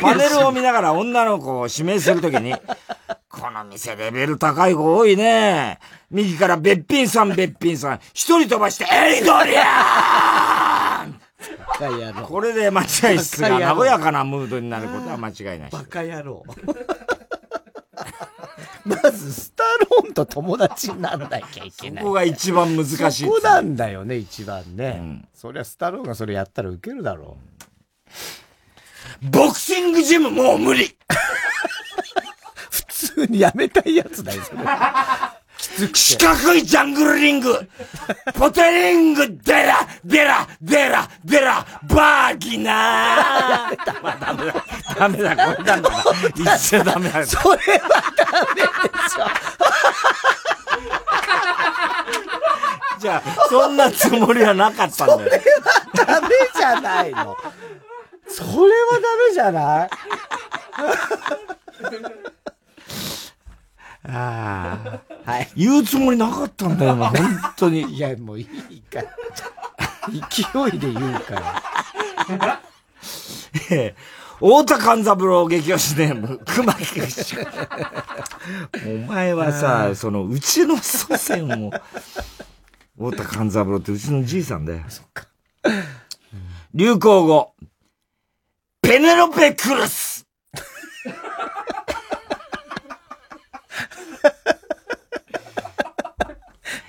[0.00, 2.54] パネルを見ながら女の子を指名するときに、
[3.28, 5.78] この店レベル高い子多いね。
[6.10, 11.22] 右からべっぴんさんべっぴんさん、一人飛ばして、エイドリアン
[12.26, 15.70] これで待合室が和やかなムードになることは間違いない。
[15.70, 16.44] バカ野郎。
[18.84, 22.04] まず、スタローンと友達にならなきゃいけない。
[22.04, 23.24] そこが一番難しい。
[23.24, 24.98] そこなんだよね、一番ね。
[25.00, 27.36] うん、そりゃスタローンがそれやったらウケるだろ
[29.22, 29.30] う。
[29.30, 30.86] ボクシングジムもう無理
[32.70, 34.58] 普通にやめたいやつだよ、それ。
[35.94, 37.56] 四角いジャングルリング
[38.34, 44.54] ポテリングデラデラデラデラバーギナーまあダメだ。
[44.98, 45.90] ダメだ、これダメだ。
[46.36, 47.24] 言っちゃダメだ。
[47.26, 48.24] それはダ
[48.54, 48.62] メで
[49.08, 49.26] しょ。
[52.98, 55.20] じゃあ、そんなつもりはなかったんだよ。
[55.20, 57.36] それはダメじゃないの。
[58.28, 59.90] それはダメじゃない？
[64.04, 65.30] ああ。
[65.30, 65.48] はい。
[65.56, 67.12] 言うつもりなかったんだよ、 本
[67.56, 67.82] 当に。
[67.94, 69.08] いや、もういいから。
[70.10, 71.34] 勢いで言うか
[72.36, 72.60] ら。
[73.70, 73.94] ええ。
[74.38, 77.00] 太田勘三郎激推しネーム、熊木
[78.84, 81.70] お前はさ、その、うちの祖先を、
[83.10, 84.82] 太田勘三郎ってうちのじいさんだよ。
[84.88, 85.28] そっか。
[86.74, 87.54] 流行語、
[88.80, 90.26] ペネロペクルス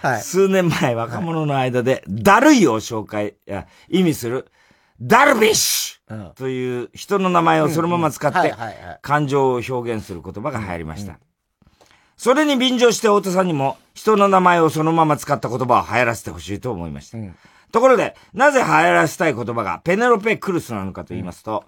[0.04, 4.52] はい、数年前若者の間で、だるいを紹介、や、意味する、
[5.02, 8.54] ダルビッシュという人の名前をそのまま使って、
[9.02, 11.20] 感情を表現する言葉が流行りました。
[12.18, 17.18] それに便乗して太田さんにも、人の名前をそのまま使った言葉を流行らせてほしいと思いました。
[17.72, 21.64] ところで、なぜ流行らせたい言葉がペネロペクルスなのかと言いますと、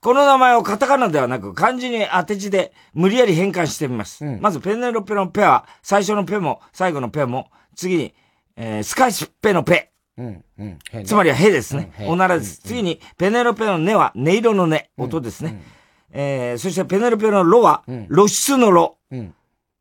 [0.00, 4.24] この名前をカタカナではなく漢字に当て字で無理やり変換してみます。
[4.40, 8.14] まずペネロペのペは、最初のペも最後のペも、次に、
[8.56, 9.90] えー、スカイスペのペ。
[10.18, 11.92] うんうんね、つまりはヘですね。
[12.06, 12.60] おならです。
[12.60, 15.62] 次に、ペネロペのネは音色の音、音ですね。
[16.10, 18.98] えー、そしてペネロペのロは、露出のロ。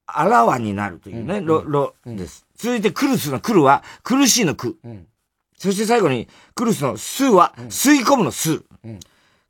[0.05, 2.45] あらわになるというね、ロ、ロです。
[2.55, 4.77] 続いてクルスのクルは、苦しいのク。
[5.57, 8.61] そして最後に、クルスのスは、吸い込むのス。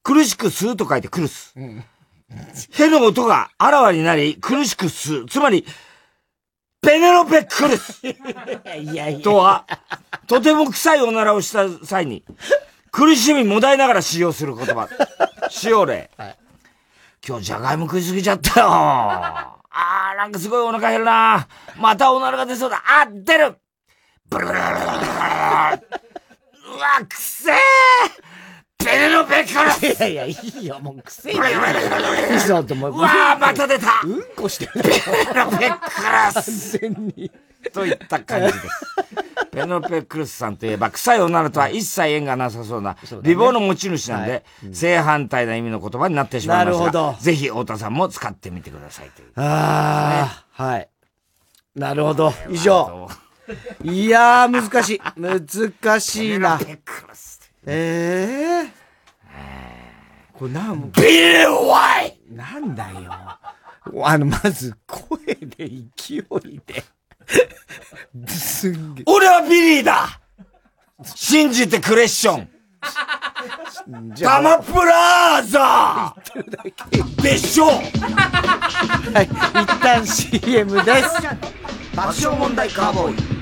[0.01, 1.53] 苦しく吸うと書いてクルス。
[2.71, 5.26] ヘの音があらわになり、苦しく吸う。
[5.27, 5.65] つまり、
[6.81, 8.15] ペネロペクルスい
[8.95, 9.65] やいやとは、
[10.27, 12.23] とても臭いおならをした際に、
[12.91, 14.88] 苦しみもだいながら使用する言葉。
[15.49, 16.10] 使用例。
[16.18, 16.38] はい、
[17.27, 18.68] 今日じゃがいも食いすぎちゃったよ。
[18.69, 21.47] あー、なんかすごいお腹減るな。
[21.77, 22.81] またおならが出そうだ。
[22.85, 23.57] あ、出る
[24.30, 24.89] ブルブルブルブルブル
[26.76, 27.56] うわ、くせー
[28.80, 31.41] ペネロペクルスいやいや、いいよ、もうくせえよ。
[32.35, 32.91] 嘘と思う。
[32.91, 34.72] うわー、また出たうんこしてる。
[34.73, 37.31] ペネロペクルス完全に。
[37.73, 38.68] といった感じです。
[39.51, 46.91] ペネロペクルスさんといえば、臭い女のとは一切縁がなさそうな、美貌の持ち主なんで、正反対な意味の言葉になってしまいましたが。
[46.91, 47.22] なるほど。
[47.22, 49.31] ぜひ、太田さんも使ってみてくださいという。
[49.35, 50.89] ああ、はい。
[51.76, 52.34] なるほど。
[52.49, 53.10] 以上。
[53.84, 55.01] いやー、難しい。
[55.18, 56.60] 難しいな。
[57.72, 60.38] ええー。
[60.38, 63.12] これなん、ビリワイなんだよ。
[64.04, 66.84] あの、まず、声で、勢いで。
[68.28, 70.20] すんげ俺はビリーだ
[71.04, 72.50] 信じてクレッション
[74.16, 76.16] タマプラーザ
[77.22, 77.72] でしょは
[79.22, 81.10] い、一旦 CM です。
[81.96, 83.39] 爆笑問題カーボーイ。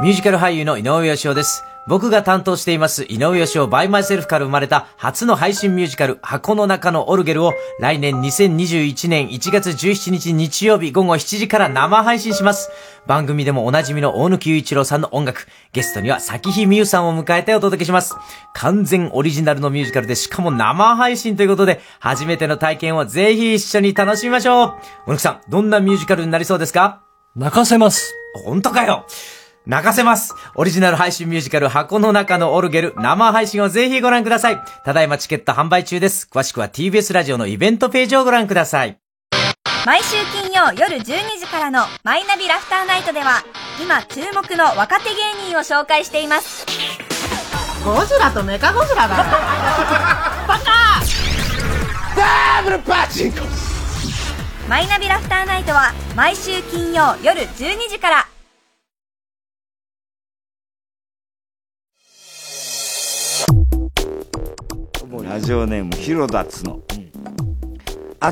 [0.00, 1.62] ミュージカル俳優の井上芳雄です。
[1.86, 12.70] 僕が担当しています井上芳雄 by myself から生まれた初の配信ミュージカル箱の中のオルゲルを来年2021年1月17日日曜日午後7時から生配信します。
[13.06, 18.16] 番組でもおなじみの大貫雄一郎さんの音楽、ゲストには咲日美優さんを迎えてお届けします。
[18.54, 24.74] 完全オリジナルのミュージカルでしかも生配信ということで初めての体験をぜひ一緒に楽しみましょう。
[25.04, 27.02] 小野木さん、どんなミュージカルになりそうですか？
[27.36, 28.14] 泣かせます。
[28.46, 29.04] 本当かよ
[29.70, 30.34] 泣かせます。
[30.56, 34.60] オリジナル配信ミュージカル箱の中のオルゲル生配信をぜひご覧ください。
[34.84, 36.28] ただいまチケット販売中です。
[36.28, 38.98] 詳しくは TBS ラジオのイベントページをご覧ください。
[39.86, 41.04] 毎週金曜夜12
[41.38, 43.44] 時からのマイナビラフターナイトでは
[43.80, 45.14] 今注目の若手芸
[45.52, 46.66] 人を紹介しています。
[47.84, 51.00] ゴジラとメカゴジラだバカ！
[52.16, 53.38] ダブルパチンコ
[54.68, 58.26] マイナビラフターナイトは毎週金曜夜12時から
[65.22, 66.80] ラジオネーム、広田つの。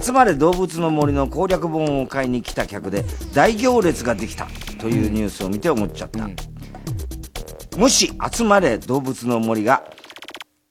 [0.03, 4.47] 集まれ動物の森の攻略本を買いに来た客で大行列ができた
[4.79, 6.29] というニュースを見て思っちゃった。
[7.79, 9.85] もし集まれ動物の森が、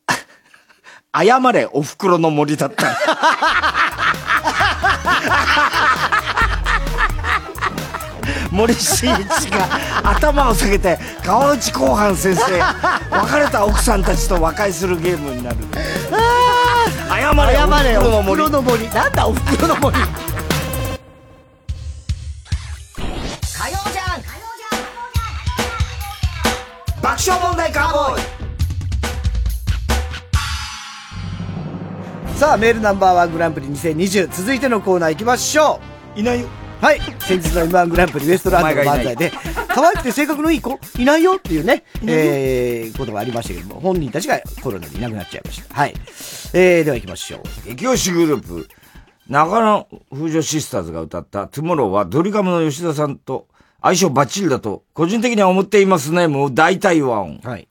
[1.16, 2.98] 謝れお袋の森だったら。
[8.58, 9.22] 森進一
[9.52, 9.70] が
[10.04, 12.58] 頭を下げて川内後半先生別
[13.38, 15.58] れた奥さんたちと和解するゲームになる
[17.08, 18.90] 謝れ謝れ、おおふくろの森。
[18.90, 19.98] なんだ、おふくろの森。
[19.98, 20.02] 火
[23.70, 24.22] 曜じゃん
[27.02, 28.24] 爆笑問題カーボーイ
[32.38, 34.30] さあ、メールナンバーワングランプリ2020。
[34.32, 35.80] 続いてのコーナー行きましょ
[36.16, 36.20] う。
[36.20, 36.48] いないよ。
[36.82, 37.00] はい。
[37.20, 39.32] 先日の M1 グランプリウエストランドの漫才で、
[39.68, 45.74] 可愛くて性格のいい子いないよっていうね、えー、ことがありましたけども、本人たちがコロナでいなくなっちゃいました。
[45.74, 45.94] はい。
[46.54, 47.68] えー、では行きましょう。
[47.68, 48.68] 激推しグループ、
[49.28, 53.48] 中野腐女シスターズが歌った Tomorrow はドリカムの吉田さんと
[53.82, 56.28] 相性バッチリだと個人的には思っていますね。
[56.28, 57.40] もう大体和音。
[57.44, 57.68] はい。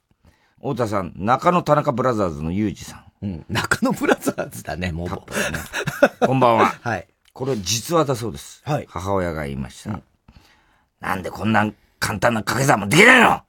[0.58, 3.26] 太田さん、中野田中ブラザーズのユージさん。
[3.26, 3.44] うん。
[3.48, 6.26] 中野ブラザーズだね、もう。
[6.26, 6.74] こんばんは。
[6.82, 7.06] はい。
[7.36, 8.62] これ実話だそうです。
[8.64, 8.86] はい。
[8.88, 10.00] 母親が言いました。
[11.00, 13.42] なんでこんな簡単な掛け算もできないの？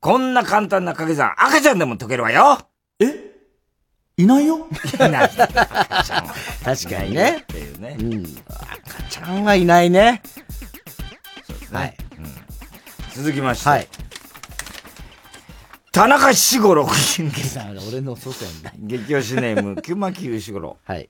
[0.00, 2.58] こんな簡単な掛け算、赤ちゃんでも解けるわよ
[4.16, 4.66] いないよ？
[4.94, 5.30] いない。
[5.30, 7.38] 確かにね。
[7.42, 7.96] っていうね。
[7.96, 8.24] うん。
[8.48, 10.20] 赤ちゃんはいないね。
[11.70, 11.96] はい。
[13.14, 13.68] 続きまして。
[13.68, 13.86] はい。
[15.92, 16.88] 田中志五郎。
[17.88, 18.72] 俺の祖先だ。
[18.78, 20.76] 激推しネーム、熊木牛五郎。
[20.82, 21.08] はい。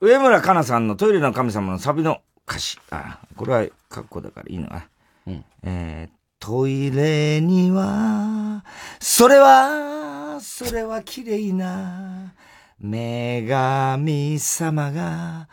[0.00, 2.18] 上村かなさんのトイレの神様のサビの
[2.48, 2.78] 歌詞。
[2.90, 4.86] あ、これは格好だからいいのかな。
[5.26, 5.44] うん。
[5.64, 8.64] えー、トイレには、
[9.00, 12.32] それは、それは綺麗な、
[12.80, 15.48] 女神様が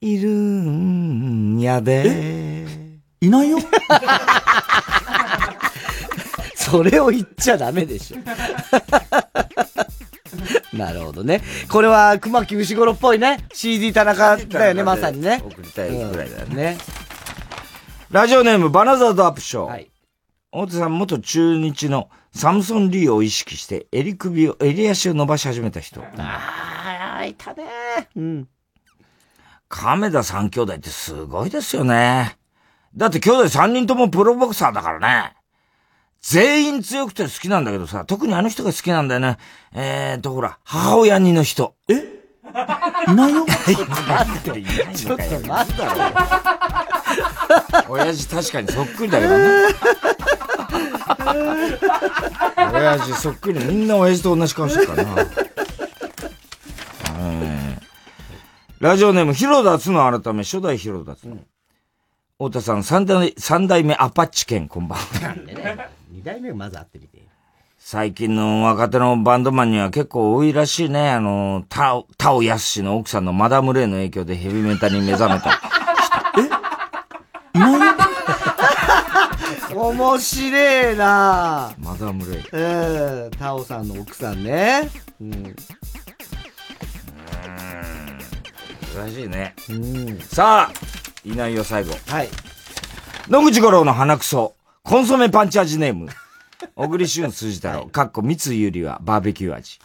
[0.00, 2.66] いるんやで。
[3.20, 3.58] いないよ？
[6.54, 8.18] それを言っちゃダメでしょ。
[10.72, 11.42] なるほどね。
[11.68, 13.44] これは熊木牛五郎っぽいね。
[13.52, 15.42] CD 田中だよね、まさにね。
[15.44, 16.54] 送りたいぐらいだよね。
[16.54, 16.78] ね。
[18.10, 19.64] ラジオネームバナザードアップショー。
[19.66, 19.90] はい。
[20.52, 26.02] 大手さん元中日のサムソン・リーを意識して襟首を、襟足を伸ばし始めた人。
[26.18, 27.64] ああ、いたね。
[28.16, 28.48] うん。
[29.68, 32.36] 亀田三兄弟ってすごいですよね。
[32.96, 35.36] だって兄弟三人ともプロボクサーだからね。
[36.22, 39.38] 全員強くて好きなんだけどさ、特にあの人が好きなんだよね。
[39.72, 41.74] えーと、ほら、母親にの人。
[41.88, 42.20] え？
[43.08, 43.74] いないよいない
[44.26, 44.66] のかよ。
[44.94, 46.00] ちょっと待ったろ。
[47.88, 49.44] 親父確かにそっくりだけどね。
[52.72, 53.64] 親父そっくり。
[53.64, 55.22] みんな親父と同じ顔してるからな。
[57.18, 57.80] えー
[58.80, 61.36] ラジオネーム、広田つの改め、初代広田つの。
[62.38, 65.20] 太田さん、三代、三代目アパッチ犬、こんばんは。
[65.20, 65.99] なんでね。
[66.20, 67.22] 二代目がまず会ってみて。
[67.78, 71.12] 最近の若手のバンドマンには結構多いらしいね。
[71.12, 75.52] あの、タオ、タオヤス氏の奥さんのマダムレイの影響でヘビメタに目覚めた。
[77.54, 77.80] いないよ
[79.74, 82.48] 面白えなマダムレイ。
[82.52, 83.30] うん。
[83.30, 84.90] タオさんの奥さんね。
[85.22, 85.56] うん。
[88.94, 89.54] らしいね。
[89.70, 90.18] うん。
[90.18, 90.72] さあ、
[91.24, 91.94] いないよ、最後。
[92.08, 92.28] はい。
[93.28, 94.54] 野口五郎の鼻くそ。
[94.90, 96.08] コンソメパンチ味ネーム。
[96.74, 99.78] 小栗旬筋太郎、かっこ三井ゆりはバーベキュー味。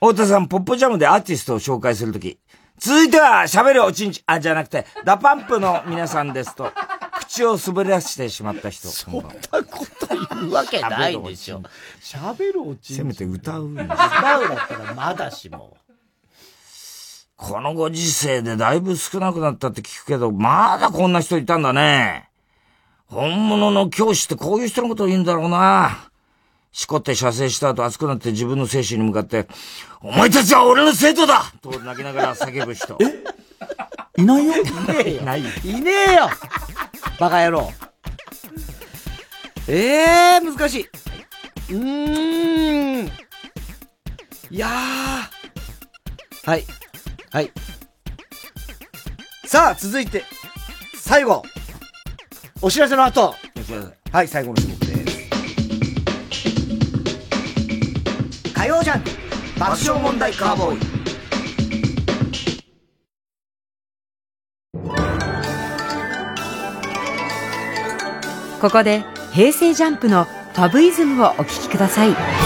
[0.00, 2.40] 太田さん、ポップジャムでアーティストを紹介するとき、
[2.80, 6.72] 続いては喋るおちんち、あ、じゃなくて、 DA PUMP の皆さんですと、
[7.20, 8.88] 口を滑らしてしまった人。
[8.88, 9.30] そんなこ
[10.00, 11.62] と言うわけないでしょ。
[12.02, 12.94] 喋るおちんち。
[12.94, 13.70] せめて歌う。
[13.70, 15.76] 歌うだったらまだしも。
[17.36, 22.30] このご時世でだいぶ少なくなったって聞くけど、まだこんな人いたんだね。
[23.06, 26.10] 本物の教師ってこういう人のことを言うんだろうな。
[26.72, 29.46] しこって射精した後熱くなって自分の精神に向かって、
[30.00, 32.98] お前たちは俺の生徒だと泣きながら叫ぶ人。
[34.18, 34.22] え？
[34.22, 34.54] いないよ？
[34.56, 34.72] いね
[35.04, 35.20] えよ。
[35.20, 35.44] いないい
[35.80, 36.30] ねえよ
[37.18, 37.70] バカ野郎。
[39.68, 40.88] ええー、難しい。
[41.70, 43.06] うーん。
[43.06, 46.50] いやー。
[46.50, 46.64] はい。
[47.32, 47.52] はい。
[49.44, 50.24] さあ、続いて、
[50.94, 51.42] 最後。
[52.62, 53.34] お知らせの後。
[54.12, 55.16] はい、最後の種目です。
[58.54, 59.02] 火曜ジャン
[59.58, 60.78] 爆笑問題カーボーイ。
[68.60, 72.45] ここで平成ジャンプのファブイズムをお聴きください。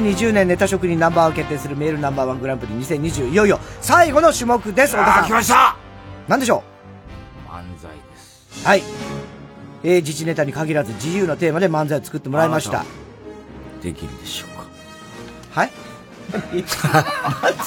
[0.00, 4.96] 2020年ネタ職人ナンバーワン決定するメールナンバーワングランプリ2020いよいよ最後の種目です。
[4.98, 5.76] あ、来ました
[6.26, 6.64] 何でしょ
[7.46, 7.50] う？
[7.50, 8.66] 漫才です。
[8.66, 8.82] はい。
[9.84, 12.84] えー、自治ネタに限らず自由なテーマで漫才を作ってもらいました。
[13.82, 14.56] できるでしょう
[15.54, 15.60] か？
[15.60, 15.70] はい
[16.32, 16.82] 何つっ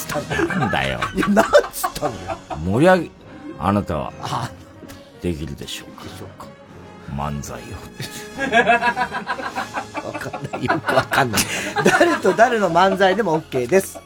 [0.08, 0.46] たんだよ。
[0.46, 1.00] なんだよ。
[1.14, 2.38] いや、何つったんだよ。
[2.64, 3.10] 盛り上げ、
[3.58, 4.12] あなたは、
[5.22, 6.02] できるでしょうか？
[6.04, 6.37] でしょうか。
[7.14, 7.64] 漫才を。
[10.06, 10.64] わかんない。
[10.64, 11.40] よくわかんない。
[11.84, 13.98] 誰と誰の漫才でも OK です。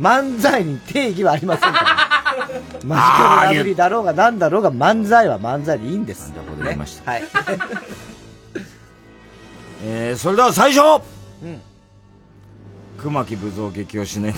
[0.00, 2.06] 漫才に定義はありませんから。
[2.84, 6.32] マジカルラブリーだろうが何だろうが漫才は漫才でいいんです。
[6.58, 7.12] なりました。
[7.12, 7.24] はい。
[9.84, 11.02] えー、それでは最初
[11.42, 11.60] うん。
[12.98, 14.34] 熊木武蔵激推しね。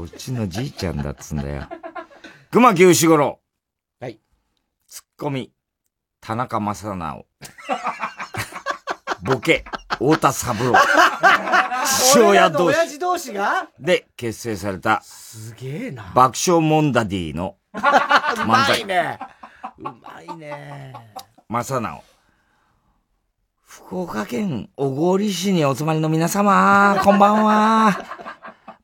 [0.00, 1.66] うちのじいちゃんだっつんだよ。
[2.50, 3.40] 熊木牛五郎。
[4.00, 4.20] はい。
[4.86, 5.52] ツッコミ。
[6.20, 7.24] 田中正直。
[9.22, 10.74] ボケ、太田三郎。
[11.86, 12.76] 父親同士。
[12.78, 13.68] 親父同士が？
[13.78, 15.00] で、結成された。
[15.02, 16.12] すげえな。
[16.14, 18.44] 爆笑モンダディの 漫才。
[18.44, 19.18] うまいね。
[19.78, 20.94] うまいね。
[21.48, 22.02] 正直。
[23.64, 27.96] 福岡県小郡市にお住まいの皆様、こんばんは。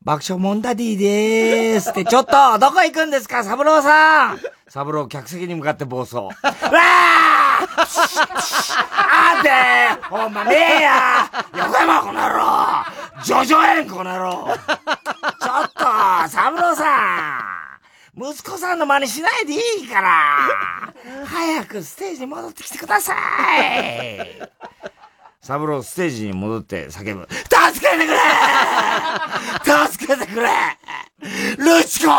[0.07, 1.89] 爆笑モンダディでーす。
[1.89, 4.39] って、ちょっと、どこ行くんですか、三郎さん。
[4.69, 6.15] 三郎、客席に向かって暴走。
[6.15, 6.47] わー！
[8.95, 9.49] あんて
[10.07, 11.29] ほんまねえや。
[11.57, 12.85] 横山この野郎。
[13.21, 14.47] ジョジョ園この野郎。
[14.47, 15.83] ちょっと、
[16.29, 17.41] 三郎さ
[18.15, 18.23] ん。
[18.31, 20.93] 息子さんの真似しないでいいから。
[21.25, 23.17] 早くステージに戻ってきてください。
[25.47, 27.25] 三郎ステージに戻って叫ぶ。
[27.31, 28.17] 助けてくれ！
[29.87, 30.49] 助けてくれ！
[31.57, 32.11] ルチコ！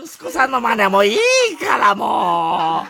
[0.00, 1.18] 息子さんの真似はもういい
[1.62, 2.86] からも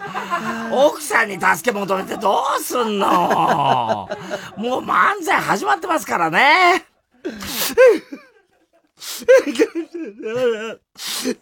[0.70, 0.76] う！
[0.76, 4.08] 奥さんに助け求めてどうすんの？
[4.56, 6.86] もう漫才始まってますからね。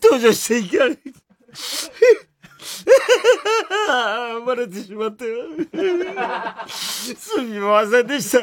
[0.03, 0.99] 登場していけない。
[4.47, 5.37] バレてしまったよ。
[6.69, 8.41] すみませんでした。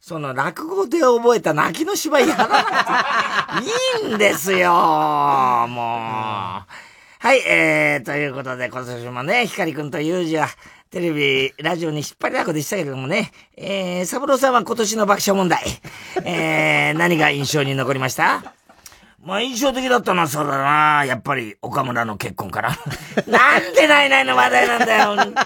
[0.00, 5.72] その落語で覚えた泣きの芝居やらなくていいんですよ、もう。
[7.24, 10.48] はい、えー、ということで、今年もね、光くんとユージは、
[10.90, 15.62] テレビ、ラジオに引っ張りだこでしたけれどもね、えー、サブローさんは今年の爆笑問題、
[16.24, 18.54] えー、何が印象に残りました？
[19.24, 21.04] まあ印象的だったのはそうだな。
[21.04, 22.70] やっぱり岡村の結婚かな。
[23.26, 25.14] なんでないないの話題なんだよ。
[25.16, 25.38] 爆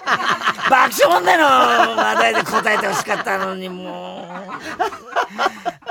[0.70, 4.27] 笑問題の話題で答えてほしかったのに、も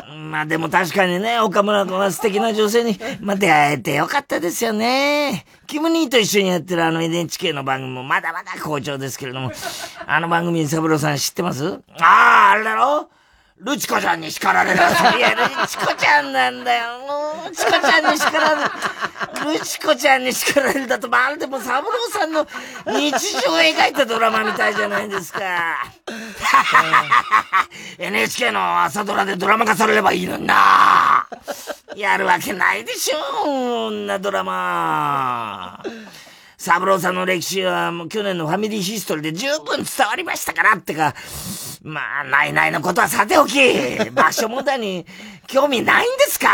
[0.10, 0.16] う。
[0.16, 5.46] まあでも確かにね、岡村君は素敵な女性に、まあ出会えてよかったですよね。
[5.68, 9.52] キムニーと一緒にやってるあの NHK の番組もまだまだ好調ですけれども、
[10.08, 11.80] あの番組サブロさん知ってます？
[12.02, 13.10] ああ、あれだろ？
[13.58, 14.78] ルチコちゃんに叱られる。
[14.78, 14.80] い
[15.22, 17.00] や、ルチコちゃんなんだよ。
[17.00, 19.60] もう、ルチコちゃんに叱られる。
[19.60, 22.46] ルチコちゃんに叱られるだと、まるでもサブローさんの
[22.86, 23.12] 日
[23.42, 25.40] 常を描いたドラマみたいじゃないですか。
[27.98, 31.26] NHK の朝ドラでドラマ化されればいいのにな。
[31.96, 35.82] やるわけないでしょ、こんなドラマ。
[36.58, 41.14] サブローさんの歴史はもう去年のファミリーヒストリーで十分伝わりましたからってか、
[41.86, 43.60] まあ、ないないのことはさておき、
[44.12, 45.06] 場所問題に
[45.46, 46.50] 興味ないんですか？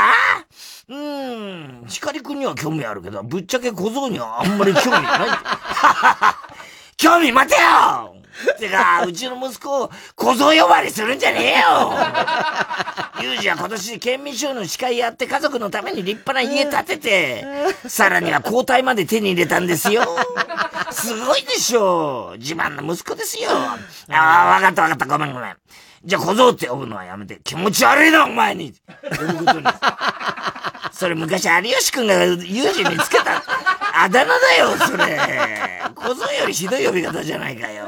[0.89, 5.29] うん、光くんには興味あるけど、ぶっちゃけ小僧にはあんまり興味ない。
[6.97, 8.15] 興味待てよ
[8.59, 11.93] てか、うちの息子を小僧呼ばれするんじゃねえよ
[13.21, 17.45] ユージは今年県民賞の司会やって家族のために立派な家建てて、
[17.87, 20.03] さらには交代まで手に入れたんですよ。
[20.91, 23.49] すごいでしょ自慢の息子ですよ。
[23.51, 23.77] あ
[24.09, 25.05] あ、わかったわかった。
[25.05, 25.55] ごめんごめん。
[26.03, 27.39] じゃあ小僧って呼ぶのはやめて。
[27.43, 28.73] 気持ち悪いな、お前に。
[29.03, 29.65] 呼ぶことに。
[30.91, 33.41] それ昔有吉くんがユージにつけた
[34.03, 35.19] あだ名だよ、それ。
[35.95, 37.87] 小僧よりひどい呼び方じゃないかよ。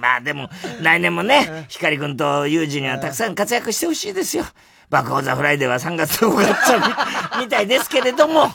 [0.00, 0.48] まあでも、
[0.80, 4.44] 来年もね、光くんとユージにはたくさん活躍してほしいですよ。
[4.88, 8.46] 爆報 THE フライデーは3月5日みたいですけれども。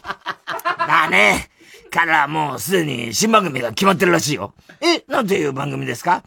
[0.87, 1.49] まあね、
[1.91, 4.53] 彼はもうすでに新番組が決まってるらしいよ。
[4.81, 6.23] え、なんていう番組ですか？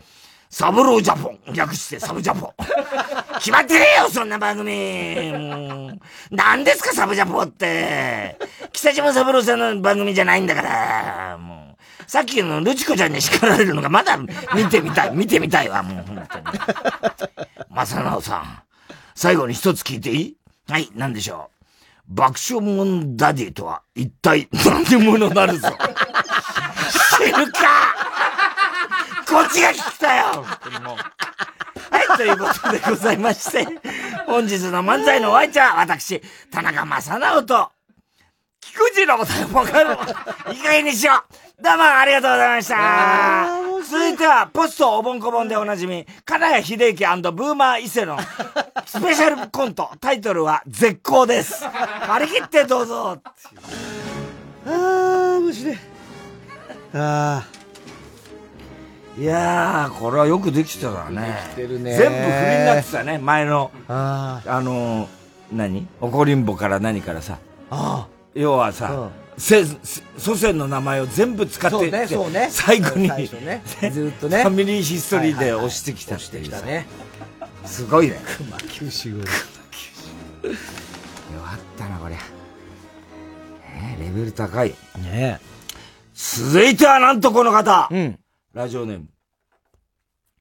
[0.51, 1.39] サブロージャポン。
[1.53, 2.53] 略してサブジャポン。
[3.39, 5.33] 決まってねえよ、そんな番組。
[5.33, 5.99] もう。
[6.31, 8.39] 何ですか、サブジャポって。
[8.73, 11.39] 北島三郎さんの番組じゃないんだから。
[11.39, 12.11] もう。
[12.11, 14.29] さっきのルチコちゃんに叱られるのがまだ見
[14.71, 16.45] てみたい、見てみたいわ、もう、本当に。
[17.87, 18.63] 正直さん。
[19.15, 20.37] 最後に一つ聞いていい？
[20.69, 21.51] はい、何でしょ
[22.11, 22.15] う。
[22.15, 25.69] 爆笑問ダディとは一体何でものなるぞ。
[27.19, 27.95] 知るか
[29.29, 30.45] こっちが聞きたよ
[31.91, 33.67] はい、ということでございまして、
[34.27, 37.71] 本日の漫才のお相手は私、田中正直と、
[38.61, 39.97] 菊池のことわかる。
[40.53, 41.63] いい加減にしよう。
[41.63, 43.49] どうもありがとうございました。
[43.89, 48.19] 続いては、ポストおぼんこぼんでおなじみ、金谷秀幸ブーマー伊勢の
[48.85, 51.65] スペシャルコント、タイトルは絶好です。
[51.65, 53.19] 張り切ってどうぞ。
[54.67, 55.79] あー、マジで。
[56.95, 57.58] あー。
[59.19, 61.41] いやー、これはよくできてたね。
[61.57, 61.97] できてるね。
[61.97, 63.73] 全部振りになってたね、前の。
[63.89, 65.09] ああの、
[65.53, 65.89] 何？
[66.01, 67.39] 怒りんぼから何からさ。
[67.71, 68.19] ああ。
[68.35, 69.65] 要はさ、せ、
[70.17, 72.49] 祖先の名前を全部使ってね、そうね。
[72.51, 74.43] 最後に、ね、ずっとね。
[74.43, 76.51] ファミリーヒストリーで押してきたっていう。
[76.65, 76.87] ね。
[77.65, 78.21] すごいね。
[78.37, 79.11] 熊九州。
[79.11, 79.31] 熊九
[80.45, 80.49] 州。
[80.49, 80.55] よ
[81.43, 82.19] かったな、こりゃ。
[82.19, 84.75] ねレベル高い。
[85.03, 85.41] ね
[86.15, 87.89] 続いてはなんとこの方。
[87.91, 88.19] うん。
[88.59, 89.07] ラジオネーム。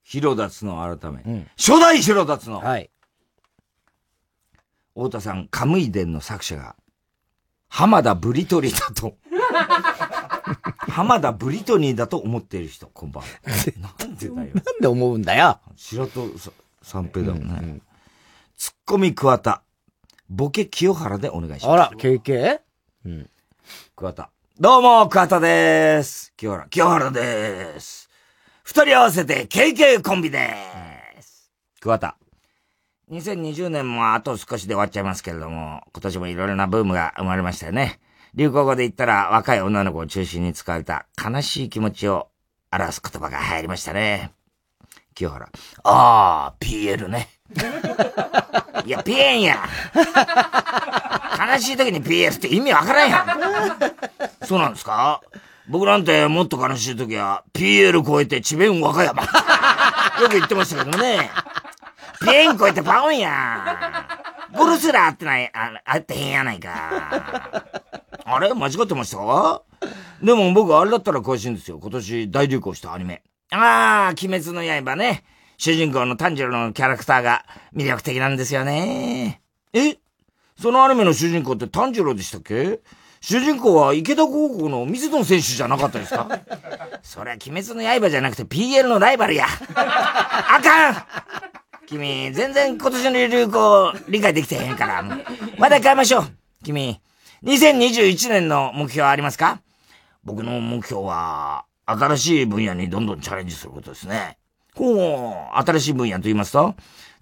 [0.01, 1.21] ヒロダツの改め。
[1.21, 2.57] うん、初代ヒロダツの。
[2.57, 2.89] はい。
[4.95, 6.75] 太田さん、カムイ伝の作者が、
[7.69, 9.17] 浜田ブリトリーだと。
[10.89, 13.29] 浜田ブリトニーだと思っている人、こんばんは。
[13.99, 14.35] なんでだよ。
[14.35, 15.59] なんで思うんだよ。
[15.75, 16.27] 白戸
[16.81, 17.59] 三平だもんね。
[17.61, 17.81] うんうん、
[18.57, 19.61] ツッコミ桑田。
[20.27, 21.71] ボケ清原でお願いします。
[21.71, 22.61] あら、KK?
[23.05, 23.29] うん。
[23.95, 24.31] 桑田。
[24.59, 26.33] どうも、桑田でーす。
[26.35, 28.06] 清原、清原でーす。
[28.69, 31.49] 二人合わせて KK コンビでーす。
[31.79, 32.17] 桑田。
[33.09, 38.01] 2020年もあと少しで終わっちゃいますけれども、今年もいろいろなブームが生まれましたよね。
[38.33, 42.27] 流行語で言ったら若い女の子を中心に使われた悲しい気持ちを
[42.69, 44.31] 表す言葉が流行りましたね。
[45.15, 45.45] 清原。
[45.83, 47.29] ああ、PL ね。
[48.85, 49.63] いや、ピエンや。
[49.95, 53.19] 悲しい時に PL って意味わからんや
[54.41, 54.45] ん。
[54.45, 55.21] そうなんですか？
[55.69, 59.23] 僕なんてもっと悲しい時は PL 超えて智弁和歌山。
[60.21, 61.29] よく言ってましたけどね。
[62.21, 64.07] ピエン超えてパオンや。
[64.57, 66.71] ブルスラーってない、あ、あってへんやないか。
[68.25, 68.53] あれ？
[68.53, 69.61] 間違ってました？
[70.23, 71.79] でも僕あれだったら詳しいんですよ。
[71.79, 73.21] 今年大流行したアニメ。
[73.51, 75.23] ああ、鬼滅の刃ね。
[75.57, 77.45] 主人公の炭治郎のキャラクターが
[77.75, 79.41] 魅力的なんですよね。
[79.73, 79.97] え？
[80.59, 82.79] そのアニメの主人公って炭治郎でしたっけ？
[83.21, 86.27] 主人公は池田高校の水野選手じゃなかったですか？
[87.03, 89.45] そりゃ鬼滅の刃じゃなくて PL のライバルや。
[89.75, 91.03] あかん
[91.87, 95.03] 君、全然今年の流行理解できてへんから。
[95.57, 96.27] まだ変えましょう。
[96.63, 96.99] 君、
[97.43, 99.59] 2021年の目標はありますか？
[100.23, 104.37] 僕の目標は、新しい分野にどんどんチャレンジすることですね。
[104.75, 106.75] ほう、新しい分野と言いますと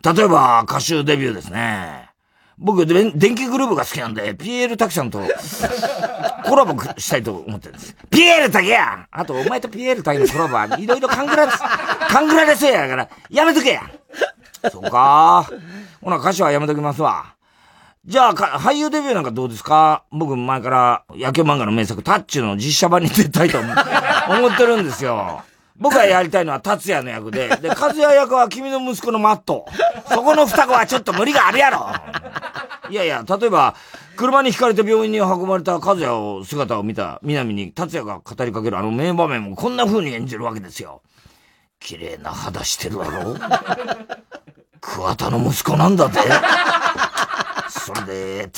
[0.04, 2.10] 例えば歌手デビューですね。
[2.58, 5.22] 僕、電気グループが好きなんで、PL タキさんと
[6.46, 7.96] コラボしたいと思ってるんです。
[8.10, 11.52] PL タキやあと、お前と PL タキのコラボはいろいろ勘ぐられ、
[12.10, 13.82] 勘ぐられそうやから、やめとけや
[14.72, 15.50] そうか
[16.02, 17.26] ほな、歌手はやめときますわ。
[18.06, 20.04] じゃあ、俳優デビューなんかどうですか?
[20.12, 23.74] 僕前から野球漫画の名作タッチの実写版に出たいと思
[24.48, 25.44] ってるんですよ。
[25.78, 29.66] 僕がやりたいのは達也の役で、 で、和也役は君の息子のマット。
[30.10, 31.88] そこの双子はちょっと無理があるやろ。
[32.90, 33.76] いやいや、例えば、
[34.16, 41.02] 車にひかれて病院に運ばれた和也を姿を見た南に達也が語りかけるあの名場面もこんな風に演じるわけですよ。
[41.82, 43.36] 綺麗な肌してるだろ
[44.80, 46.20] 桑田の息子なんだって
[47.70, 48.50] それで、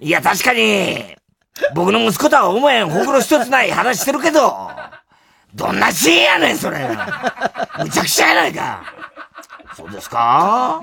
[0.00, 1.16] いや確かに、
[1.74, 4.68] 僕の息子とは思えんほくろ一つない話してるけど、
[5.54, 6.78] どんなシーンやねん、それ。
[7.78, 8.82] むちゃくちゃやないか。
[9.76, 10.82] そうですか？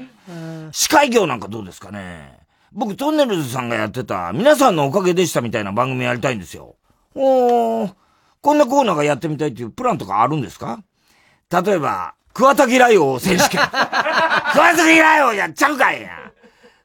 [0.72, 2.40] 司会業なんかどうですかね？
[2.72, 6.76] 僕、トンネルズさんがやってた、皆さんのおかげでしたみたいな番組やりたいんですよ。
[7.14, 7.94] おー、
[8.42, 10.80] こんなコーナーがやってみたいっていうプランとかあるんですか？
[11.50, 13.62] 例えば、桑田嫌い王選手権。
[13.72, 16.10] 桑田嫌い王やっちゃうかいや。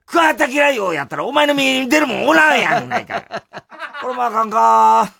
[0.07, 3.23] 桑田嫌い王やったらお前の右に出るもんおらんやん、ないか。
[4.03, 5.13] これもあかんか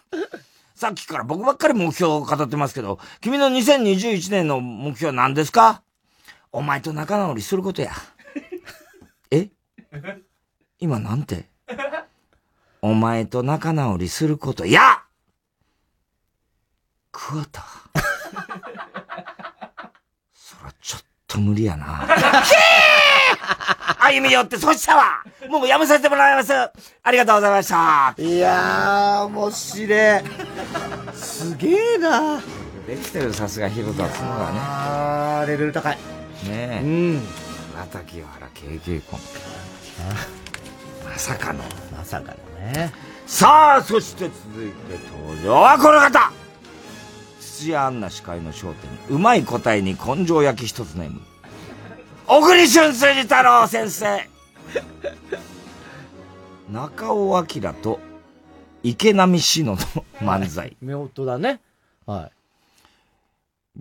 [0.81, 5.83] さっきから僕ばっかり目標を語ってますけど、君の2021年の目標は何ですか？
[6.53, 7.91] お前と仲直りすることや。
[9.31, 9.51] え？
[10.79, 11.51] 今なんて？
[12.81, 15.03] お前と仲直りすることや
[17.13, 17.61] 桑田。
[20.33, 22.07] そらちょっと無理やな。
[24.01, 30.23] 歩み寄ってそしたわもうやめさせてもらいますありがとうございましたいやー、面白い。
[31.15, 32.41] すげえな
[32.87, 34.59] できてる、さすが広田つのがね。
[34.61, 35.97] あー、レベル高い。
[35.97, 35.99] ね
[36.49, 36.81] え。
[36.83, 37.23] うん。
[37.75, 39.21] 岩木原 KK コン
[41.05, 41.63] まさかの。
[41.97, 42.93] まさかのね。
[43.27, 46.33] さあ、そして続いて登場はこの方
[47.41, 48.91] 土屋アンナ司会の焦点。
[49.09, 51.21] うまい答えに根性焼き一つネーム。
[52.33, 54.07] 小栗旬辻太郎先生
[56.71, 57.99] 中尾明と
[58.85, 60.77] 池波志乃の漫才。
[60.81, 61.61] 夫婦だね。
[62.07, 62.33] はい。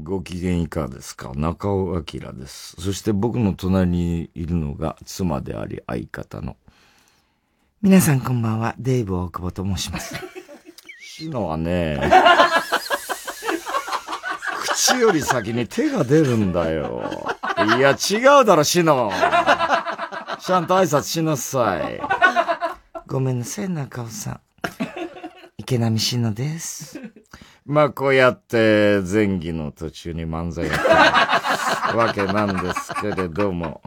[0.02, 1.32] ご機嫌いかがですか？
[1.36, 2.04] 中尾明
[2.34, 2.76] です。
[2.80, 6.58] そして僕の隣にいるのが妻であり相方の。
[7.84, 10.16] 皆さんこんばんは、デーブ大久保と申します。
[11.00, 12.02] 志乃はね、
[14.74, 17.28] 口より先に手が出るんだよ。
[17.78, 19.12] いや、違うだろ、シノ。
[20.40, 22.02] ちゃんと挨拶しなさい。
[23.08, 24.40] ごめんなさい、中尾さん。
[25.58, 27.00] 池波シノです。
[27.66, 30.78] まあ、こうやって前儀の途中に漫才やっ
[31.92, 33.82] たわけなんですけれども。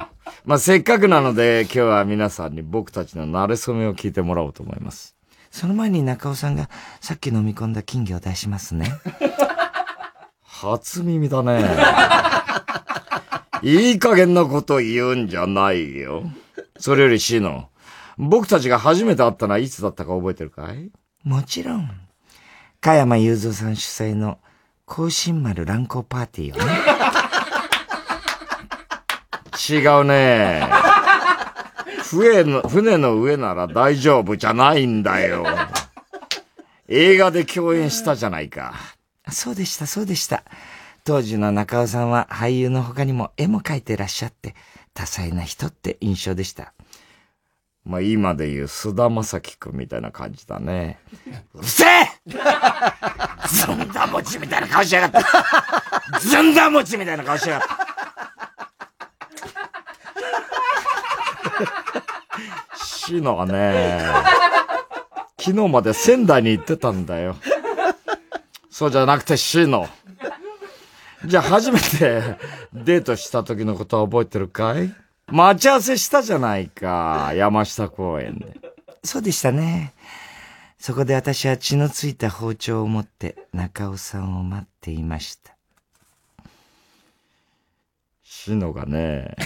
[0.44, 5.16] まあ、せっかくなので、今日は皆さんに僕たちの慣れ初めを聞いてもらおうと思います。
[5.50, 6.68] その前に中尾さんが
[7.00, 8.92] さっき飲み込んだ金魚を出しますね。
[10.42, 11.64] 初耳だね。
[13.62, 16.24] いい加減なこと言うんじゃないよ。
[16.78, 17.68] それよりシノ、
[18.18, 20.90] 僕たちが初めて会ったのはいつだったか覚えてるかい？
[21.22, 21.89] もちろん。
[22.80, 24.39] 加山雄三さん主催の
[24.84, 26.72] 甲信丸乱行パーティーよね。
[29.70, 30.68] 違うね。
[32.02, 35.47] 船の、船の上なら大丈夫じゃないんだよ。
[36.89, 38.74] 映画で共演したじゃないか。
[39.30, 40.43] そうでした、そうでした。
[41.04, 44.54] 当時の中尾さんは俳優の他にも絵も描いてらっしゃって、
[44.94, 46.72] 多彩な人って印象でした。
[47.84, 51.00] まあ今で言う菅田正樹くんみたいな感じだね。
[51.54, 51.88] うるせえ
[52.28, 56.20] ずんだ餅みたいな顔しやがった。
[56.20, 57.82] ずんだ餅みたいな顔しやがった。
[62.76, 64.00] シノはね、
[65.40, 67.34] 昨日まで仙台に行ってたんだよ。
[68.70, 69.88] そうじゃなくてシノ。
[71.26, 72.36] じゃあ初めて
[72.74, 74.92] デートした時のことは覚えてるかい？
[75.28, 77.32] 待ち合わせしたじゃないか。
[77.34, 78.56] 山下公園で。
[79.04, 79.94] そうでしたね。
[80.78, 85.52] そこで私は血のついた包丁を持って中尾さんを待っていました。
[88.24, 89.36] シノがね、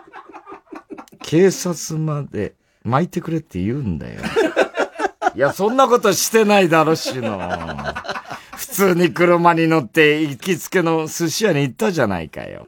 [1.22, 2.54] 警察まで
[2.84, 4.20] 巻いてくれって言うんだよ。
[5.34, 7.38] いや、そんなことしてないだろ、シノ。
[8.74, 12.66] 普通に車に乗って行きつけの寿司屋に行ったじゃないかよ。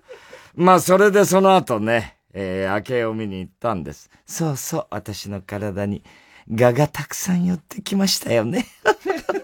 [0.54, 4.08] まあ、それでその後ね、えー、明けを見に行ったんです。
[4.24, 6.04] そうそう、私の体に、
[6.48, 8.66] ガがたくさん寄ってきましたよね。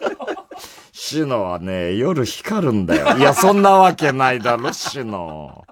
[0.92, 3.18] シノはね、夜光るんだよ。
[3.18, 5.64] いや、そんなわけないだろ、シノ。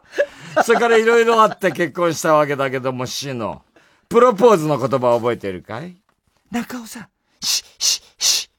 [0.65, 3.63] それからいろいろあって結婚したわけだけども、シノ。
[4.09, 5.95] プロポーズの言葉覚えてるかい？
[6.51, 7.09] 中尾さん、
[7.41, 8.51] し、し、し。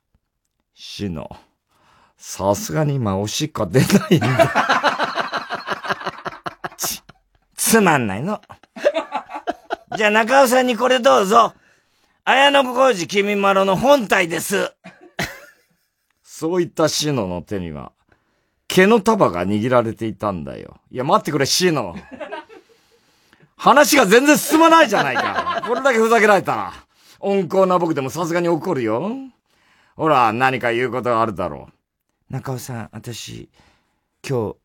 [0.74, 1.30] シノ。
[2.24, 4.54] さすがに今おしっこ出ないんだ。
[6.78, 7.02] つ、
[7.56, 8.40] つまんないの。
[9.98, 11.56] じゃあ中尾さんにこれどうぞ。
[12.24, 14.72] 綾野浩二君まろの本体です。
[16.22, 17.92] そういったシノの手には、
[18.68, 20.80] 毛の束が握られていたんだよ。
[20.92, 21.96] いや、待ってくれ、シノ。
[23.58, 25.64] 話が全然進まないじゃないか。
[25.68, 26.74] これだけふざけられたら、
[27.20, 29.12] 温厚な僕でもさすがに怒るよ。
[29.96, 31.81] ほら、何か言うことがあるだろう。
[32.32, 33.50] 中尾さん、私、
[34.26, 34.56] 今日、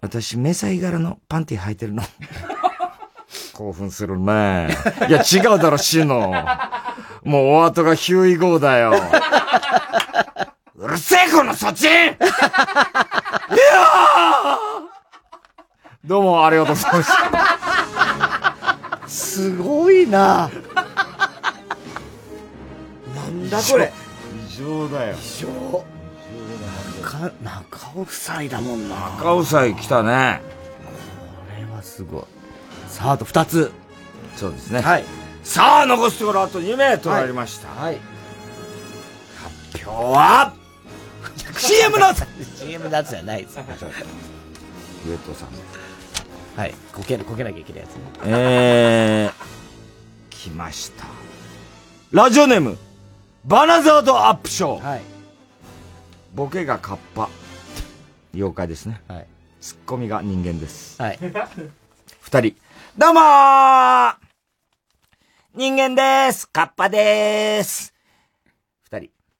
[0.00, 2.02] 私、迷彩柄のパンティ履いてるの。
[3.52, 4.74] 興奮するね。
[5.06, 6.32] いや、違うだろ、シノ。
[7.22, 8.94] もうお後がヒューイゴーだよ。
[10.74, 12.16] うるせえ、このそっちいや
[16.02, 17.12] どうもありがとうございまし
[19.02, 19.02] た。
[19.06, 20.50] すごいな
[23.14, 23.92] なんだこれ。
[24.48, 25.14] 異常だよ。
[25.14, 25.95] 異常。
[27.06, 28.96] 中、中尾夫妻だもんな。
[29.16, 30.42] 中尾夫妻来たね。
[31.54, 32.24] これはすごい。
[32.88, 33.70] さあ、あと二つ。
[34.34, 34.80] そうですね。
[34.80, 35.04] はい。
[35.44, 37.68] さあ、残すところあと2名となりました。
[37.68, 37.98] はい。
[39.72, 40.52] 発表は、
[41.56, 42.06] CM の
[42.56, 43.56] CM のやつじゃないです。
[43.56, 45.48] 上戸さん。
[46.60, 46.74] はい。
[46.92, 48.02] こけ、こけなきゃいけないやつね。
[48.24, 49.32] えー、
[50.30, 51.06] 来ました。
[52.10, 52.76] ラジオネーム、
[53.44, 54.88] バナザードアップショー。
[54.88, 55.15] はい。
[56.36, 57.30] ボケがカッパ。
[58.34, 59.00] 妖怪ですね。
[59.08, 59.26] はい。
[59.58, 61.00] ツッコミが人間です。
[61.00, 61.18] はい。
[62.20, 62.56] 二人。
[62.98, 64.14] どうもー
[65.54, 66.46] 人間です。
[66.46, 67.95] カッパです。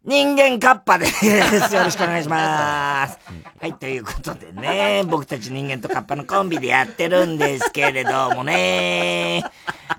[0.07, 0.37] 人。
[0.37, 1.27] 人間カッパです。
[1.27, 1.43] よ
[1.85, 3.19] ろしくお願いします。
[3.61, 9.43] はい、ということでね、僕たち人間とカッパのコンビでやってるんですけれどもね。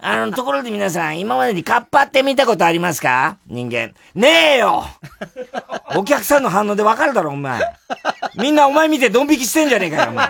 [0.02, 3.38] あの、ところで皆さん、今までにカッパって見たことありますか？
[3.48, 3.94] 人間。
[4.16, 4.86] ねえよ
[5.96, 7.60] お客さんの反応でわかるだろ、お前。
[8.36, 10.30] みんなお前見てドン引きしてんじゃねえかよ、お前。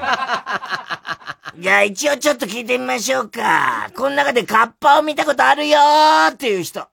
[1.59, 3.89] じゃあ一応ちょっと聞いてみましょうか。
[3.95, 6.87] この中でカッパを見たことあるよーっていう人。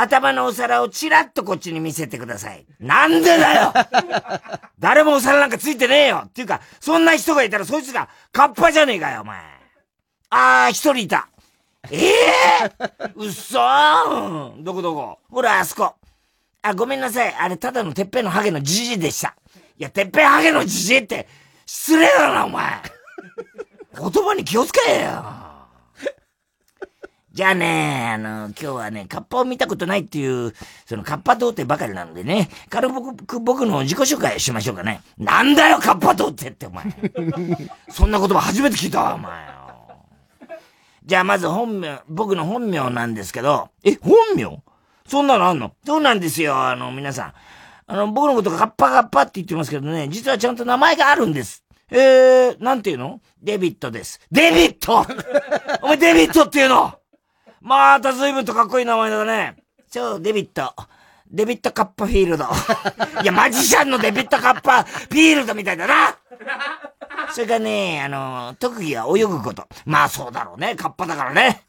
[0.00, 2.64] 頭のお皿をチラッとこっちに見せてください。
[2.78, 3.72] なんでだよ
[4.80, 9.38] 誰もお皿なんかついてねえよっていうか、そんな人がいたらそいつがカッパじゃねえかよ、お前。
[10.30, 11.28] あー、一人いた。
[11.90, 15.18] ええー、うっそーどこどこ？
[15.30, 15.94] ほら、あそこ。
[16.62, 17.34] あ、ごめんなさい。
[17.34, 19.34] あれ、ただのてっぺんのハゲのじじでした。
[19.78, 21.28] いや、てっぺんハゲのじじって、
[21.66, 22.80] 失礼だな、お前。
[23.98, 25.49] 言葉に気をつけよ。
[27.40, 30.52] じゃあね、あの、今日はね、カッパを見たことないっていう、
[30.84, 35.00] そのカッパ童貞ばかりなのでね、軽く僕の自己紹介しましょうかね。
[35.16, 36.84] なんだよ、カッパ童貞ってお前。
[37.88, 39.32] そんな言葉初めて聞いたわ、お前。
[41.06, 44.62] じゃあまず本名、僕の本名なんですけど、え、本名？
[45.08, 45.72] そんなのあんの？
[45.86, 47.32] そうなんですよ、あの、皆さん。
[47.86, 51.64] あの、僕のことカッパカッパって言ってますけどね、実はちゃんと名前があるんです。
[51.90, 53.22] えー、なんていうの？
[53.42, 54.20] デビットです。
[54.30, 55.06] デビット
[55.80, 56.99] お前デビットっていうの？
[57.60, 59.56] また随分とかっこいい名前だね。
[59.88, 60.74] そう、デビット。
[61.30, 62.44] デビットカッパフィールド。
[63.22, 66.16] いや、マジシャンのデビットカッパフィールドみたいだな
[67.32, 69.68] それからね、あの、特技は泳ぐこと。
[69.84, 70.74] まあそうだろうね。
[70.74, 71.62] カッパだからね。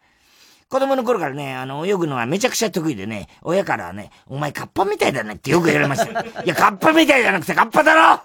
[0.70, 6.22] 子供の頃からね、あの、泳ぐのはめちゃくちゃ得意でね、親からはね、お前カッパみたいだねってよく言われました。
[6.22, 8.22] いや、カッパみたいじゃなくてカッパだろ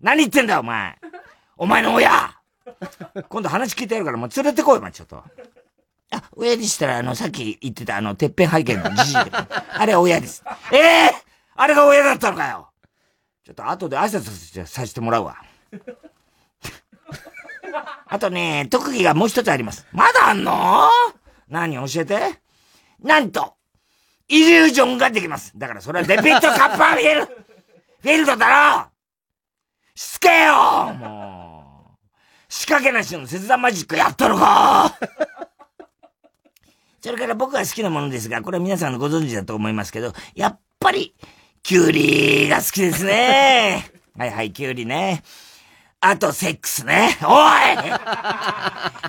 [0.00, 0.98] 何言ってんだお前。
[1.56, 2.34] お前の親
[3.28, 5.24] 今度話聞いてやるからもう連れてこい、お前ちょっと。
[6.12, 9.16] あ、親でしたら、あの、さっき言ってたあの、てっぺん背景のじじい
[9.72, 10.44] あれは親です。
[10.72, 10.76] え
[11.06, 11.12] えー、
[11.56, 12.68] あれが親だったのかよ
[13.44, 15.36] ちょっと後で挨拶させてもらうわ。
[18.06, 19.86] あとね、特技がもう一つあります。
[19.92, 20.88] まだあんの？
[21.48, 22.40] 何教えて
[23.00, 23.56] なんと、
[24.28, 25.52] イリュージョンができます。
[25.56, 28.90] だからそれはデビットカッパーフィールフィールドだろ
[29.94, 32.12] しつけよもう。
[32.48, 34.94] 仕掛けなしの切断マジックやったのか
[37.02, 41.14] それから僕が好きなものですが、これは皆さんご存知だと思いますけど、やっぱり、
[41.64, 43.90] キュウリが好きですね。
[44.16, 45.24] はいはい、キュウリね。
[46.00, 47.18] あと、セックスね。
[47.24, 47.40] お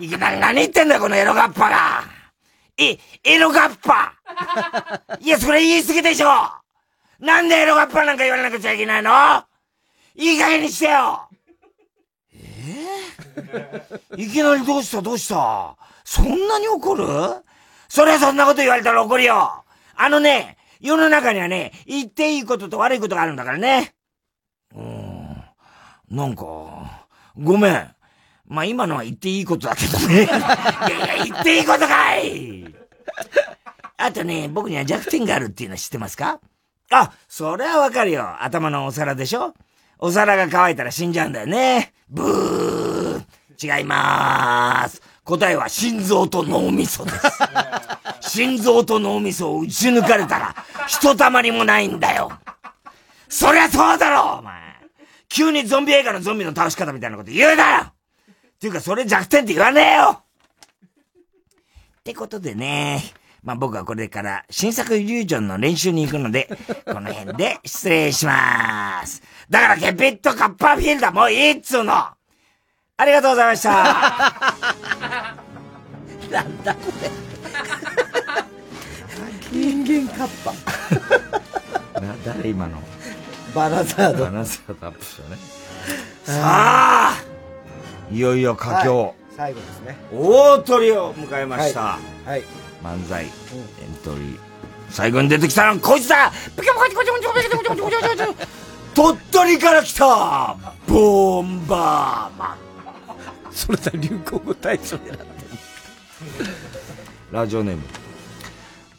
[0.01, 0.05] い！
[0.05, 2.03] いきなり何言ってんだよ、このエロガッパが。
[2.77, 4.13] え、エロガッパ。
[5.19, 6.27] いや、それ言い過ぎでしょ。
[7.19, 9.11] なんでエロガッパなんか言わなくちゃいけないの？
[10.15, 11.29] いい加減にしてよ。
[12.33, 15.01] えー、 いきなりどうした？
[15.01, 15.75] どうした？
[16.03, 17.05] そんなに怒る？
[17.93, 19.65] そりゃそんなこと言われたら怒るよ
[19.95, 23.93] あのね、世の中にはね、言っていいことと悪いことがあるんだからね。
[24.75, 25.43] うん。
[26.09, 27.05] なんか、
[27.37, 27.95] ごめん。
[28.47, 30.23] まあ、今のは言っていいことだけどね。
[30.25, 32.65] いやいや、言っていいことかい
[33.97, 36.39] あとね、僕には弱点があるっていうの知ってますか？
[36.89, 38.43] あ、それはわかるよ。
[38.43, 39.53] 頭のお皿でしょ？
[39.99, 41.93] お皿が乾いたら死んじゃうんだよね。
[42.09, 43.23] ブー。
[43.77, 44.99] 違いまーす。
[45.23, 47.17] 答えは心臓と脳みそです。
[48.21, 50.55] 心臓と脳みそを打ち抜かれたら、
[50.87, 52.31] ひとたまりもないんだよ。
[53.29, 54.61] そりゃそうだろお前。
[55.29, 57.93] 急にゾンビ映画のゾンビの倒し方みたいなこと言うなよっ
[58.59, 60.23] ていうか、それ弱点って言わねえよっ
[62.03, 63.01] てことでね。
[63.43, 66.47] まあ僕はこれから新作イリュージョンの練習に行くので、
[66.85, 69.21] この辺で失礼しまーす。
[69.49, 72.12] だからケピットカッパーフィールダーもういいっつうの
[72.95, 73.71] ありがとうございました
[76.29, 77.09] なんだこれ。
[79.51, 80.51] 人間カッパ。
[82.01, 82.77] な、誰今の？
[83.55, 84.25] バナザード。
[84.25, 85.37] バナザードアップしたね。
[86.23, 87.21] さあ
[88.11, 89.97] いよいよ佳境、はい、最後ですね。
[90.11, 91.81] 大鳥を迎えました。
[91.81, 92.29] はい。
[92.29, 92.43] はい、
[92.83, 93.31] 漫才、エン
[94.03, 94.37] トリー。
[94.91, 96.31] 最後に出てきたのはこいつだ
[98.93, 100.55] 鳥取から来た
[100.87, 102.62] ボンバーマン
[103.53, 105.27] それだ流行語大賞狙ってる。
[107.31, 107.83] ラジオネーム。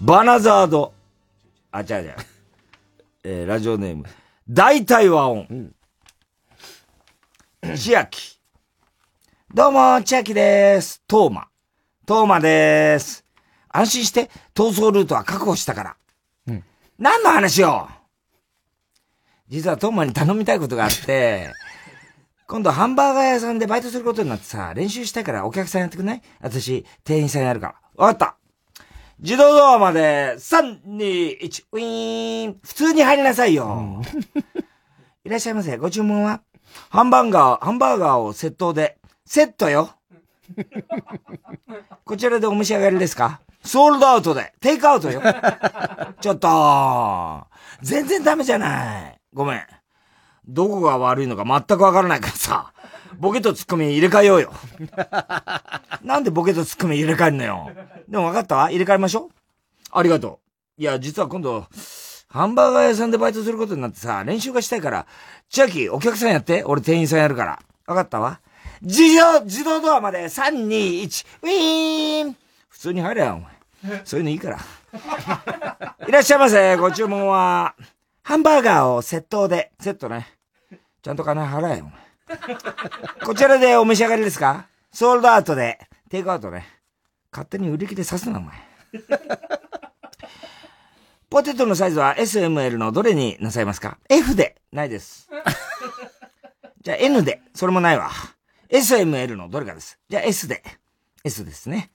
[0.01, 0.93] バナザード。
[1.73, 2.17] あ、違う違う。
[3.25, 4.05] えー、ラジオネーム。
[4.49, 5.73] 大体和音。
[7.75, 8.39] 千秋。
[9.53, 11.03] どうも、千秋でーす。
[11.09, 11.49] トーマ。
[12.07, 13.25] トーマでーす。
[13.69, 15.97] 安心して、逃走ルートは確保したから。
[16.47, 16.65] うん。
[16.99, 17.89] 何の話よ
[19.49, 21.53] 実はトーマに頼みたいことがあって、
[22.47, 26.23] 今度ハンバーガー屋さんでバイトすることになってさ、練習したいからお客さんやってくんない？
[26.41, 27.75] 私、店員さんやるから。
[27.97, 28.37] わかった。
[29.19, 32.59] 自動ドアまで、3、2、1、ウィーン。
[32.63, 33.67] 普通に入りなさいよ。
[33.67, 34.03] うん、
[35.25, 35.77] いらっしゃいませ。
[35.79, 36.43] ご注文は？
[36.91, 38.99] ハンバーガー、ハンバーガーをセットで。
[39.25, 39.91] セットよ。
[42.05, 43.41] こちらでお召し上がりですか？
[43.65, 44.53] ソールドアウトで。
[44.61, 45.23] テイクアウトよ。
[46.21, 47.47] ちょっと。
[47.81, 49.19] 全然ダメじゃない。
[49.33, 49.63] ごめん。
[50.47, 52.73] どこが悪いのか全くわからないからさ。
[53.19, 54.53] ボケとツッコミ入れ替えようよ。
[56.03, 57.71] なんでボケとツッコミ入れ替えるのよ。
[58.09, 58.57] でも分かった？
[58.57, 59.31] わ入れ替えましょう。
[59.93, 60.41] ありがと
[60.79, 60.83] う。
[60.83, 61.67] いや、実は今度、
[62.29, 65.07] ハンバーガー屋さんでバイトすることになってさ、練習がしたいから、
[65.49, 66.65] 千秋、お客さんやって。
[66.65, 67.61] 俺店員さんやるから。
[67.87, 68.41] 分かったわ。
[68.83, 72.37] 自動、自動ドアまで3、2、1、ウィーン
[72.69, 73.41] 普通に入れよ、
[73.85, 74.03] お前。
[74.05, 74.59] そういうのいいから。
[76.09, 76.77] いらっしゃいませ。
[76.77, 77.75] ご注文は、
[78.27, 79.71] ハンバーガーをセットで。
[79.79, 80.27] セットね。
[81.03, 81.93] ちゃんと金払えよ、
[83.23, 84.67] こちらでお召し上がりですか？
[84.91, 85.79] ソールドアウトで、
[86.09, 86.67] テイクアウトね。
[87.31, 88.55] 勝手に売り切れさすな、お前。
[91.29, 94.57] ポテトのサイズは SML のどれになさいますか ?F で。
[94.73, 95.29] ないです。
[96.81, 97.43] じゃあ N で。
[97.55, 98.11] それもないわ。
[98.71, 99.99] SML のどれかです。
[100.09, 100.63] じゃあ S で。
[101.25, 101.91] S ですね。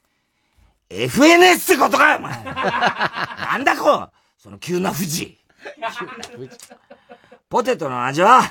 [0.91, 2.43] FNS ってことかよ、お前。
[2.43, 4.11] なんだこう。
[4.37, 5.38] その急な富士。
[7.49, 8.41] ポテトの味は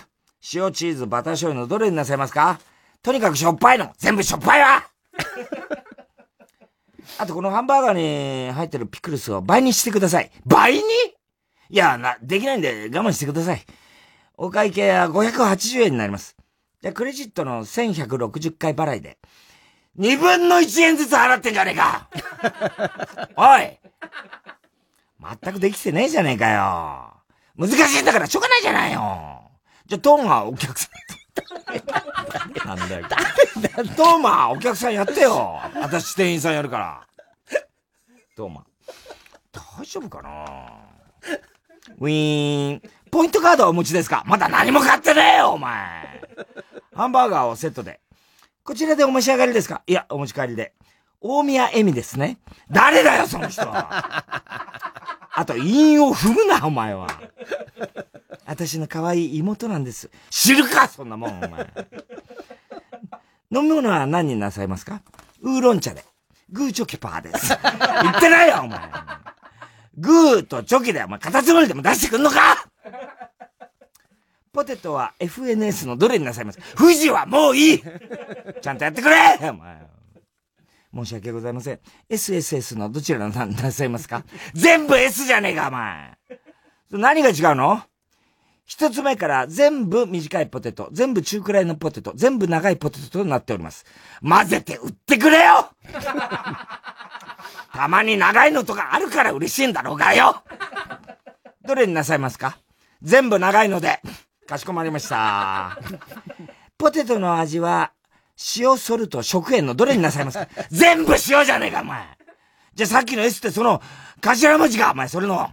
[0.54, 2.58] 塩チーズ、バター醤油のどれになさいますか？
[3.02, 4.84] とにかくしょっぱいの全部しょっぱいわ
[7.18, 10.30] あとこのハンバーガーに入ってるピクルスを倍にしてください。
[10.46, 10.80] 倍に？
[11.70, 13.64] いや、な、できないんで我慢してください。
[14.36, 16.36] お会計は580円になります。
[16.80, 19.18] じゃ、クレジットの1160回払いで。
[19.98, 22.08] 2分の1円ずつ払ってんじゃねえか
[23.36, 23.78] おい
[25.42, 27.14] 全くできてねえじゃねえかよ。
[27.56, 29.50] 難しいんだからしょうがないじゃないよ。
[29.86, 30.88] じゃ、トーマお客さ
[32.64, 32.66] ん。
[32.66, 33.08] なんだよ。
[33.08, 33.16] だ
[33.96, 35.58] トーマお客さんやってよ。
[35.74, 37.06] 私店員さんやるから。
[38.36, 38.64] トーマ。
[39.52, 40.30] 大丈夫かな
[41.98, 42.82] ウィーン。
[43.10, 44.22] ポイントカードはお持ちですか？
[44.26, 46.22] まだ何も買ってねえよ、お前。
[46.94, 48.00] ハンバーガーをセットで。
[48.62, 49.82] こちらでお召し上がりですか？
[49.86, 50.74] いや、お持ち帰りで。
[51.20, 52.38] 大宮恵美ですね。
[52.70, 54.24] 誰だよ、その人は。
[55.34, 57.08] あと、韻を踏むな、お前は。
[58.44, 60.10] 私の可愛い妹なんです。
[60.30, 61.66] 知るかそんなもん、お前。
[63.50, 65.00] 飲み物は何になさいますか？
[65.40, 66.04] ウーロン茶で。
[66.50, 67.48] グーチョキパーです。
[68.02, 68.80] 言ってないよ、お前。
[69.96, 72.66] グーとチョキで、お前、カタツムリでも出してくんのか？
[74.52, 76.58] ポテトは FNS のどれになさいます？
[76.76, 77.82] 富士はもういい
[78.62, 79.86] ちゃんとやってくれお前。
[80.94, 81.80] 申し訳ございません。
[82.10, 84.24] SSS のどちらな、なさいますか？
[84.54, 86.18] 全部 S じゃねえか、お前。
[86.90, 87.82] 何が違うの？
[88.64, 93.86] 一つ目から全部短いポテト、全部中くらいのポテト、全部長いポテトとなっております。
[94.22, 95.70] 混ぜて売ってくれよ
[97.72, 100.42] たまに長いのとかあるから嬉しいんだろうがよ
[101.64, 102.58] どれになさいますか？
[103.02, 104.00] 全部長いので。
[104.46, 105.78] かしこまりました。
[106.78, 107.92] ポテトの味は、
[108.56, 110.48] 塩ソルト食塩のどれになさいますか？
[110.70, 112.06] 全部塩じゃねえか、お前。
[112.74, 113.82] じゃあさっきの S ってその、
[114.20, 115.50] 頭文字か、お前、それの。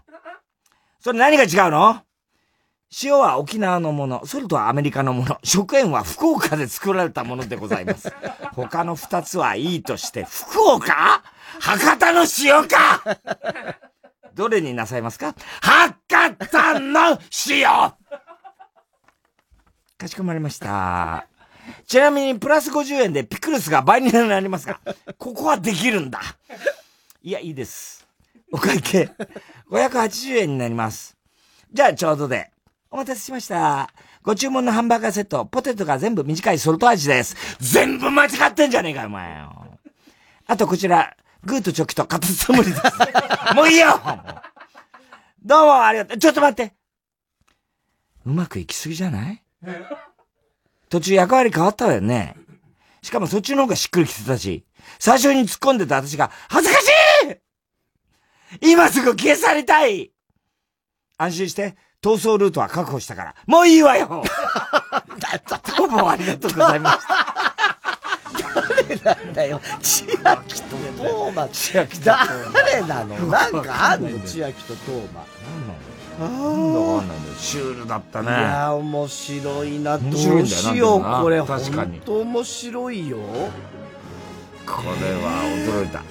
[0.99, 2.01] それ何が違うの？
[3.03, 8.13] 塩は沖縄のもの、ソルトはアメリカのもの、食塩は福岡で作られたものでございます。
[8.53, 11.23] 他の二つはいいとして、福岡？
[11.59, 13.01] 博多の塩か？
[14.35, 15.33] どれになさいますか？
[15.61, 15.95] 博
[16.47, 17.67] 多の塩。
[19.97, 21.27] かしこまりました。
[21.87, 24.79] ちなみにプラス50円でピクルスが倍になりますが、
[25.17, 26.21] ここはできるんだ。
[27.21, 28.05] いや、いいです。
[28.51, 29.09] お会計、
[29.69, 31.17] 580円になります。
[31.71, 32.51] じゃあちょうどで。
[32.91, 33.89] お待たせしました。
[34.23, 37.35] ご注文のハンバーガーセット、ポテトが全部短いソルト味です。
[37.59, 39.77] 全部間違ってんじゃねえかよ、お前よ。
[40.47, 42.81] あとこちら、グーとチョキとカタツムリです。
[43.55, 43.99] もういいよ
[45.43, 46.17] どうもありがとう。
[46.17, 46.73] ちょっと待って。
[48.25, 49.43] うまくいきすぎじゃない？
[50.89, 52.35] 途中役割変わったわよね。
[53.01, 54.65] しかもそっちの方がしっくりきてたし、
[54.99, 56.85] 最初に突っ込んでた私が、恥ずかし
[58.61, 58.71] い！
[58.71, 60.11] 今すぐ消されたい！
[61.17, 64.23] 安心して、逃走ルートは確保したから、もういいわよ！
[65.77, 67.55] どうもありがとうございました。
[69.03, 69.61] 誰なんだよ。
[69.81, 71.47] 千秋とトーマ。
[71.51, 73.15] 千秋誰なの？
[73.27, 74.09] なんかあんの？
[74.25, 75.21] 千秋とトーマ。
[75.21, 78.29] なんだなんだシュールだったね。
[78.29, 79.97] いや、面白いな。
[79.97, 81.39] どうしよう、これ。
[81.43, 83.17] 確かに本当面白いよ。
[84.65, 86.03] これは驚いた。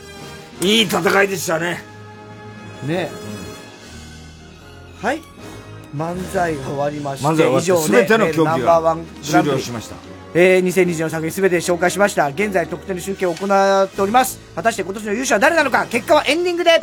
[0.61, 1.83] いい戦いでしたね。
[2.87, 3.11] ね
[5.01, 5.21] はい。
[5.97, 9.97] 漫才が終わりまして、以上全ての競技がナンバーワングランプリ終了しました。
[10.37, 12.29] えー、2020の作品すべて紹介しました。
[12.29, 14.41] 現在得点の集計を行っております。
[14.57, 16.81] 果たして今年の優勝は誰なのか結果はエンディングで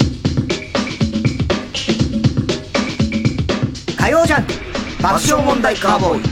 [4.01, 4.53] 火曜ジャンク。
[4.99, 6.23] 爆笑問題カーボーイ。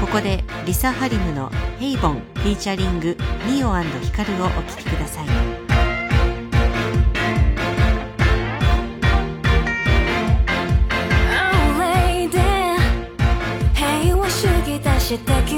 [0.00, 5.26] ここでリサ・ハリムの「ヘイボン」フィーチャリングミオヒカルをお聴きください。
[11.28, 12.30] Oh lady
[13.74, 15.57] 平和主義だし敵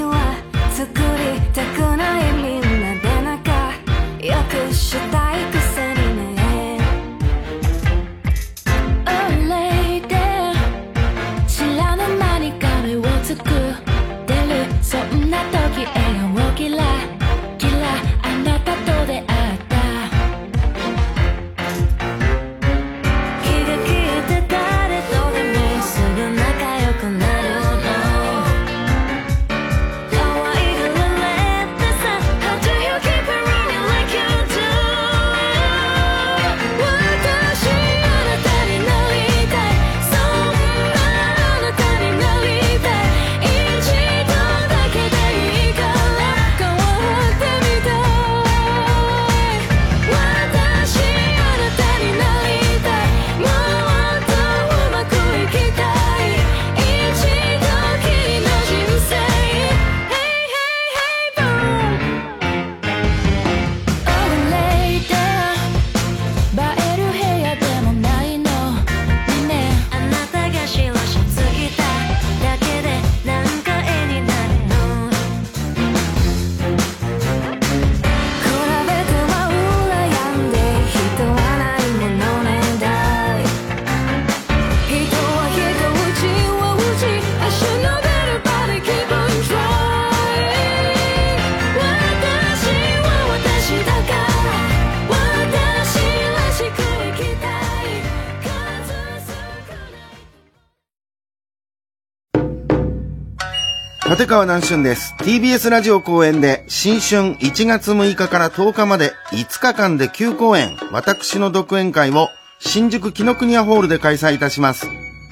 [104.31, 105.13] 川南春です。
[105.17, 114.87] TBS ラジオ公演で新春1月6日から10日まで5日間で9公演、私の独演会を新宿紀ノ国屋ホールで開催いたします。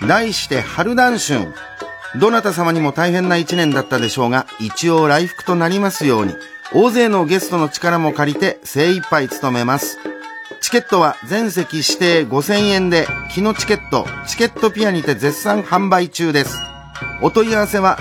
[0.05, 1.53] 題して春南春。
[2.19, 6.35] どなた様にも大変な一年だったでしょうが、一応来福となりますように、
[6.73, 9.97] 大勢のゲストの力も借りて精一杯務めます。
[10.59, 16.68] チケットは全席指定5000円で、木のチケット、チケットピアにて絶賛販売中です。
[17.21, 17.97] お問い合わせは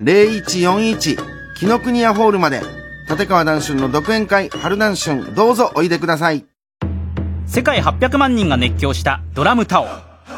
[0.00, 1.16] 03-3354-0141
[1.56, 2.60] 木の国屋ホールまで。
[3.08, 6.44] 立川談春の独演会春談春どうぞおいでください。
[7.46, 9.88] 世界800万人が熱狂したドラムタオ。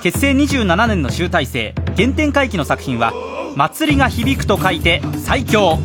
[0.02, 1.74] 結成27年の集大成。
[1.96, 3.12] 原点回帰の作品は
[3.56, 5.78] 祭りが響くと書いて最強。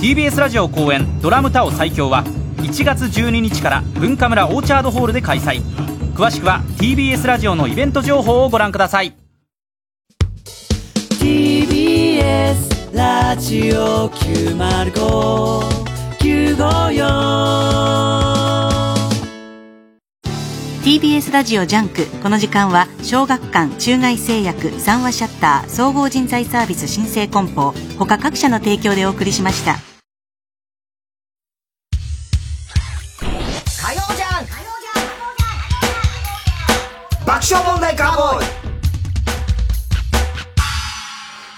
[0.00, 2.24] TBS ラジオ公演ドラムタオ最強は
[2.56, 5.62] 1月12日から文化村オーチャードホールで開催。
[6.14, 9.14] 詳しくは TBS ラジオのイベント情報をご覧ください。
[12.38, 15.68] TBS ラジオ905954
[20.84, 22.06] TBS ラジオ JUNK。
[22.22, 27.74] この時間は小学館中外製薬三和シャッター総合人材サービス新生梱包。
[27.98, 29.74] 他各社の提供でお送りしました。
[33.82, 34.46] 火曜じゃん
[37.26, 38.57] 爆笑問題カーボーイ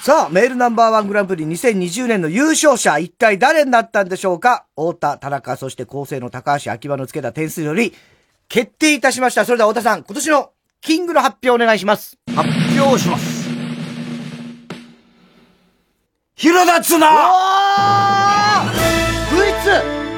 [0.03, 4.65] さあ、メールナンバーワングランプリ2020年の優勝者、一体誰になったんでしょうか？
[4.75, 7.93] 太田、田中、そして構成の高橋、秋葉のつけた点数より、
[8.49, 9.45] 決定いたしました。
[9.45, 12.17] それでは太田さん、今年のキングの発表お願いします。
[12.35, 12.49] 発
[12.81, 13.51] 表します。
[16.35, 18.71] 広田綱おー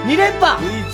[0.06, 0.92] !V2!2 連覇 !V2!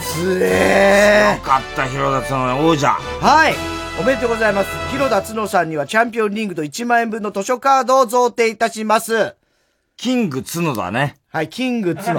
[0.00, 2.88] つえよかった、広田綱の王者。
[2.88, 3.81] はい。
[4.00, 4.88] おめでとうございます。
[4.90, 9.36] 広田角さんにはチャンピオンリングと1万円分の図書カードを贈呈いたします。
[9.96, 11.16] キング角だね。
[11.28, 12.18] はい、キング角。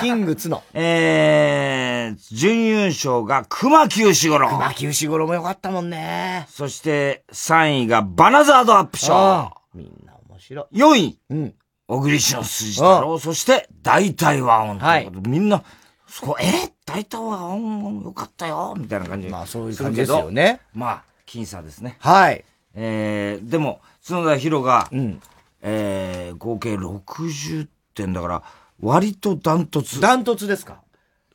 [0.00, 0.62] キング角。
[0.74, 4.48] えー、準優勝が熊木牛五郎。
[4.48, 6.46] 熊木牛五郎もよかったもんね。
[6.48, 9.50] そして、3位がバナザードアップショー。
[9.74, 10.78] みんな面白い。
[10.78, 11.54] 4位、うん。
[11.86, 13.18] 小栗氏の筋太郎。
[13.18, 14.78] そして、大体和音。
[14.78, 15.10] はい。
[15.26, 15.62] みんな、
[16.10, 19.28] そこ、え大体和音よかったよみたいな感じ。
[19.28, 20.60] まあ、そういう感じですよね。
[20.74, 21.96] まあ、僅差ですね。
[22.00, 22.44] はい。
[22.74, 24.88] えー、でも、角田博が、
[25.62, 28.42] えー、合計60点だから、
[28.80, 30.00] 割とダントツ。
[30.00, 30.80] ダントツですか？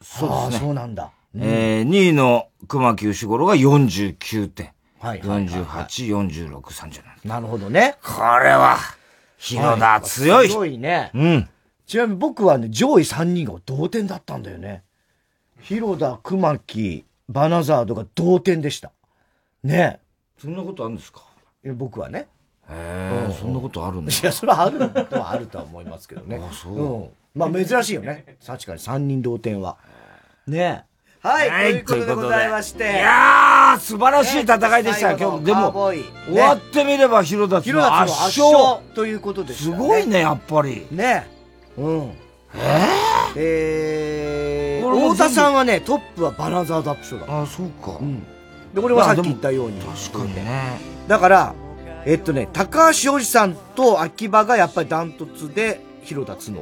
[0.01, 0.65] そうですね。
[0.67, 1.11] そうなんだ。
[1.35, 4.71] うんえー、2位の熊木牛五郎が49点。
[4.99, 7.27] はいはいはい48、46、37。
[7.27, 7.95] なるほどね。
[8.01, 8.77] これは、
[9.37, 10.49] 広田強い。
[10.49, 11.11] 強いね。
[11.13, 11.49] うん。
[11.85, 14.83] ちなみに僕はね、上位3人が同点だったんだよね。
[15.61, 18.91] 広田、熊木、バナザードが同点でした。
[19.63, 19.99] ね
[20.39, 21.21] そんなことあるんですか？
[21.63, 21.71] え。
[21.71, 22.27] 僕はね。
[22.69, 24.11] へえ、そんなことあるんだ。
[24.11, 26.39] いや、それはあるとはあるとは思いますけどね。
[26.43, 27.09] あそううん。
[27.35, 28.37] まあ珍しいよね。
[28.45, 29.77] 確かに3人同点は。
[30.47, 30.85] ね
[31.21, 32.83] はい、はいということでございまして。
[32.83, 35.45] いやー、素晴らしい戦いでしたよ、今日。
[35.45, 36.03] でも、終
[36.37, 38.53] わってみれば広田広田のの圧圧勝。
[38.53, 40.85] 勝ということですすごいね、やっぱり。
[40.91, 41.34] ね
[41.77, 42.11] うん。
[43.37, 47.41] えー、俺も太田さんはね、トップはバナザードアップショーだ。
[47.41, 47.97] あ、そうか。
[47.99, 48.23] うん。
[48.73, 49.81] で、俺はさっき言ったように。
[49.81, 50.79] 確かにね。
[51.07, 51.55] だから、
[52.05, 56.61] えっとね、高橋おじさんと秋葉がやっぱりダントツで、広田角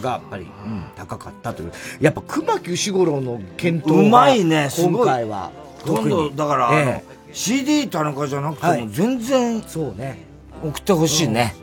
[0.00, 1.72] がやっぱり、うん高かったという。
[2.00, 4.92] やっぱ熊木牛五郎の検討がうまいね、すごい。
[4.92, 5.50] 今回は。
[5.84, 10.24] 今度、だから、え CD 田中じゃなくてはいも、全然、そうね。
[10.62, 11.54] 送ってほしいね。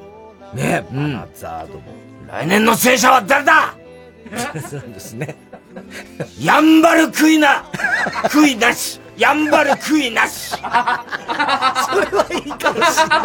[0.53, 2.04] ね、うんバナザードも。
[2.27, 3.75] 来年の戦車は誰だ？
[4.69, 5.35] そうですね。
[6.39, 7.65] やんばる食いな
[8.23, 13.19] 食いなしやんばる食いなしそれはいいかもしれない。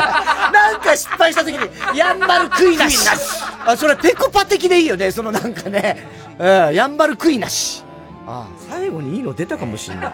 [0.53, 3.05] なんか失敗した時に、やんばる食いなし。
[3.07, 5.11] なしあ、それペコパ的でいいよね。
[5.11, 6.07] そのなんかね、
[6.39, 7.85] うん、やんばる食いなし。
[8.27, 10.13] あ最後にいいの出たかもしれない。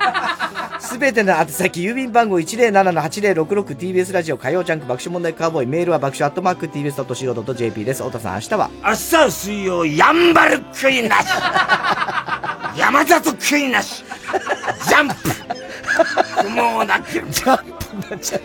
[0.80, 8.02] すべての宛先、郵便番号 107-8066TBS ラジオ火曜ジャンク爆笑問題カーボーイ、メールは爆笑アットマーク TBS.CO.JP です。
[8.02, 11.26] 太田さん、明日は明日は水曜やんばる食いなし。
[12.76, 14.04] 山里食いなし。
[14.88, 15.14] ジャンプ。
[16.42, 18.42] 不毛なジャンプになっちゃう。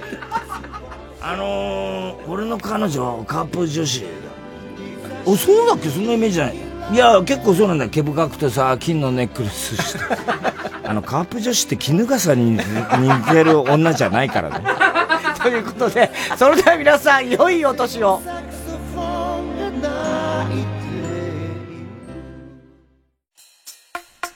[1.21, 4.05] あのー、俺の彼女カープ女子
[5.25, 5.89] おそうだっけ？
[5.89, 6.55] そんなイメージじゃない
[6.91, 7.89] いや結構そうなんだよ。
[7.89, 9.99] 毛深くてさ金のネックレスして。
[10.83, 12.59] あのカープ女子って絹笠に似
[13.31, 14.65] てる女じゃないからね。
[15.41, 18.21] ということで、それでは皆さん、良いお年を。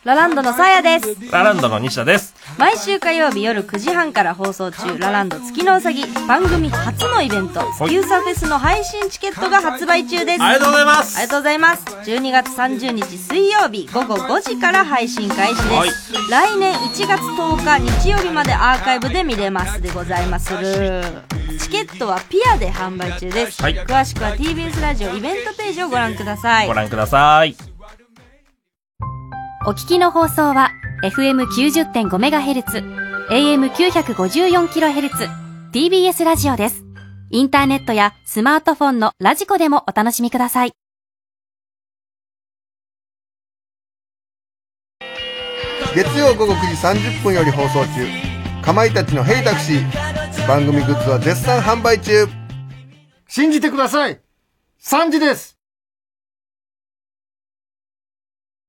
[0.06, 1.32] ラランドのさやです。
[1.32, 2.36] ラランドの西田です。
[2.60, 10.44] 毎週火曜日夜9時半から放送中、ラランド月のうさぎ、番組初のイベント、スキューサフェスの配信チケットが発売中です。
[10.44, 11.86] ありがとうございますありがとうございます。
[11.86, 15.74] 12月30日水曜日午後5時から配信開始です。
[15.74, 15.90] はい
[16.30, 21.02] 来年1月10日日曜日までアーカイブで見れますでございまする。
[21.60, 23.60] チケットはピアで販売中です。
[23.60, 26.68] はい詳しくは TBS ラジオイベントページをご覧ください。
[26.68, 27.75] ご覧ください。
[29.68, 30.70] お聞きの放送は
[31.04, 32.84] FM90.5MHz、
[33.30, 35.28] AM954kHz、
[35.74, 36.86] TBS ラジオです。
[37.32, 40.74] インターネットやスマートフォンのラジコでもお楽しみください。
[45.96, 48.06] 月曜午後9時30分より放送中
[48.64, 49.84] かまいたちの「ヘイタクシー」
[50.48, 52.28] 番組グッズは絶賛販売中
[53.28, 54.22] 信じてください
[54.80, 55.55] !3 時です